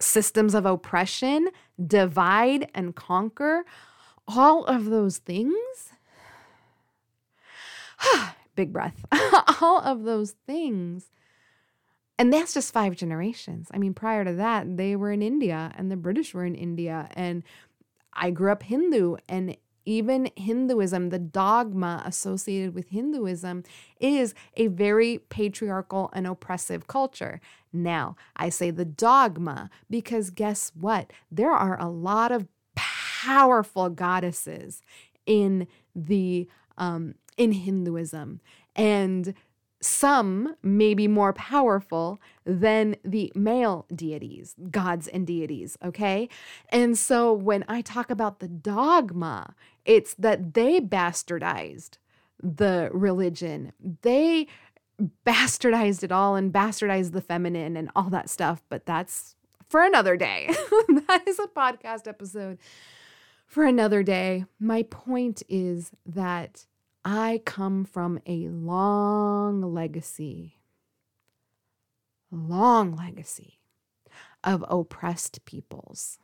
systems 0.00 0.54
of 0.54 0.66
oppression, 0.66 1.48
divide 1.84 2.70
and 2.74 2.94
conquer, 2.94 3.64
all 4.28 4.64
of 4.66 4.84
those 4.84 5.16
things. 5.16 5.56
Big 8.54 8.70
breath. 8.70 9.06
all 9.62 9.80
of 9.80 10.02
those 10.04 10.32
things 10.46 11.10
and 12.22 12.32
that's 12.32 12.54
just 12.54 12.72
five 12.72 12.94
generations. 12.94 13.66
I 13.74 13.78
mean, 13.78 13.94
prior 13.94 14.24
to 14.24 14.32
that, 14.34 14.76
they 14.76 14.94
were 14.94 15.10
in 15.10 15.22
India 15.22 15.72
and 15.76 15.90
the 15.90 15.96
British 15.96 16.32
were 16.32 16.44
in 16.44 16.54
India. 16.54 17.08
And 17.14 17.42
I 18.12 18.30
grew 18.30 18.52
up 18.52 18.62
Hindu, 18.62 19.16
and 19.28 19.56
even 19.84 20.30
Hinduism, 20.36 21.08
the 21.08 21.18
dogma 21.18 22.00
associated 22.06 22.76
with 22.76 22.90
Hinduism, 22.90 23.64
is 23.98 24.36
a 24.56 24.68
very 24.68 25.18
patriarchal 25.30 26.10
and 26.12 26.28
oppressive 26.28 26.86
culture. 26.86 27.40
Now, 27.72 28.14
I 28.36 28.50
say 28.50 28.70
the 28.70 28.84
dogma 28.84 29.68
because 29.90 30.30
guess 30.30 30.70
what? 30.78 31.12
There 31.28 31.50
are 31.50 31.76
a 31.80 31.88
lot 31.88 32.30
of 32.30 32.46
powerful 32.76 33.90
goddesses 33.90 34.80
in 35.26 35.66
the 35.96 36.48
um, 36.78 37.16
in 37.36 37.50
Hinduism, 37.50 38.40
and 38.76 39.34
some 39.82 40.54
may 40.62 40.94
be 40.94 41.08
more 41.08 41.32
powerful 41.32 42.20
than 42.44 42.96
the 43.04 43.32
male 43.34 43.86
deities, 43.94 44.54
gods 44.70 45.08
and 45.08 45.26
deities, 45.26 45.76
okay? 45.84 46.28
And 46.68 46.96
so 46.96 47.32
when 47.32 47.64
I 47.68 47.82
talk 47.82 48.10
about 48.10 48.38
the 48.38 48.48
dogma, 48.48 49.54
it's 49.84 50.14
that 50.14 50.54
they 50.54 50.80
bastardized 50.80 51.98
the 52.40 52.90
religion. 52.92 53.72
They 54.02 54.46
bastardized 55.26 56.04
it 56.04 56.12
all 56.12 56.36
and 56.36 56.52
bastardized 56.52 57.12
the 57.12 57.20
feminine 57.20 57.76
and 57.76 57.90
all 57.96 58.10
that 58.10 58.30
stuff, 58.30 58.62
but 58.68 58.86
that's 58.86 59.34
for 59.68 59.82
another 59.82 60.16
day. 60.16 60.46
that 61.08 61.24
is 61.26 61.38
a 61.38 61.46
podcast 61.46 62.06
episode 62.06 62.58
for 63.46 63.64
another 63.64 64.02
day. 64.02 64.44
My 64.60 64.84
point 64.84 65.42
is 65.48 65.90
that 66.06 66.66
I 67.04 67.40
come 67.44 67.84
from 67.84 68.20
a 68.26 68.48
long 68.48 69.62
legacy, 69.74 70.58
long 72.30 72.94
legacy 72.94 73.58
of 74.44 74.64
oppressed 74.68 75.44
peoples. 75.44 76.18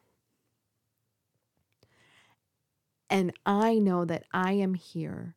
And 3.11 3.33
I 3.47 3.79
know 3.79 4.05
that 4.05 4.25
I 4.33 4.53
am 4.53 4.75
here 4.75 5.35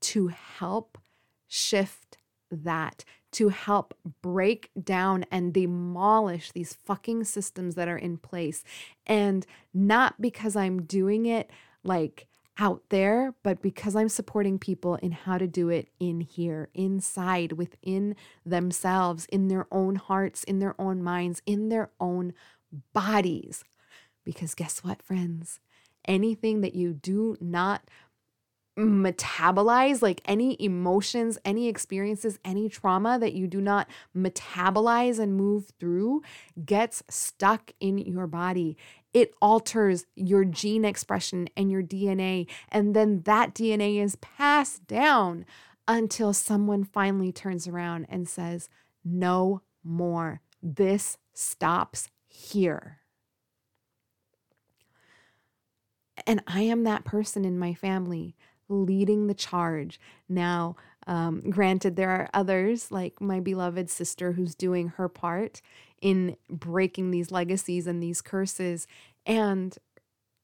to 0.00 0.28
help 0.28 0.96
shift 1.48 2.16
that, 2.50 3.04
to 3.32 3.48
help 3.48 3.94
break 4.22 4.70
down 4.82 5.24
and 5.30 5.52
demolish 5.52 6.52
these 6.52 6.74
fucking 6.74 7.24
systems 7.24 7.74
that 7.74 7.88
are 7.88 7.98
in 7.98 8.16
place. 8.16 8.64
And 9.06 9.46
not 9.74 10.20
because 10.20 10.56
I'm 10.56 10.82
doing 10.82 11.26
it 11.26 11.50
like 11.82 12.26
out 12.60 12.82
there, 12.90 13.34
but 13.42 13.62
because 13.62 13.96
I'm 13.96 14.10
supporting 14.10 14.58
people 14.58 14.96
in 14.96 15.12
how 15.12 15.38
to 15.38 15.46
do 15.46 15.70
it 15.70 15.88
in 15.98 16.20
here, 16.20 16.68
inside, 16.74 17.52
within 17.52 18.14
themselves, 18.44 19.24
in 19.26 19.48
their 19.48 19.66
own 19.72 19.96
hearts, 19.96 20.44
in 20.44 20.58
their 20.58 20.78
own 20.78 21.02
minds, 21.02 21.40
in 21.46 21.70
their 21.70 21.90
own 21.98 22.34
bodies. 22.92 23.64
Because 24.24 24.54
guess 24.54 24.84
what, 24.84 25.02
friends? 25.02 25.58
Anything 26.04 26.60
that 26.60 26.74
you 26.74 26.92
do 26.92 27.36
not 27.40 27.82
metabolize, 28.78 30.02
like 30.02 30.20
any 30.24 30.56
emotions, 30.62 31.38
any 31.44 31.66
experiences, 31.68 32.38
any 32.44 32.68
trauma 32.68 33.18
that 33.18 33.32
you 33.32 33.46
do 33.46 33.60
not 33.60 33.88
metabolize 34.16 35.18
and 35.18 35.34
move 35.34 35.72
through, 35.80 36.22
gets 36.64 37.02
stuck 37.08 37.72
in 37.80 37.98
your 37.98 38.26
body 38.26 38.76
it 39.12 39.34
alters 39.40 40.06
your 40.14 40.44
gene 40.44 40.84
expression 40.84 41.48
and 41.56 41.70
your 41.70 41.82
DNA. 41.82 42.46
And 42.68 42.94
then 42.94 43.22
that 43.22 43.54
DNA 43.54 44.02
is 44.02 44.16
passed 44.16 44.86
down 44.86 45.44
until 45.88 46.32
someone 46.32 46.84
finally 46.84 47.32
turns 47.32 47.66
around 47.66 48.06
and 48.08 48.28
says, 48.28 48.68
No 49.04 49.62
more. 49.82 50.40
This 50.62 51.18
stops 51.32 52.08
here. 52.28 52.98
And 56.26 56.42
I 56.46 56.62
am 56.62 56.84
that 56.84 57.04
person 57.04 57.44
in 57.44 57.58
my 57.58 57.74
family 57.74 58.36
leading 58.68 59.26
the 59.26 59.34
charge. 59.34 59.98
Now, 60.28 60.76
um, 61.06 61.40
granted, 61.50 61.96
there 61.96 62.10
are 62.10 62.30
others 62.32 62.92
like 62.92 63.20
my 63.20 63.40
beloved 63.40 63.90
sister 63.90 64.32
who's 64.32 64.54
doing 64.54 64.88
her 64.88 65.08
part 65.08 65.60
in 66.00 66.36
breaking 66.48 67.10
these 67.10 67.30
legacies 67.30 67.86
and 67.86 68.02
these 68.02 68.20
curses. 68.20 68.86
And 69.26 69.76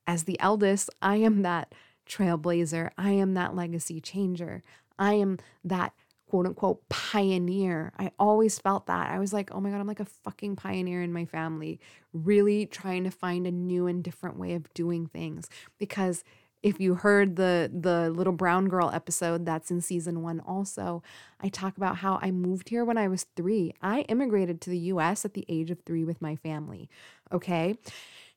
as 0.06 0.24
the 0.24 0.38
eldest, 0.40 0.90
I 1.02 1.16
am 1.16 1.42
that 1.42 1.74
trailblazer. 2.08 2.90
I 2.96 3.10
am 3.12 3.34
that 3.34 3.54
legacy 3.54 4.00
changer. 4.00 4.62
I 4.98 5.14
am 5.14 5.38
that 5.64 5.92
quote 6.28 6.46
unquote 6.46 6.88
pioneer. 6.88 7.92
I 7.98 8.10
always 8.18 8.58
felt 8.58 8.86
that. 8.86 9.10
I 9.10 9.18
was 9.18 9.32
like, 9.32 9.50
oh 9.52 9.60
my 9.60 9.70
God, 9.70 9.80
I'm 9.80 9.86
like 9.86 10.00
a 10.00 10.04
fucking 10.04 10.56
pioneer 10.56 11.02
in 11.02 11.12
my 11.12 11.24
family, 11.24 11.80
really 12.12 12.66
trying 12.66 13.04
to 13.04 13.10
find 13.10 13.46
a 13.46 13.52
new 13.52 13.86
and 13.86 14.02
different 14.02 14.38
way 14.38 14.54
of 14.54 14.72
doing 14.74 15.06
things. 15.06 15.48
Because 15.78 16.24
if 16.66 16.80
you 16.80 16.96
heard 16.96 17.36
the 17.36 17.70
the 17.72 18.10
little 18.10 18.32
brown 18.32 18.66
girl 18.68 18.90
episode 18.92 19.46
that's 19.46 19.70
in 19.70 19.80
season 19.80 20.22
1 20.22 20.40
also 20.40 21.02
i 21.40 21.48
talk 21.48 21.76
about 21.76 21.98
how 21.98 22.18
i 22.20 22.30
moved 22.30 22.68
here 22.68 22.84
when 22.84 22.98
i 22.98 23.06
was 23.06 23.26
3 23.36 23.72
i 23.80 24.00
immigrated 24.02 24.60
to 24.60 24.70
the 24.70 24.78
us 24.78 25.24
at 25.24 25.34
the 25.34 25.44
age 25.48 25.70
of 25.70 25.80
3 25.82 26.04
with 26.04 26.20
my 26.20 26.34
family 26.34 26.90
okay? 27.32 27.76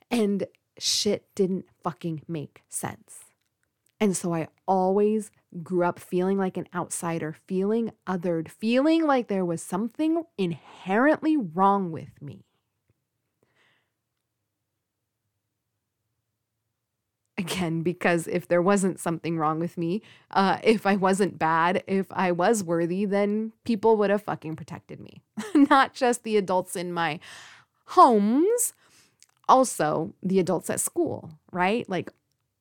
And 0.09 0.45
shit 0.77 1.25
didn't 1.36 1.65
fucking 1.84 2.23
make 2.27 2.63
sense. 2.69 3.25
And 3.99 4.15
so 4.15 4.34
i 4.34 4.47
always 4.67 5.30
grew 5.63 5.84
up 5.84 5.99
feeling 5.99 6.38
like 6.38 6.57
an 6.57 6.67
outsider 6.73 7.36
feeling 7.47 7.91
othered 8.07 8.47
feeling 8.47 9.05
like 9.05 9.27
there 9.27 9.43
was 9.43 9.63
something 9.63 10.23
inherently 10.38 11.36
wrong 11.36 11.91
with 11.91 12.21
me 12.21 12.45
again 17.39 17.81
because 17.81 18.27
if 18.27 18.47
there 18.47 18.61
wasn't 18.61 18.99
something 18.99 19.37
wrong 19.37 19.59
with 19.59 19.77
me, 19.77 20.01
uh, 20.31 20.59
if 20.63 20.85
I 20.85 20.95
wasn't 20.95 21.39
bad, 21.39 21.83
if 21.87 22.07
I 22.11 22.31
was 22.31 22.63
worthy, 22.63 23.05
then 23.05 23.53
people 23.63 23.97
would 23.97 24.09
have 24.09 24.21
fucking 24.21 24.55
protected 24.55 24.99
me. 24.99 25.23
Not 25.55 25.93
just 25.93 26.23
the 26.23 26.37
adults 26.37 26.75
in 26.75 26.93
my 26.93 27.19
homes, 27.87 28.73
also 29.47 30.13
the 30.21 30.39
adults 30.39 30.69
at 30.69 30.79
school, 30.79 31.31
right? 31.51 31.89
Like 31.89 32.11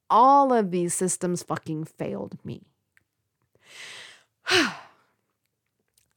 all 0.08 0.52
of 0.52 0.70
these 0.70 0.94
systems 0.94 1.42
fucking 1.42 1.84
failed 1.84 2.38
me. 2.44 2.62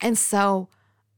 and 0.02 0.18
so, 0.18 0.70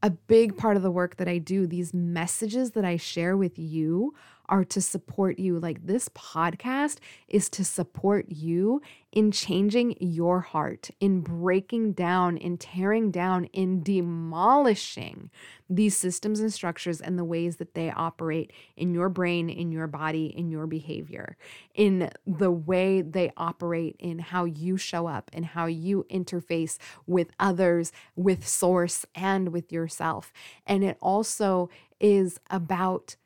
a 0.02 0.10
big 0.10 0.58
part 0.58 0.76
of 0.76 0.82
the 0.82 0.90
work 0.90 1.16
that 1.16 1.28
I 1.28 1.38
do, 1.38 1.66
these 1.66 1.94
messages 1.94 2.72
that 2.72 2.84
I 2.84 2.98
share 2.98 3.38
with 3.38 3.58
you 3.58 4.14
are 4.48 4.64
to 4.64 4.80
support 4.80 5.38
you. 5.38 5.58
Like 5.58 5.86
this 5.86 6.08
podcast 6.10 6.98
is 7.28 7.48
to 7.50 7.64
support 7.64 8.26
you 8.28 8.80
in 9.12 9.30
changing 9.30 9.96
your 10.00 10.40
heart, 10.40 10.90
in 10.98 11.20
breaking 11.20 11.92
down, 11.92 12.36
in 12.36 12.58
tearing 12.58 13.10
down, 13.10 13.44
in 13.46 13.82
demolishing 13.82 15.30
these 15.70 15.96
systems 15.96 16.40
and 16.40 16.52
structures 16.52 17.00
and 17.00 17.18
the 17.18 17.24
ways 17.24 17.56
that 17.56 17.74
they 17.74 17.90
operate 17.90 18.52
in 18.76 18.92
your 18.92 19.08
brain, 19.08 19.48
in 19.48 19.70
your 19.70 19.86
body, 19.86 20.26
in 20.26 20.50
your 20.50 20.66
behavior, 20.66 21.36
in 21.74 22.10
the 22.26 22.50
way 22.50 23.02
they 23.02 23.30
operate 23.36 23.94
in 23.98 24.18
how 24.18 24.44
you 24.44 24.76
show 24.76 25.06
up 25.06 25.30
and 25.32 25.46
how 25.46 25.66
you 25.66 26.04
interface 26.10 26.76
with 27.06 27.28
others, 27.38 27.92
with 28.16 28.46
source, 28.46 29.06
and 29.14 29.50
with 29.50 29.72
yourself. 29.72 30.32
And 30.66 30.82
it 30.82 30.98
also 31.00 31.70
is 32.00 32.40
about 32.50 33.16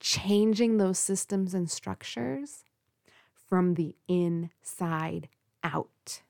changing 0.00 0.78
those 0.78 0.98
systems 0.98 1.54
and 1.54 1.70
structures 1.70 2.64
from 3.48 3.74
the 3.74 3.94
inside 4.08 5.28
out. 5.62 6.22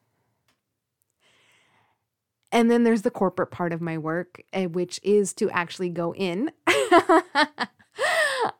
And 2.53 2.71
then 2.71 2.83
there's 2.83 3.03
the 3.03 3.11
corporate 3.11 3.51
part 3.51 3.73
of 3.73 3.81
my 3.81 3.97
work, 3.97 4.43
eh, 4.53 4.67
which 4.67 4.99
is 5.03 5.33
to 5.35 5.49
actually 5.51 5.89
go 5.89 6.13
in. 6.15 6.51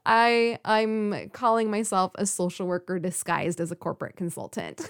I 0.07 0.59
I'm 0.65 1.31
calling 1.31 1.71
myself 1.71 2.13
a 2.15 2.25
social 2.27 2.67
worker 2.67 2.99
disguised 2.99 3.61
as 3.61 3.71
a 3.71 3.77
corporate 3.77 4.17
consultant. 4.17 4.89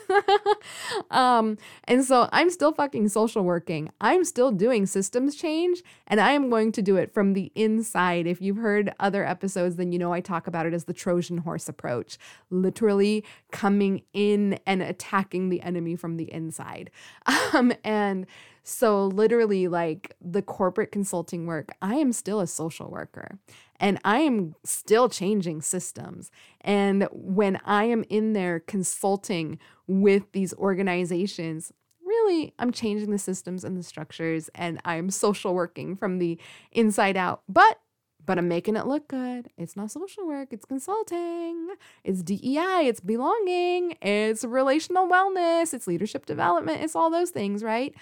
um, 1.11 1.59
and 1.85 2.05
so 2.05 2.29
I'm 2.33 2.51
still 2.51 2.73
fucking 2.73 3.09
social 3.09 3.43
working. 3.43 3.91
I'm 4.01 4.25
still 4.25 4.53
doing 4.53 4.87
systems 4.87 5.35
change, 5.35 5.83
and 6.07 6.21
I 6.21 6.33
am 6.33 6.49
going 6.49 6.73
to 6.73 6.83
do 6.83 6.97
it 6.97 7.13
from 7.13 7.33
the 7.33 7.51
inside. 7.55 8.27
If 8.27 8.41
you've 8.41 8.59
heard 8.59 8.95
other 9.01 9.27
episodes, 9.27 9.77
then 9.77 9.91
you 9.91 9.99
know 9.99 10.13
I 10.13 10.21
talk 10.21 10.47
about 10.47 10.67
it 10.67 10.75
as 10.75 10.85
the 10.85 10.95
Trojan 10.95 11.39
horse 11.39 11.69
approach, 11.69 12.17
literally 12.51 13.25
coming 13.51 14.03
in 14.13 14.59
and 14.65 14.81
attacking 14.81 15.49
the 15.49 15.61
enemy 15.63 15.97
from 15.97 16.17
the 16.17 16.33
inside. 16.33 16.91
Um, 17.53 17.73
and 17.83 18.27
so, 18.71 19.07
literally, 19.07 19.67
like 19.67 20.15
the 20.21 20.43
corporate 20.43 20.93
consulting 20.93 21.47
work, 21.47 21.73
I 21.83 21.97
am 21.97 22.13
still 22.13 22.41
a 22.41 22.47
social 22.47 22.89
worker 22.89 23.39
and 23.81 23.99
I 24.05 24.21
am 24.21 24.55
still 24.65 25.09
changing 25.09 25.63
systems. 25.63 26.31
And 26.61 27.09
when 27.11 27.61
I 27.65 27.85
am 27.85 28.05
in 28.09 28.33
there 28.33 28.61
consulting 28.61 29.59
with 29.89 30.31
these 30.33 30.55
organizations, 30.55 31.73
really, 32.05 32.55
I'm 32.61 32.71
changing 32.71 33.11
the 33.11 33.19
systems 33.19 33.65
and 33.65 33.77
the 33.77 33.83
structures 33.83 34.49
and 34.55 34.81
I'm 34.85 35.11
social 35.11 35.53
working 35.53 35.97
from 35.97 36.19
the 36.19 36.39
inside 36.71 37.17
out. 37.17 37.43
But 37.49 37.81
but 38.25 38.39
I'm 38.39 38.49
making 38.49 38.77
it 38.77 38.87
look 38.87 39.09
good. 39.09 39.49
It's 39.57 39.77
not 39.77 39.91
social 39.91 40.27
work, 40.27 40.53
it's 40.53 40.65
consulting, 40.65 41.71
it's 42.05 42.23
DEI, 42.23 42.83
it's 42.87 43.01
belonging, 43.01 43.97
it's 44.01 44.45
relational 44.45 45.09
wellness, 45.09 45.75
it's 45.75 45.89
leadership 45.89 46.27
development, 46.27 46.83
it's 46.83 46.95
all 46.95 47.11
those 47.11 47.31
things, 47.31 47.65
right? 47.65 47.95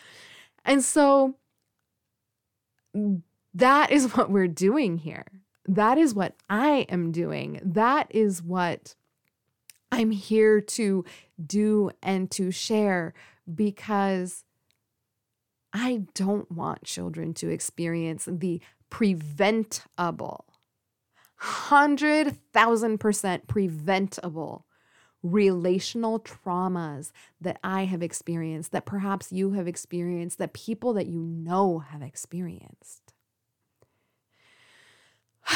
And 0.68 0.84
so 0.84 1.34
that 3.54 3.90
is 3.90 4.12
what 4.16 4.30
we're 4.30 4.46
doing 4.46 4.98
here. 4.98 5.26
That 5.66 5.98
is 5.98 6.14
what 6.14 6.36
I 6.48 6.86
am 6.88 7.10
doing. 7.10 7.60
That 7.64 8.06
is 8.10 8.40
what 8.42 8.94
I'm 9.90 10.12
here 10.12 10.60
to 10.60 11.04
do 11.44 11.90
and 12.02 12.30
to 12.32 12.50
share 12.50 13.14
because 13.52 14.44
I 15.72 16.02
don't 16.14 16.50
want 16.50 16.82
children 16.84 17.32
to 17.34 17.48
experience 17.48 18.26
the 18.30 18.60
preventable, 18.90 20.44
100,000% 21.42 23.46
preventable 23.46 24.66
relational 25.22 26.20
traumas 26.20 27.10
that 27.40 27.58
I 27.64 27.84
have 27.86 28.02
experienced, 28.02 28.72
that 28.72 28.86
perhaps 28.86 29.32
you 29.32 29.52
have 29.52 29.66
experienced, 29.66 30.38
that 30.38 30.52
people 30.52 30.92
that 30.94 31.06
you 31.06 31.20
know 31.20 31.80
have 31.80 32.02
experienced. 32.02 33.14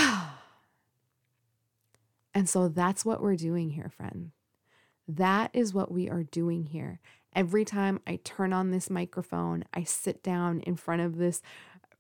and 2.35 2.49
so 2.49 2.69
that's 2.69 3.05
what 3.05 3.23
we're 3.23 3.37
doing 3.37 3.71
here, 3.71 3.91
friend. 3.91 4.33
That 5.07 5.51
is 5.53 5.75
what 5.75 5.93
we 5.93 6.09
are 6.09 6.23
doing 6.23 6.67
here. 6.67 7.01
Every 7.35 7.65
time 7.65 8.01
I 8.07 8.17
turn 8.25 8.53
on 8.53 8.71
this 8.71 8.91
microphone, 8.91 9.65
I 9.73 9.85
sit 9.85 10.23
down 10.23 10.61
in 10.61 10.77
front 10.77 11.03
of 11.03 11.17
this 11.17 11.41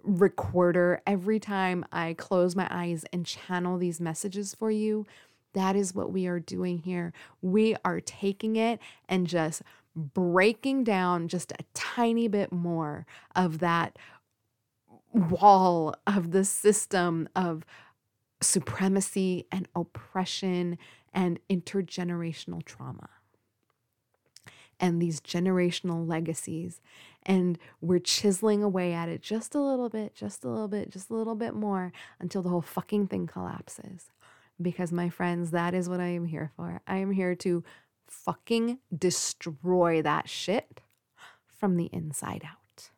recorder. 0.02 1.00
Every 1.06 1.38
time 1.38 1.84
I 1.90 2.14
close 2.14 2.54
my 2.54 2.66
eyes 2.70 3.04
and 3.12 3.24
channel 3.24 3.78
these 3.78 4.00
messages 4.00 4.54
for 4.54 4.70
you, 4.70 5.06
that 5.54 5.76
is 5.76 5.94
what 5.94 6.12
we 6.12 6.26
are 6.26 6.40
doing 6.40 6.78
here. 6.78 7.12
We 7.40 7.76
are 7.84 8.00
taking 8.00 8.56
it 8.56 8.80
and 9.08 9.26
just 9.26 9.62
breaking 9.94 10.84
down 10.84 11.28
just 11.28 11.52
a 11.52 11.64
tiny 11.74 12.28
bit 12.28 12.52
more 12.52 13.06
of 13.36 13.58
that 13.58 13.98
wall 15.12 15.94
of 16.06 16.30
the 16.30 16.44
system 16.44 17.28
of 17.36 17.64
supremacy 18.40 19.46
and 19.52 19.68
oppression 19.76 20.78
and 21.12 21.38
intergenerational 21.50 22.64
trauma 22.64 23.10
and 24.80 25.00
these 25.00 25.20
generational 25.20 26.08
legacies. 26.08 26.80
And 27.24 27.58
we're 27.80 28.00
chiseling 28.00 28.64
away 28.64 28.92
at 28.94 29.08
it 29.08 29.22
just 29.22 29.54
a 29.54 29.60
little 29.60 29.88
bit, 29.88 30.14
just 30.14 30.42
a 30.42 30.48
little 30.48 30.66
bit, 30.66 30.90
just 30.90 31.10
a 31.10 31.14
little 31.14 31.36
bit 31.36 31.54
more 31.54 31.92
until 32.18 32.42
the 32.42 32.48
whole 32.48 32.62
fucking 32.62 33.06
thing 33.06 33.26
collapses 33.26 34.10
because, 34.60 34.92
my 34.92 35.08
friends, 35.08 35.50
that 35.50 35.74
is 35.74 35.88
what 35.88 36.00
I 36.00 36.08
am 36.08 36.26
here 36.26 36.50
for. 36.56 36.80
I 36.86 36.98
am 36.98 37.12
here 37.12 37.34
to 37.36 37.64
fucking 38.06 38.78
destroy 38.96 40.02
that 40.02 40.28
shit 40.28 40.80
from 41.46 41.76
the 41.76 41.88
inside 41.92 42.42
out. 42.44 42.90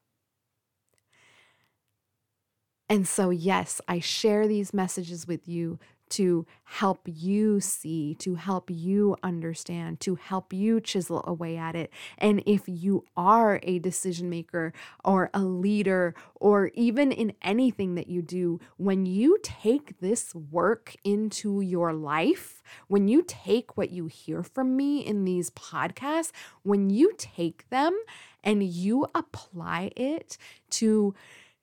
And 2.88 3.08
so, 3.08 3.30
yes, 3.30 3.80
I 3.88 4.00
share 4.00 4.46
these 4.46 4.74
messages 4.74 5.26
with 5.26 5.48
you 5.48 5.78
to 6.14 6.46
help 6.62 7.00
you 7.06 7.60
see, 7.60 8.14
to 8.14 8.36
help 8.36 8.70
you 8.70 9.16
understand, 9.22 9.98
to 9.98 10.14
help 10.14 10.52
you 10.52 10.80
chisel 10.80 11.24
away 11.26 11.56
at 11.56 11.74
it. 11.74 11.90
And 12.18 12.40
if 12.46 12.62
you 12.66 13.04
are 13.16 13.58
a 13.64 13.80
decision 13.80 14.30
maker 14.30 14.72
or 15.04 15.30
a 15.34 15.40
leader, 15.40 16.14
or 16.36 16.70
even 16.74 17.10
in 17.10 17.32
anything 17.42 17.96
that 17.96 18.06
you 18.08 18.22
do, 18.22 18.60
when 18.76 19.06
you 19.06 19.38
take 19.42 19.98
this 19.98 20.34
work 20.34 20.94
into 21.02 21.60
your 21.60 21.92
life, 21.92 22.62
when 22.86 23.08
you 23.08 23.24
take 23.26 23.76
what 23.76 23.90
you 23.90 24.06
hear 24.06 24.44
from 24.44 24.76
me 24.76 25.00
in 25.00 25.24
these 25.24 25.50
podcasts, 25.50 26.30
when 26.62 26.90
you 26.90 27.12
take 27.18 27.68
them 27.70 27.98
and 28.44 28.62
you 28.62 29.06
apply 29.14 29.90
it 29.96 30.38
to 30.70 31.14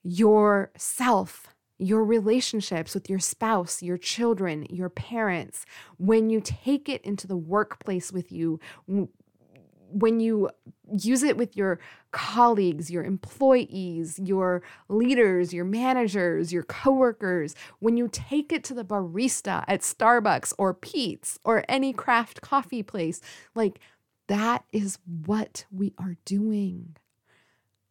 yourself 0.03 1.47
your 1.81 2.05
relationships 2.05 2.93
with 2.93 3.09
your 3.09 3.19
spouse, 3.19 3.81
your 3.81 3.97
children, 3.97 4.67
your 4.69 4.89
parents, 4.89 5.65
when 5.97 6.29
you 6.29 6.39
take 6.39 6.87
it 6.87 7.01
into 7.01 7.25
the 7.25 7.35
workplace 7.35 8.11
with 8.11 8.31
you, 8.31 8.59
when 9.89 10.19
you 10.19 10.49
use 10.93 11.23
it 11.23 11.37
with 11.37 11.57
your 11.57 11.79
colleagues, 12.11 12.91
your 12.91 13.03
employees, 13.03 14.19
your 14.19 14.61
leaders, 14.89 15.53
your 15.53 15.65
managers, 15.65 16.53
your 16.53 16.63
coworkers, 16.63 17.55
when 17.79 17.97
you 17.97 18.07
take 18.07 18.53
it 18.53 18.63
to 18.63 18.75
the 18.75 18.85
barista 18.85 19.63
at 19.67 19.81
Starbucks 19.81 20.53
or 20.59 20.75
Peet's 20.75 21.39
or 21.43 21.65
any 21.67 21.93
craft 21.93 22.41
coffee 22.41 22.83
place, 22.83 23.21
like 23.55 23.79
that 24.27 24.63
is 24.71 24.99
what 25.25 25.65
we 25.71 25.93
are 25.97 26.15
doing 26.25 26.95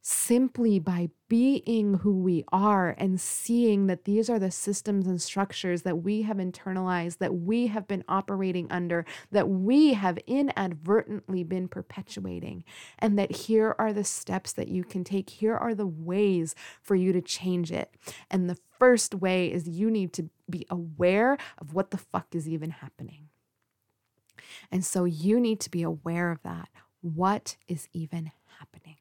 simply 0.03 0.79
by 0.79 1.11
being 1.29 1.95
who 1.95 2.19
we 2.19 2.43
are 2.51 2.95
and 2.97 3.21
seeing 3.21 3.87
that 3.87 4.05
these 4.05 4.31
are 4.31 4.39
the 4.39 4.51
systems 4.51 5.07
and 5.07 5.21
structures 5.21 5.83
that 5.83 6.03
we 6.03 6.23
have 6.23 6.39
internalized, 6.39 7.19
that 7.19 7.35
we 7.35 7.67
have 7.67 7.87
been 7.87 8.03
operating 8.09 8.67
under, 8.71 9.05
that 9.31 9.49
we 9.49 9.93
have 9.95 10.19
inadvertently 10.27 11.45
been 11.45 11.69
perpetuating, 11.69 12.65
and 12.99 13.19
that 13.19 13.31
here 13.31 13.77
are 13.79 13.93
the 13.93 14.05
steps 14.05 14.53
that 14.53 14.69
you 14.69 14.85
can 14.85 15.05
take. 15.05 15.29
Here 15.29 15.57
are 15.57 15.75
the 15.75 15.87
ways 15.87 16.55
for 16.81 16.95
you 16.95 17.13
to 17.13 17.21
change 17.21 17.71
it. 17.71 17.95
And 18.31 18.49
the 18.49 18.59
first 18.79 19.15
way 19.15 19.53
is 19.53 19.69
you 19.69 19.91
need 19.91 20.13
to 20.15 20.31
be 20.49 20.67
aware 20.71 21.37
of 21.59 21.75
what 21.75 21.91
the 21.91 21.99
fuck 21.99 22.35
is 22.35 22.49
even 22.49 22.71
happening. 22.71 23.29
And 24.73 24.85
so 24.85 25.05
you 25.05 25.39
need 25.39 25.61
to 25.61 25.71
be 25.71 25.83
aware 25.83 26.31
of 26.31 26.43
that. 26.43 26.71
What 27.03 27.57
is 27.69 27.89
even 27.93 28.33
happening? 28.59 28.97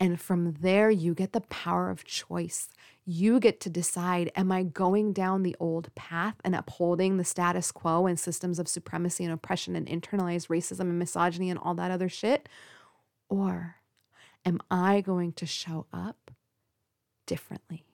And 0.00 0.20
from 0.20 0.52
there, 0.60 0.90
you 0.90 1.12
get 1.12 1.32
the 1.32 1.40
power 1.40 1.90
of 1.90 2.04
choice. 2.04 2.68
You 3.04 3.40
get 3.40 3.60
to 3.60 3.70
decide 3.70 4.30
Am 4.36 4.52
I 4.52 4.62
going 4.62 5.12
down 5.12 5.42
the 5.42 5.56
old 5.58 5.92
path 5.96 6.36
and 6.44 6.54
upholding 6.54 7.16
the 7.16 7.24
status 7.24 7.72
quo 7.72 8.06
and 8.06 8.18
systems 8.18 8.58
of 8.58 8.68
supremacy 8.68 9.24
and 9.24 9.32
oppression 9.32 9.74
and 9.74 9.86
internalized 9.88 10.48
racism 10.48 10.82
and 10.82 10.98
misogyny 10.98 11.50
and 11.50 11.58
all 11.58 11.74
that 11.74 11.90
other 11.90 12.08
shit? 12.08 12.48
Or 13.28 13.76
am 14.44 14.60
I 14.70 15.00
going 15.00 15.32
to 15.34 15.46
show 15.46 15.86
up 15.92 16.30
differently? 17.26 17.84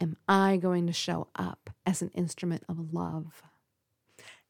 Am 0.00 0.16
I 0.28 0.56
going 0.56 0.86
to 0.88 0.92
show 0.92 1.28
up 1.36 1.70
as 1.86 2.02
an 2.02 2.10
instrument 2.14 2.64
of 2.68 2.92
love? 2.92 3.42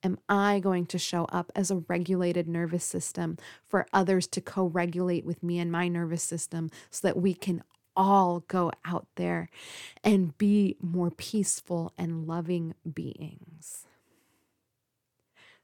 Am 0.07 0.19
I 0.29 0.61
going 0.61 0.87
to 0.87 0.99
show 0.99 1.25
up 1.25 1.53
as 1.55 1.71
a 1.71 1.83
regulated 1.89 2.49
nervous 2.49 2.85
system 2.85 3.37
for 3.69 3.87
others 3.93 4.27
to 4.29 4.41
co 4.41 4.65
regulate 4.67 5.27
with 5.27 5.43
me 5.43 5.59
and 5.59 5.71
my 5.71 5.89
nervous 5.89 6.23
system 6.23 6.71
so 6.91 7.07
that 7.07 7.19
we 7.19 7.35
can 7.35 7.63
all 7.95 8.45
go 8.47 8.71
out 8.85 9.07
there 9.17 9.51
and 10.05 10.37
be 10.39 10.77
more 10.81 11.11
peaceful 11.11 11.93
and 11.99 12.27
loving 12.27 12.75
beings? 12.95 13.87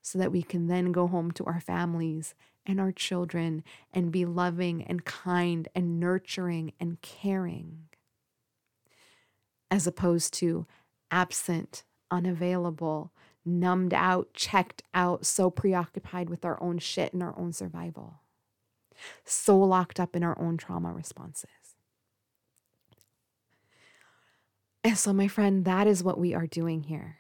So 0.03 0.19
that 0.19 0.33
we 0.33 0.43
can 0.43 0.67
then 0.67 0.91
go 0.91 1.07
home 1.07 1.31
to 1.33 1.45
our 1.45 1.61
families 1.61 2.35
and 2.67 2.81
our 2.81 2.93
children 2.93 3.63
and 3.93 4.11
be 4.11 4.25
loving 4.25 4.83
and 4.83 5.05
kind 5.05 5.69
and 5.75 6.01
nurturing 6.01 6.73
and 6.81 7.01
caring, 7.01 7.85
as 9.71 9.87
opposed 9.87 10.35
to 10.35 10.67
absent, 11.13 11.85
unavailable, 12.11 13.13
numbed 13.45 13.95
out, 13.95 14.33
checked 14.35 14.83
out, 14.95 15.27
so 15.27 15.51
preoccupied 15.51 16.31
with 16.31 16.45
our 16.45 16.61
own 16.63 16.79
shit 16.79 17.13
and 17.13 17.23
our 17.23 17.39
own 17.39 17.53
survival, 17.53 18.21
so 19.25 19.59
locked 19.59 19.99
up 19.99 20.15
in 20.15 20.23
our 20.23 20.39
own 20.39 20.57
trauma 20.57 20.93
responses. 20.93 21.49
And 24.85 24.99
so, 24.99 25.13
my 25.13 25.29
friend, 25.29 25.65
that 25.65 25.87
is 25.87 26.03
what 26.03 26.19
we 26.19 26.35
are 26.35 26.47
doing 26.47 26.83
here. 26.83 27.19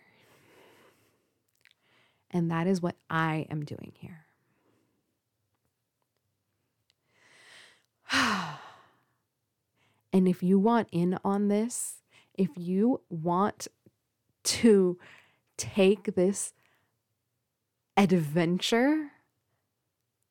And 2.30 2.50
that 2.50 2.66
is 2.66 2.80
what 2.80 2.96
I 3.08 3.46
am 3.50 3.64
doing 3.64 3.92
here. 3.94 4.26
and 10.12 10.26
if 10.26 10.42
you 10.42 10.58
want 10.58 10.88
in 10.90 11.18
on 11.24 11.48
this, 11.48 11.98
if 12.34 12.50
you 12.56 13.02
want 13.10 13.68
to 14.44 14.98
take 15.62 16.14
this 16.14 16.52
adventure 17.96 19.12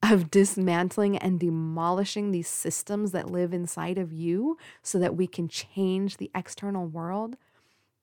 of 0.04 0.32
dismantling 0.32 1.18
and 1.18 1.40
demolishing 1.40 2.32
these 2.32 2.48
systems 2.48 3.12
that 3.12 3.30
live 3.30 3.54
inside 3.54 3.98
of 3.98 4.12
you 4.12 4.58
so 4.82 5.00
that 5.00 5.16
we 5.16 5.28
can 5.28 5.48
change 5.48 6.18
the 6.18 6.32
external 6.36 6.86
world, 6.86 7.38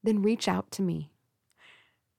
then 0.02 0.22
reach 0.22 0.48
out 0.48 0.70
to 0.70 0.80
me. 0.80 1.10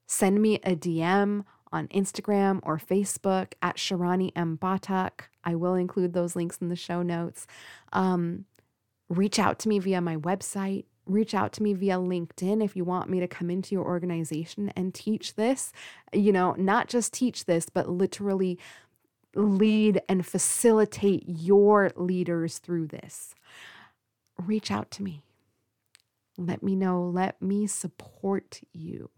Send 0.06 0.40
me 0.40 0.56
a 0.56 0.76
DM 0.76 1.44
on 1.72 1.88
Instagram 1.88 2.60
or 2.62 2.78
Facebook 2.78 3.54
at 3.62 3.76
Sharani 3.76 4.32
M. 4.36 4.58
Batak. 4.60 5.22
I 5.42 5.54
will 5.54 5.74
include 5.74 6.12
those 6.12 6.36
links 6.36 6.58
in 6.60 6.68
the 6.68 6.76
show 6.76 7.02
notes. 7.02 7.46
Um, 7.92 8.44
reach 9.08 9.38
out 9.38 9.58
to 9.60 9.68
me 9.68 9.78
via 9.78 10.00
my 10.00 10.16
website. 10.16 10.84
Reach 11.06 11.34
out 11.34 11.52
to 11.54 11.62
me 11.62 11.74
via 11.74 11.96
LinkedIn 11.96 12.64
if 12.64 12.76
you 12.76 12.84
want 12.84 13.10
me 13.10 13.20
to 13.20 13.26
come 13.26 13.50
into 13.50 13.74
your 13.74 13.84
organization 13.84 14.72
and 14.76 14.94
teach 14.94 15.34
this. 15.34 15.72
You 16.12 16.32
know, 16.32 16.54
not 16.56 16.88
just 16.88 17.12
teach 17.12 17.46
this, 17.46 17.68
but 17.68 17.88
literally 17.88 18.58
lead 19.34 20.02
and 20.08 20.26
facilitate 20.26 21.24
your 21.26 21.90
leaders 21.96 22.58
through 22.58 22.88
this. 22.88 23.34
Reach 24.38 24.70
out 24.70 24.90
to 24.92 25.02
me. 25.02 25.22
Let 26.38 26.62
me 26.62 26.76
know. 26.76 27.02
Let 27.02 27.40
me 27.40 27.66
support 27.66 28.60
you. 28.72 29.10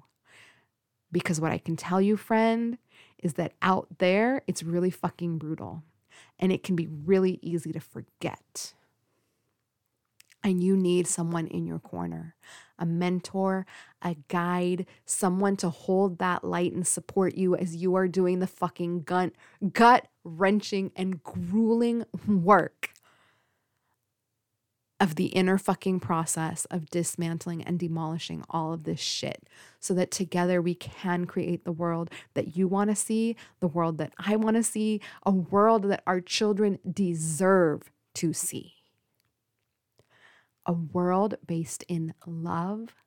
Because 1.11 1.41
what 1.41 1.53
I 1.53 1.59
can 1.59 1.77
tell 1.77 2.01
you, 2.01 2.17
friend, 2.17 2.79
is 3.19 3.35
that 3.35 3.53
out 3.61 3.87
there, 3.99 4.43
it's 4.47 4.63
really 4.63 4.91
fucking 4.91 5.39
brutal 5.39 5.83
and 6.39 6.51
it 6.51 6.63
can 6.63 6.75
be 6.75 6.89
really 6.89 7.39
easy 7.43 7.73
to 7.73 7.81
forget. 7.81 8.75
And 10.45 10.63
you 10.63 10.77
need 10.77 11.07
someone 11.07 11.47
in 11.47 11.67
your 11.67 11.79
corner 11.79 12.35
a 12.79 12.87
mentor, 12.87 13.65
a 14.03 14.17
guide, 14.27 14.87
someone 15.05 15.57
to 15.57 15.71
hold 15.71 16.19
that 16.19 16.43
light 16.43 16.73
and 16.73 16.85
support 16.85 17.37
you 17.37 17.55
as 17.55 17.77
you 17.77 17.95
are 17.95 18.09
doing 18.09 18.41
the 18.41 18.47
fucking 18.47 19.05
gut, 19.05 19.33
gut 19.73 20.09
wrenching 20.25 20.91
and 20.97 21.23
grueling 21.23 22.05
work 22.27 22.91
of 25.03 25.17
the 25.17 25.27
inner 25.27 25.59
fucking 25.59 25.99
process 25.99 26.65
of 26.67 26.89
dismantling 26.89 27.61
and 27.63 27.79
demolishing 27.79 28.45
all 28.49 28.73
of 28.73 28.85
this 28.85 29.01
shit 29.01 29.49
so 29.81 29.95
that 29.95 30.13
together 30.13 30.63
we 30.63 30.77
can 30.77 31.25
create 31.25 31.65
the 31.65 31.73
world 31.73 32.09
that 32.35 32.57
you 32.57 32.69
want 32.69 32.89
to 32.89 32.95
see, 32.95 33.35
the 33.59 33.67
world 33.67 33.99
that 33.99 34.13
I 34.17 34.37
want 34.37 34.57
to 34.57 34.63
see, 34.63 35.01
a 35.25 35.33
world 35.33 35.83
that 35.85 36.05
our 36.07 36.21
children 36.21 36.79
deserve 36.89 37.91
to 38.15 38.33
see. 38.33 38.82
A 40.67 40.73
world 40.73 41.37
based 41.47 41.85
in 41.89 42.15
love 42.27 43.03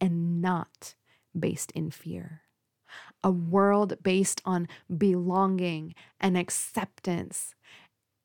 and 0.00 0.40
not 0.40 0.94
based 1.38 1.70
in 1.72 1.90
fear. 1.90 2.42
A 3.22 3.30
world 3.30 3.94
based 4.02 4.40
on 4.44 4.68
belonging 4.96 5.94
and 6.20 6.36
acceptance 6.36 7.54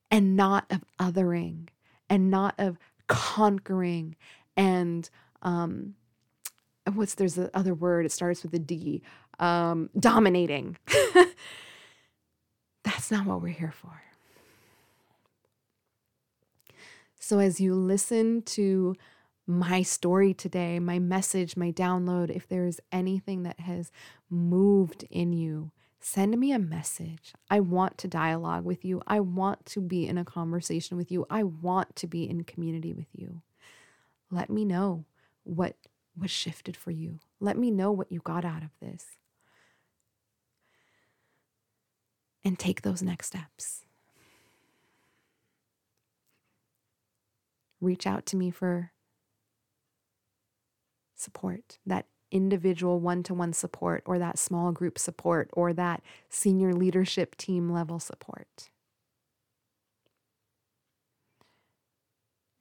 and 0.10 0.36
not 0.36 0.66
of 0.70 0.84
othering 1.00 1.70
and 2.10 2.30
not 2.30 2.56
of 2.58 2.78
conquering 3.08 4.16
and 4.56 5.10
um 5.42 5.96
what's 6.94 7.16
there's 7.16 7.36
the 7.36 7.50
other 7.56 7.74
word 7.74 8.06
it 8.06 8.12
starts 8.12 8.44
with 8.44 8.54
a 8.54 8.60
d 8.60 9.02
um 9.40 9.90
dominating 10.00 10.78
that's 12.84 13.12
not 13.12 13.26
what 13.26 13.42
we're 13.42 13.50
here 13.50 13.74
for 13.74 14.02
so 17.32 17.40
as 17.40 17.62
you 17.62 17.74
listen 17.74 18.42
to 18.42 18.94
my 19.48 19.82
story 19.82 20.34
today 20.34 20.80
my 20.80 21.00
message 21.00 21.56
my 21.56 21.72
download 21.72 22.30
if 22.30 22.46
there 22.46 22.66
is 22.66 22.82
anything 22.92 23.44
that 23.44 23.58
has 23.58 23.90
moved 24.30 25.06
in 25.10 25.32
you 25.32 25.72
send 26.02 26.38
me 26.38 26.52
a 26.52 26.60
message. 26.60 27.32
I 27.50 27.62
want 27.62 27.98
to 28.00 28.08
dialogue 28.08 28.66
with 28.66 28.84
you. 28.84 29.02
I 29.08 29.22
want 29.22 29.66
to 29.68 29.80
be 29.82 30.08
in 30.08 30.18
a 30.18 30.26
conversation 30.26 30.98
with 30.98 31.12
you. 31.12 31.26
I 31.30 31.44
want 31.44 31.96
to 31.98 32.08
be 32.08 32.30
in 32.30 32.44
community 32.44 32.92
with 32.92 33.08
you. 33.14 33.44
Let 34.30 34.50
me 34.50 34.66
know 34.66 35.06
what 35.44 35.76
was 36.20 36.32
shifted 36.32 36.76
for 36.76 36.92
you. 36.92 37.20
Let 37.40 37.58
me 37.58 37.72
know 37.72 37.92
what 37.92 38.12
you 38.12 38.20
got 38.20 38.44
out 38.44 38.64
of 38.64 38.72
this. 38.82 39.06
And 42.44 42.58
take 42.58 42.82
those 42.82 43.02
next 43.02 43.28
steps. 43.28 43.86
Reach 47.82 48.08
out 48.08 48.26
to 48.28 48.38
me 48.38 48.52
for 48.52 48.92
support, 51.16 51.80
that 51.86 52.06
individual 52.32 53.00
one 53.00 53.24
to 53.24 53.34
one 53.34 53.54
support 53.54 54.04
or 54.06 54.18
that 54.18 54.40
small 54.40 54.72
group 54.72 54.98
support 54.98 55.50
or 55.54 55.74
that 55.74 56.02
senior 56.30 56.74
leadership 56.74 57.36
team 57.36 57.70
level 57.70 58.00
support. 58.00 58.70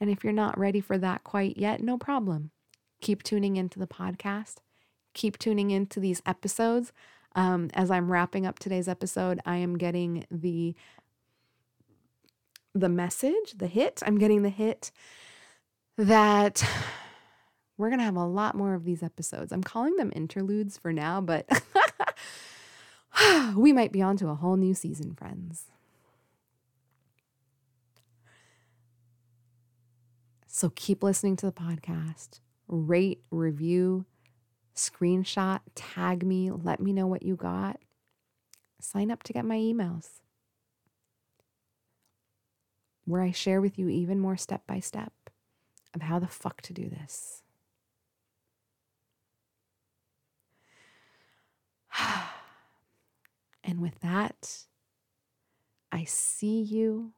And 0.01 0.11
if 0.11 0.25
you're 0.25 0.33
not 0.33 0.59
ready 0.59 0.81
for 0.81 0.99
that 0.99 1.25
quite 1.25 1.59
yet, 1.59 1.83
no 1.83 1.99
problem. 1.99 2.51
Keep 3.01 3.23
tuning 3.23 3.57
into 3.57 3.79
the 3.79 3.87
podcast. 3.87 4.57
Keep 5.15 5.39
tuning 5.39 5.71
into 5.71 6.01
these 6.01 6.23
episodes. 6.25 6.93
Um, 7.37 7.71
as 7.75 7.91
I'm 7.91 8.11
wrapping 8.11 8.47
up 8.47 8.59
today's 8.59 8.89
episode, 8.89 9.41
I 9.45 9.57
am 9.57 9.79
getting 9.79 10.25
the 10.31 10.75
the 12.75 12.89
message, 12.89 13.55
the 13.57 13.67
hit. 13.67 14.03
I'm 14.05 14.19
getting 14.19 14.43
the 14.43 14.51
hit 14.51 14.91
that 15.97 16.65
we're 17.77 17.89
going 17.89 17.99
to 17.99 18.05
have 18.05 18.17
a 18.17 18.25
lot 18.25 18.55
more 18.55 18.75
of 18.75 18.85
these 18.85 19.03
episodes. 19.03 19.53
I'm 19.53 19.63
calling 19.63 19.97
them 19.97 20.13
interludes 20.15 20.77
for 20.79 20.93
now, 20.93 21.21
but 21.21 21.49
we 23.57 23.73
might 23.73 23.93
be 23.93 24.03
on 24.03 24.17
to 24.19 24.29
a 24.29 24.35
whole 24.35 24.57
new 24.57 24.75
season, 24.75 25.15
friends. 25.15 25.67
So 30.47 30.71
keep 30.75 31.03
listening 31.03 31.37
to 31.37 31.47
the 31.47 31.53
podcast, 31.53 32.41
rate, 32.69 33.23
review, 33.31 34.05
screenshot, 34.77 35.61
tag 35.75 36.27
me, 36.27 36.51
let 36.51 36.81
me 36.81 36.93
know 36.93 37.07
what 37.07 37.23
you 37.23 37.35
got. 37.35 37.81
Sign 38.81 39.11
up 39.11 39.23
to 39.25 39.33
get 39.33 39.45
my 39.45 39.57
emails 39.57 40.21
where 43.05 43.23
I 43.23 43.33
share 43.33 43.61
with 43.61 43.79
you 43.79 43.89
even 43.89 44.19
more 44.19 44.37
step 44.37 44.67
by 44.67 44.81
step 44.81 45.13
of 45.95 46.03
how 46.03 46.19
the 46.19 46.29
fuck 46.29 46.61
to 46.63 46.73
do 46.73 46.89
this. 46.89 47.43
and 53.65 53.81
with 53.81 54.01
that, 54.01 54.65
I 55.93 56.05
see 56.05 56.63
you. 56.63 57.13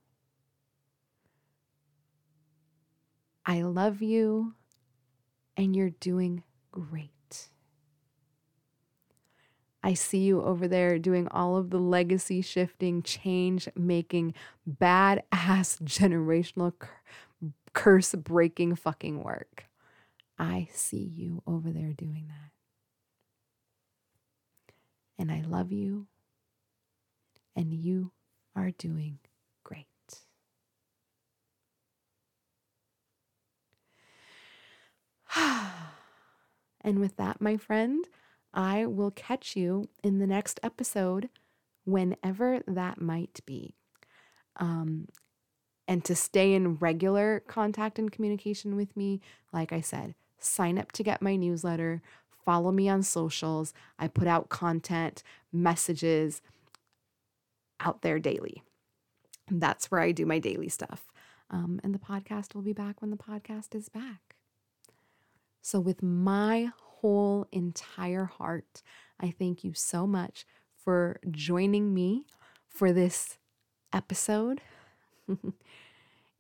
I 3.44 3.62
love 3.62 4.00
you, 4.00 4.54
and 5.56 5.74
you're 5.74 5.90
doing 5.90 6.44
great. 6.70 7.10
I 9.82 9.94
see 9.94 10.18
you 10.18 10.42
over 10.42 10.68
there 10.68 10.98
doing 10.98 11.26
all 11.28 11.56
of 11.56 11.70
the 11.70 11.78
legacy 11.78 12.40
shifting, 12.40 13.02
change 13.02 13.68
making, 13.76 14.34
badass 14.68 15.22
generational 15.82 16.72
curse 17.72 18.14
breaking 18.14 18.76
fucking 18.76 19.22
work. 19.22 19.64
I 20.38 20.68
see 20.72 21.10
you 21.14 21.42
over 21.46 21.70
there 21.70 21.92
doing 21.92 22.26
that 22.28 22.52
and 25.22 25.30
I 25.30 25.42
love 25.46 25.70
you, 25.70 26.08
and 27.54 27.72
you 27.72 28.10
are 28.56 28.72
doing 28.72 29.20
great. 29.62 29.86
and 36.80 36.98
with 36.98 37.16
that, 37.18 37.40
my 37.40 37.56
friend, 37.56 38.04
I 38.54 38.86
will 38.86 39.10
catch 39.10 39.56
you 39.56 39.88
in 40.02 40.18
the 40.18 40.26
next 40.26 40.60
episode, 40.62 41.28
whenever 41.84 42.60
that 42.66 43.00
might 43.00 43.40
be. 43.46 43.74
Um, 44.56 45.08
and 45.88 46.04
to 46.04 46.14
stay 46.14 46.54
in 46.54 46.76
regular 46.76 47.42
contact 47.46 47.98
and 47.98 48.12
communication 48.12 48.76
with 48.76 48.96
me, 48.96 49.20
like 49.52 49.72
I 49.72 49.80
said, 49.80 50.14
sign 50.38 50.78
up 50.78 50.92
to 50.92 51.02
get 51.02 51.22
my 51.22 51.36
newsletter, 51.36 52.02
Follow 52.44 52.72
me 52.72 52.88
on 52.88 53.02
socials. 53.02 53.72
I 53.98 54.08
put 54.08 54.26
out 54.26 54.48
content, 54.48 55.22
messages 55.52 56.42
out 57.80 58.02
there 58.02 58.18
daily. 58.18 58.62
That's 59.50 59.90
where 59.90 60.00
I 60.00 60.12
do 60.12 60.26
my 60.26 60.38
daily 60.38 60.68
stuff. 60.68 61.12
Um, 61.50 61.80
and 61.84 61.94
the 61.94 61.98
podcast 61.98 62.54
will 62.54 62.62
be 62.62 62.72
back 62.72 63.00
when 63.00 63.10
the 63.10 63.16
podcast 63.16 63.74
is 63.74 63.88
back. 63.88 64.36
So, 65.60 65.78
with 65.78 66.02
my 66.02 66.70
whole 67.02 67.46
entire 67.50 68.24
heart, 68.24 68.82
I 69.20 69.34
thank 69.36 69.64
you 69.64 69.74
so 69.74 70.06
much 70.06 70.46
for 70.82 71.20
joining 71.30 71.92
me 71.92 72.24
for 72.68 72.92
this 72.92 73.38
episode, 73.92 74.60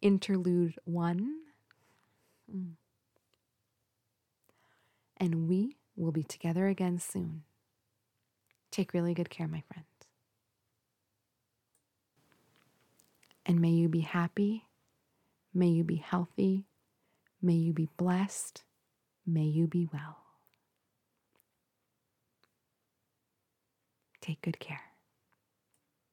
interlude 0.02 0.74
one. 0.84 1.40
Mm. 2.50 2.72
And 5.16 5.48
we 5.48 5.76
will 5.96 6.12
be 6.12 6.22
together 6.22 6.68
again 6.68 6.98
soon. 6.98 7.42
Take 8.70 8.94
really 8.94 9.14
good 9.14 9.30
care, 9.30 9.48
my 9.48 9.62
friends. 9.72 9.86
And 13.44 13.60
may 13.60 13.70
you 13.70 13.88
be 13.88 14.00
happy. 14.00 14.64
May 15.52 15.68
you 15.68 15.84
be 15.84 15.96
healthy. 15.96 16.66
May 17.40 17.54
you 17.54 17.72
be 17.72 17.88
blessed. 17.96 18.62
May 19.26 19.44
you 19.44 19.66
be 19.66 19.88
well. 19.92 20.21
Take 24.22 24.40
good 24.40 24.60
care. 24.60 24.91